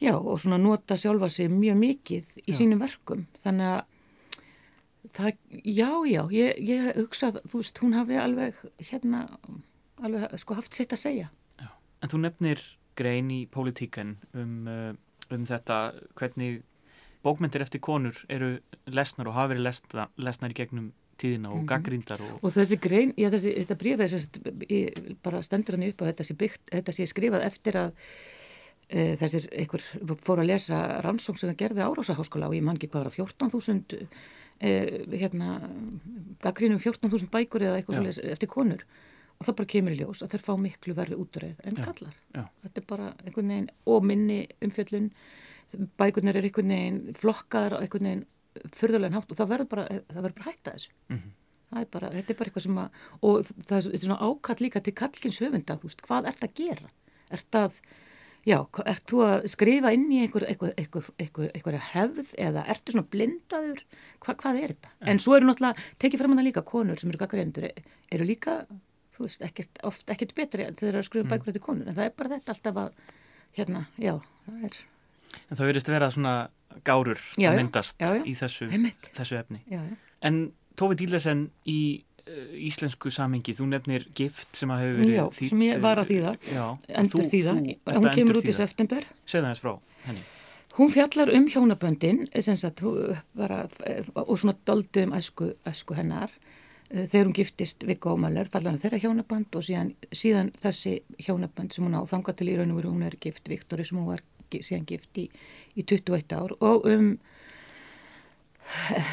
já, 0.00 0.14
og 0.14 0.40
svona 0.40 0.58
nota 0.58 0.96
sjálfa 0.96 1.28
sig 1.30 1.50
mjög 1.50 1.76
mikið 1.80 2.30
í 2.44 2.50
já. 2.52 2.56
sínum 2.58 2.82
verkum 2.82 3.26
þannig 3.42 3.72
að 3.72 3.82
það, 5.14 5.38
já, 5.64 5.90
já, 6.08 6.22
ég, 6.32 6.60
ég 6.64 6.90
hugsa 6.98 7.30
þú 7.36 7.60
veist, 7.60 7.80
hún 7.82 7.96
hafi 7.96 8.18
alveg 8.18 8.60
hérna, 8.90 9.26
alveg 10.02 10.38
sko 10.40 10.58
haft 10.58 10.74
sitt 10.74 10.94
að 10.96 11.02
segja. 11.04 11.30
Já, 11.60 11.70
en 12.02 12.12
þú 12.12 12.22
nefnir 12.24 12.62
grein 12.98 13.30
í 13.34 13.44
pólitíkan 13.50 14.16
um, 14.32 14.68
uh, 14.70 14.92
um 15.34 15.46
þetta 15.48 15.78
hvernig 16.18 16.62
bókmyndir 17.24 17.64
eftir 17.64 17.82
konur 17.84 18.18
eru 18.28 18.58
lesnar 18.86 19.30
og 19.30 19.36
hafa 19.38 19.54
verið 19.54 19.68
lesna, 19.68 20.08
lesnar 20.20 20.54
í 20.54 20.58
gegnum 20.58 20.92
tíðina 21.20 21.50
og 21.50 21.56
mm 21.56 21.62
-hmm. 21.62 21.70
gaggrindar 21.72 22.20
og... 22.20 22.38
og 22.42 22.52
þessi 22.52 22.78
grein, 22.80 23.12
já 23.16 23.30
þessi, 23.30 23.54
þetta 23.64 23.96
þessi 24.04 25.16
bara 25.22 25.42
stendur 25.42 25.76
hann 25.76 25.88
upp 25.88 26.02
að 26.02 26.10
þetta 26.12 26.24
sé, 26.24 26.34
byggt, 26.34 26.62
þetta 26.72 26.92
sé 26.92 27.06
skrifað 27.06 27.46
eftir 27.46 27.76
að 27.76 27.92
e, 28.88 29.16
þessir 29.16 29.48
einhver 29.52 29.82
fór 30.24 30.42
að 30.42 30.50
lesa 30.52 31.00
rannsóng 31.04 31.38
sem 31.38 31.50
það 31.50 31.60
gerði 31.62 31.86
árásaháskóla 31.86 32.48
og 32.48 32.54
ég 32.54 32.62
man 32.62 32.76
ekki 32.76 32.90
hvað 32.92 33.04
var 33.04 33.10
að 33.12 33.18
14.000 33.18 34.06
e, 34.60 34.70
hérna 35.18 35.70
gaggrínum 36.42 36.78
14.000 36.78 37.30
bækur 37.30 37.62
eða 37.62 37.80
eitthvað 37.80 38.30
eftir 38.32 38.48
konur 38.48 38.84
og 39.38 39.46
það 39.46 39.56
bara 39.60 39.72
kemur 39.72 39.94
í 39.94 39.98
ljós 39.98 40.22
að 40.22 40.34
þeir 40.34 40.44
fá 40.46 40.52
miklu 40.60 40.94
verði 40.96 41.18
útröð 41.18 41.64
en 41.64 41.78
já, 41.78 41.84
kallar 41.88 42.14
já. 42.34 42.44
þetta 42.62 42.80
er 42.80 42.86
bara 42.92 43.08
einhvern 43.24 43.50
veginn 43.50 43.72
og 43.90 44.06
minni 44.06 44.38
umfjöllun 44.64 45.10
bækurnar 45.98 46.38
er 46.38 46.48
einhvern 46.48 46.74
veginn 46.74 47.18
flokkaðar 47.18 47.78
og 47.78 47.84
einhvern 47.84 48.10
veginn 48.10 48.24
förðulega 48.74 49.14
nátt 49.14 49.32
og 49.32 49.40
það 49.40 49.52
verður 49.52 49.70
bara, 49.72 50.00
bara 50.14 50.46
hætta 50.46 50.74
þessu. 50.74 50.94
Mm 51.08 51.18
-hmm. 51.18 51.34
það 51.70 51.80
er 51.80 51.90
bara, 51.96 52.10
þetta 52.14 52.32
er 52.32 52.38
bara 52.38 52.50
eitthvað 52.50 52.66
sem 52.66 52.78
að 52.78 52.88
og 53.20 53.52
það 53.68 53.76
er 53.92 54.04
svona 54.04 54.22
ákall 54.28 54.60
líka 54.60 54.80
til 54.80 54.94
kallkins 54.94 55.40
höfunda, 55.42 55.78
þú 55.78 55.90
veist, 55.90 56.02
hvað 56.02 56.28
ert 56.30 56.44
að 56.44 56.54
gera? 56.54 56.90
Ert 57.30 57.54
að, 57.58 57.80
já, 58.44 58.58
ert 58.84 59.06
þú 59.10 59.22
að 59.26 59.46
skrifa 59.48 59.92
inn 59.92 60.06
í 60.12 60.22
einhver, 60.22 60.46
einhver, 60.48 60.74
einhver, 60.78 61.50
einhver, 61.54 61.78
hefð 61.92 62.34
eða 62.38 62.66
ertu 62.68 62.92
svona 62.92 63.10
blindaður, 63.10 63.84
Hva, 64.20 64.34
hvað 64.34 64.62
er 64.62 64.68
þetta? 64.74 64.90
En 65.00 65.18
svo 65.18 65.36
eru 65.36 65.46
náttúrulega, 65.46 65.80
tekið 65.98 66.18
fram 66.18 66.32
hana 66.32 66.46
líka 66.46 66.62
konur 66.62 66.98
sem 66.98 67.10
eru 67.10 67.18
gaggarendur, 67.18 67.70
eru 68.10 68.24
líka 68.24 68.66
þú 69.14 69.26
veist, 69.26 69.42
ekkert, 69.42 69.78
oft 69.82 70.10
ekkert 70.10 70.34
betri 70.34 70.64
þegar 70.64 70.78
það 70.78 70.88
er 70.88 70.98
að 70.98 71.06
skrifa 71.08 71.24
mm. 71.24 71.30
bækur 71.30 71.48
eftir 71.52 71.62
konur, 71.62 71.88
en 71.88 71.94
það 71.94 72.04
er 72.08 72.16
bara 72.16 72.32
þetta 72.34 72.54
alltaf 72.54 72.76
að, 72.76 72.90
hérna, 73.58 73.86
já, 73.98 74.20
það 74.46 74.66
er 74.68 74.82
En 75.50 75.58
það 75.58 75.66
verðist 75.70 75.90
vera 75.90 76.10
svona 76.14 76.34
gárur 76.86 77.20
já, 77.38 77.50
að 77.50 77.60
myndast 77.60 78.00
já, 78.00 78.10
já. 78.18 78.24
í 78.26 78.34
þessu, 78.38 78.68
þessu 79.14 79.38
efni. 79.40 79.62
En 80.24 80.44
Tófi 80.78 80.98
Dílesen 80.98 81.46
í 81.70 81.80
uh, 82.26 82.54
íslensku 82.66 83.12
samengi, 83.14 83.54
þú 83.54 83.70
nefnir 83.72 84.06
gift 84.16 84.50
sem 84.58 84.72
að 84.74 84.84
hefur 84.84 85.02
verið 85.02 85.18
þýtt. 85.38 85.42
Já, 85.42 85.50
sem 85.54 85.66
ég 85.66 85.82
var 85.84 86.02
að 86.02 86.12
þýða, 86.12 86.36
endur 87.02 87.28
þýða. 87.32 87.58
Hún 87.90 88.08
kemur 88.16 88.40
út 88.40 88.48
í 88.48 88.56
september. 88.56 89.10
Segð 89.24 89.46
það 89.46 89.52
eins 89.52 89.64
frá 89.64 89.74
henni. 90.08 90.24
Hún 90.74 90.90
fjallar 90.90 91.30
um 91.30 91.44
hjónaböndin 91.46 92.24
sagt, 92.42 92.80
bara, 93.38 93.60
og 94.18 94.38
svona 94.40 94.56
doldu 94.66 95.04
um 95.06 95.12
æsku, 95.14 95.52
æsku 95.70 95.94
hennar 95.94 96.32
þegar 96.90 97.28
hún 97.28 97.36
giftist 97.36 97.84
Viggo 97.86 98.14
Ómaler, 98.14 98.48
fallan 98.50 98.78
þeirra 98.82 99.00
hjónabönd 99.02 99.54
og 99.56 99.64
síðan, 99.66 99.92
síðan 100.14 100.50
þessi 100.60 100.96
hjónabönd 101.22 101.74
sem 101.74 101.86
hún 101.86 101.94
á 101.94 102.02
þanga 102.10 102.34
til 102.36 102.50
í 102.50 102.56
raun 102.58 102.74
og 102.74 102.80
veru 102.80 102.92
hún 102.92 103.06
er 103.06 103.16
gift 103.20 103.48
Viktori 103.50 103.86
sem 103.86 103.98
hún 103.98 104.10
var 104.12 104.22
síðan 104.62 104.86
gift 104.88 105.18
í, 105.18 105.28
í 105.74 105.82
21 105.82 106.36
ár. 106.36 106.54
Og 106.60 106.86
um 106.90 107.14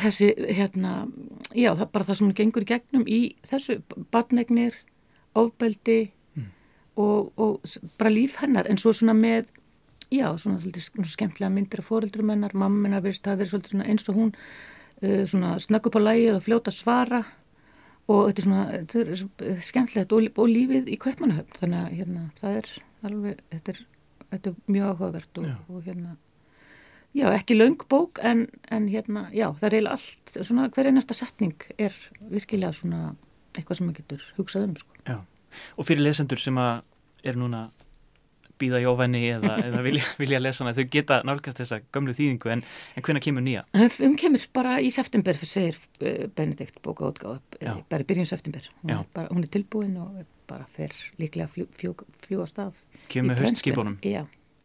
þessi 0.01 0.31
hérna, 0.55 1.05
já 1.57 1.73
það 1.75 1.87
bara 1.91 2.07
það 2.07 2.17
sem 2.17 2.27
hún 2.27 2.37
gengur 2.37 2.65
í 2.65 2.69
gegnum 2.69 3.07
í 3.07 3.21
þessu 3.47 3.79
batnegnir, 4.13 4.77
ofbeldi 5.35 5.99
mm. 6.37 6.45
og, 7.03 7.31
og 7.35 7.73
bara 7.99 8.13
líf 8.13 8.37
hennar. 8.43 8.69
En 8.69 8.79
svo 8.81 8.93
svona 8.95 9.15
með 9.17 9.49
já 10.11 10.27
svona, 10.37 10.59
svona 10.59 11.11
skemmtilega 11.11 11.53
myndir 11.53 11.83
af 11.83 11.89
fóreldrum 11.91 12.31
hennar, 12.33 12.55
mammina 12.55 13.01
verist 13.03 13.27
að 13.27 13.43
vera 13.45 13.85
eins 13.85 14.07
og 14.11 14.17
hún 14.17 14.33
uh, 14.35 15.23
svona 15.27 15.57
snögg 15.59 15.87
upp 15.87 15.99
á 15.99 16.01
lægið 16.03 16.37
og 16.37 16.43
fljóta 16.47 16.75
svara. 16.75 17.23
Og 18.11 18.27
þetta 18.27 18.41
er 18.41 18.45
svona, 18.47 18.63
þetta 18.91 19.49
er 19.51 19.59
skemmtilegt 19.63 20.13
og, 20.15 20.31
og 20.35 20.49
lífið 20.51 20.89
í 20.91 20.97
kaupmannahöfn. 20.99 21.59
Þannig 21.59 21.81
að 21.83 21.99
hérna, 21.99 22.23
það 22.41 22.57
er 22.59 22.71
alveg 23.07 23.43
þetta 23.53 23.73
er, 23.73 23.81
þetta 24.32 24.51
er 24.51 24.75
mjög 24.75 24.91
áhugavert 24.91 25.41
og, 25.41 25.49
og 25.69 25.88
hérna 25.88 26.15
já, 27.17 27.27
ekki 27.36 27.57
laung 27.57 27.84
bók 27.91 28.21
en, 28.23 28.47
en 28.71 28.88
hérna, 28.91 29.27
já, 29.36 29.49
það 29.59 29.67
er 29.67 29.77
eiginlega 29.77 29.97
allt 29.97 30.34
svona, 30.47 30.69
hver 30.71 30.89
einasta 30.91 31.17
setning 31.17 31.67
er 31.77 31.95
virkilega 32.32 32.73
svona 32.75 33.13
eitthvað 33.57 33.79
sem 33.79 33.89
maður 33.89 34.01
getur 34.01 34.25
hugsað 34.38 34.67
um 34.69 34.75
sko. 34.79 34.99
Já, 35.07 35.17
og 35.75 35.88
fyrir 35.88 36.05
lesendur 36.05 36.39
sem 36.39 36.59
að 36.61 36.84
er 37.27 37.39
núna 37.39 37.67
býða 38.61 38.82
í 38.84 38.88
ofenni 38.89 39.23
eða, 39.34 39.57
eða 39.67 39.82
vilja, 39.86 40.07
vilja 40.21 40.41
lesa 40.41 40.63
hana, 40.63 40.75
þau 40.77 40.88
geta 40.93 41.19
nálgast 41.27 41.61
þessa 41.61 41.82
gömlu 41.93 42.15
þýðingu 42.17 42.53
en, 42.53 42.63
en 42.95 43.05
hvernig 43.05 43.25
kemur 43.25 43.45
nýja? 43.45 43.65
Hún 43.75 44.17
kemur 44.19 44.45
bara 44.55 44.77
í 44.84 44.91
september 44.93 45.39
segir 45.41 45.79
uh, 46.03 46.27
Benedikt 46.38 46.79
bóka 46.86 47.09
átgáð 47.09 47.41
bara 47.91 48.05
í 48.05 48.07
byrjun 48.07 48.29
september. 48.29 48.69
Hún 48.84 49.09
bara, 49.15 49.27
hún 49.34 49.43
er 49.43 49.51
tilbúin 49.51 49.97
og 50.01 50.21
bara 50.51 50.67
fer 50.75 50.93
líklega 51.21 51.49
fljú, 51.51 51.67
fljú, 51.79 51.95
fljú 52.27 52.43
á 52.43 52.47
stað 52.51 52.83
Kemur 53.07 53.33
með 53.33 53.45
höstskipunum 53.47 53.99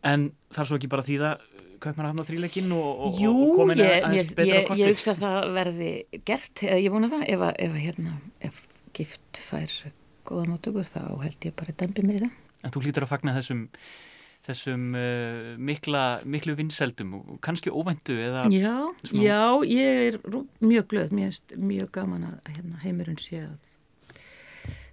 En 0.06 0.30
þar 0.54 0.68
svo 0.68 0.76
ekki 0.78 0.90
bara 0.90 1.06
þýða 1.06 1.36
Kaupmann 1.82 2.06
að 2.06 2.12
hafna 2.12 2.24
þríleikin 2.26 2.72
og, 2.74 2.88
og, 2.88 3.20
Jú, 3.20 3.32
og 3.32 3.60
komin 3.60 3.82
ég, 3.82 4.00
aðeins 4.06 4.32
betra 4.36 4.62
á 4.62 4.68
kosti 4.68 4.82
Ég 4.82 4.94
hugsa 4.94 5.12
að 5.12 5.22
það 5.22 5.52
verði 5.56 5.92
gert 6.28 6.64
eða 6.64 6.80
ég 6.80 6.94
vona 6.94 7.10
það. 7.12 7.24
Ef, 7.34 7.46
ef, 7.66 7.78
hérna, 7.84 8.16
ef 8.48 8.60
gift 8.96 9.40
fær 9.44 9.78
góða 10.26 10.50
mótugur 10.50 10.88
þá 10.88 11.00
held 11.22 11.48
ég 11.48 11.56
bara 11.58 11.74
að 11.74 11.80
dembi 11.84 12.04
mér 12.06 12.18
í 12.18 12.24
það. 12.24 12.36
En 12.64 12.74
þú 12.74 12.82
hlýtur 12.82 13.06
að 13.06 13.12
fagna 13.12 13.36
þessum, 13.36 13.62
þessum 14.48 14.86
uh, 14.98 15.52
mikla, 15.68 16.04
miklu 16.26 16.56
vinnseldum 16.58 17.14
og 17.20 17.38
kannski 17.44 17.70
óvæntu 17.70 18.16
eða... 18.16 18.46
Já, 18.50 18.74
svona... 19.04 19.26
já, 19.28 19.42
ég 19.70 20.02
er 20.08 20.20
mjög 20.64 20.90
glöð, 20.94 21.12
finnst 21.12 21.56
mjög 21.60 21.92
gaman 22.00 22.30
að 22.32 22.52
hérna, 22.56 22.80
heimurinn 22.82 23.20
sé 23.20 23.44
að 23.44 23.75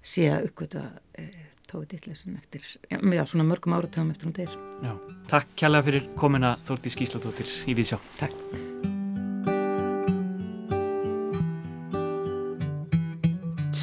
sé 0.04 0.28
að 0.34 0.49
uppgöta 0.49 0.84
eh, 1.18 1.32
tóið 1.70 1.88
dittlesin 1.95 2.38
eftir, 2.38 2.66
já, 2.91 2.99
já, 2.99 3.24
svona 3.30 3.47
mörgum 3.47 3.78
áratöðum 3.78 4.12
eftir 4.14 4.30
hún 4.30 4.36
deyr. 4.38 4.60
Já, 4.84 4.93
takk 5.32 5.56
kjærlega 5.58 5.88
fyrir 5.88 6.12
komina 6.20 6.54
Þórti 6.68 6.93
Skísladóttir 6.93 7.56
í 7.72 7.78
Víðsjá. 7.80 7.99
Takk. 8.20 8.38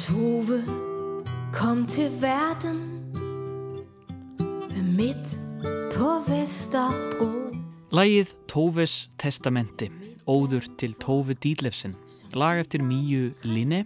Tove 0.01 0.61
kom 1.55 1.85
til 1.89 2.09
verden 2.21 3.01
mitt 5.01 5.37
på 5.93 6.09
Vesterbro 6.27 7.29
Lægið 7.95 8.33
Tóves 8.51 8.95
testamenti 9.19 9.87
Óður 10.29 10.67
til 10.79 10.93
Tófi 10.99 11.35
Dílefsin 11.41 11.95
lag 12.37 12.59
eftir 12.61 12.83
Míu 12.83 13.31
Linne 13.47 13.85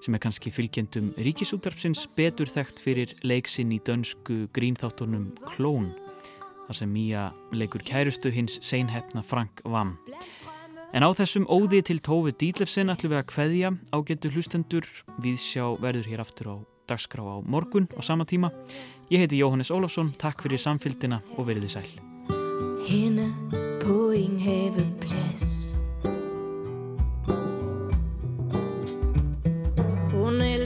sem 0.00 0.16
er 0.16 0.22
kannski 0.22 0.52
fylgjendum 0.54 1.12
ríkisútarpsins 1.20 2.06
betur 2.16 2.50
þekkt 2.50 2.82
fyrir 2.82 3.16
leiksinn 3.26 3.72
í 3.76 3.80
dönsku 3.86 4.46
grínþáttunum 4.56 5.30
Klón 5.52 5.92
þar 6.66 6.82
sem 6.82 6.92
Míja 6.92 7.30
leikur 7.52 7.84
kærustu 7.86 8.32
hins 8.34 8.60
seinhefna 8.64 9.24
Frank 9.26 9.64
Vam 9.64 9.98
En 10.90 11.06
á 11.06 11.10
þessum 11.14 11.44
óði 11.46 11.84
til 11.86 12.00
Tófi 12.02 12.32
Dílefsin 12.34 12.90
ætlum 12.90 13.12
við 13.12 13.20
að 13.20 13.28
hveðja 13.30 13.68
ágetur 13.94 14.32
hlustendur. 14.34 14.88
Við 15.22 15.36
sjá 15.38 15.62
verður 15.78 16.08
hér 16.10 16.22
aftur 16.24 16.50
á 16.50 16.56
dagskrá 16.90 17.22
á 17.22 17.38
morgun 17.46 17.86
og 17.94 18.02
sama 18.02 18.26
tíma. 18.26 18.50
Ég 19.10 19.22
heiti 19.22 19.38
Jóhannes 19.38 19.70
Ólafsson, 19.70 20.10
takk 20.18 20.42
fyrir 20.42 20.58
samfélgina 20.58 21.22
og 21.38 21.46
veriði 21.46 21.70
sæl. 21.78 21.90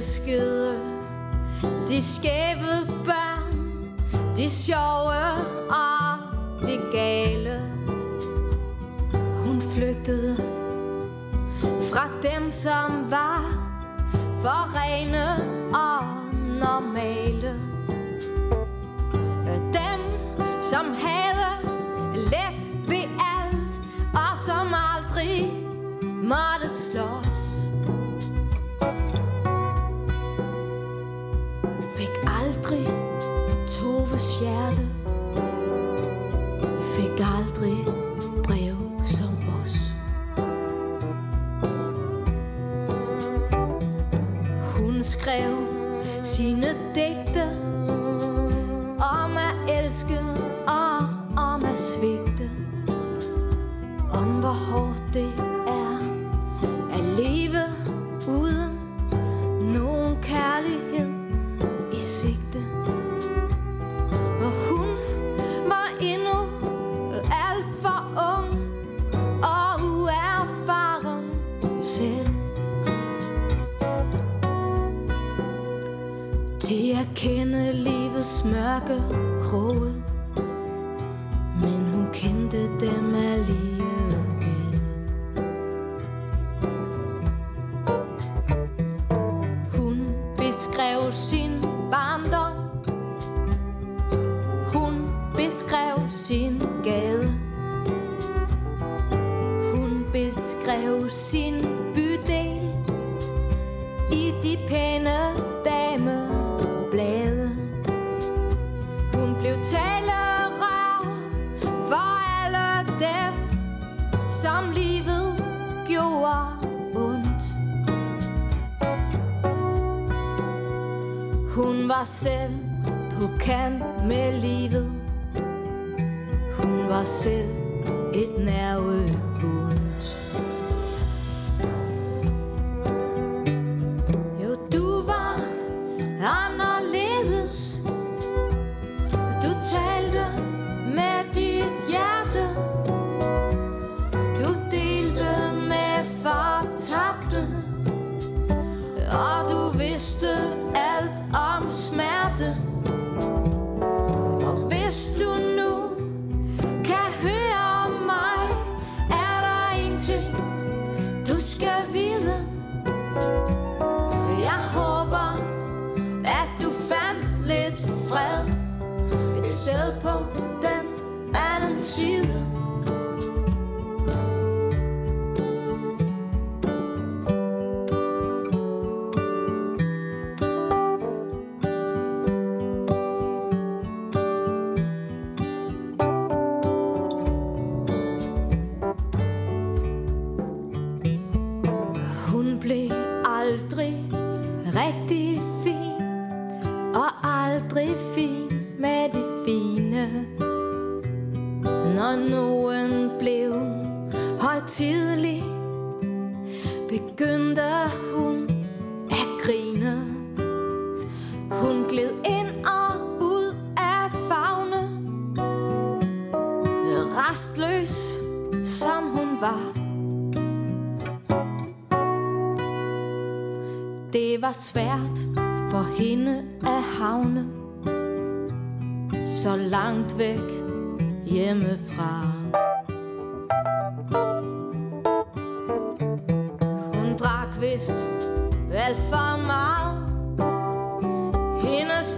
Elskede 0.05 0.79
de 1.89 2.03
skæve 2.03 2.87
børn 3.05 3.55
De 4.37 4.51
sjove 4.51 5.33
og 5.71 6.19
de 6.67 6.81
gale. 6.93 7.63
Hun 9.45 9.61
flygtede 9.61 10.37
fra 11.63 12.09
dem 12.23 12.51
som 12.51 13.11
var 13.11 13.45
for 14.43 14.77
rene 14.77 15.29
og 15.75 16.05
normale. 16.61 17.61
Dem 19.73 20.01
som 20.63 20.85
havde 20.99 21.55
let 22.15 22.89
ved 22.89 23.05
alt, 23.37 23.83
og 24.15 24.39
som 24.39 24.75
aldrig 24.95 25.53
måtte 26.23 26.69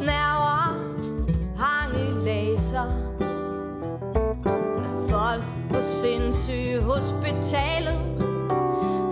snæver 0.07 0.63
hang 1.59 1.95
i 1.95 2.29
laser. 2.29 2.91
Der 4.77 5.09
folk 5.09 5.45
på 5.71 5.83
sindssyge 5.83 6.81
hospitalet 6.81 8.01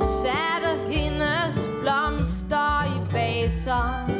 Satte 0.01 0.70
hendes 0.90 1.68
blomster 1.82 2.84
i 2.84 3.12
vaser 3.12 4.14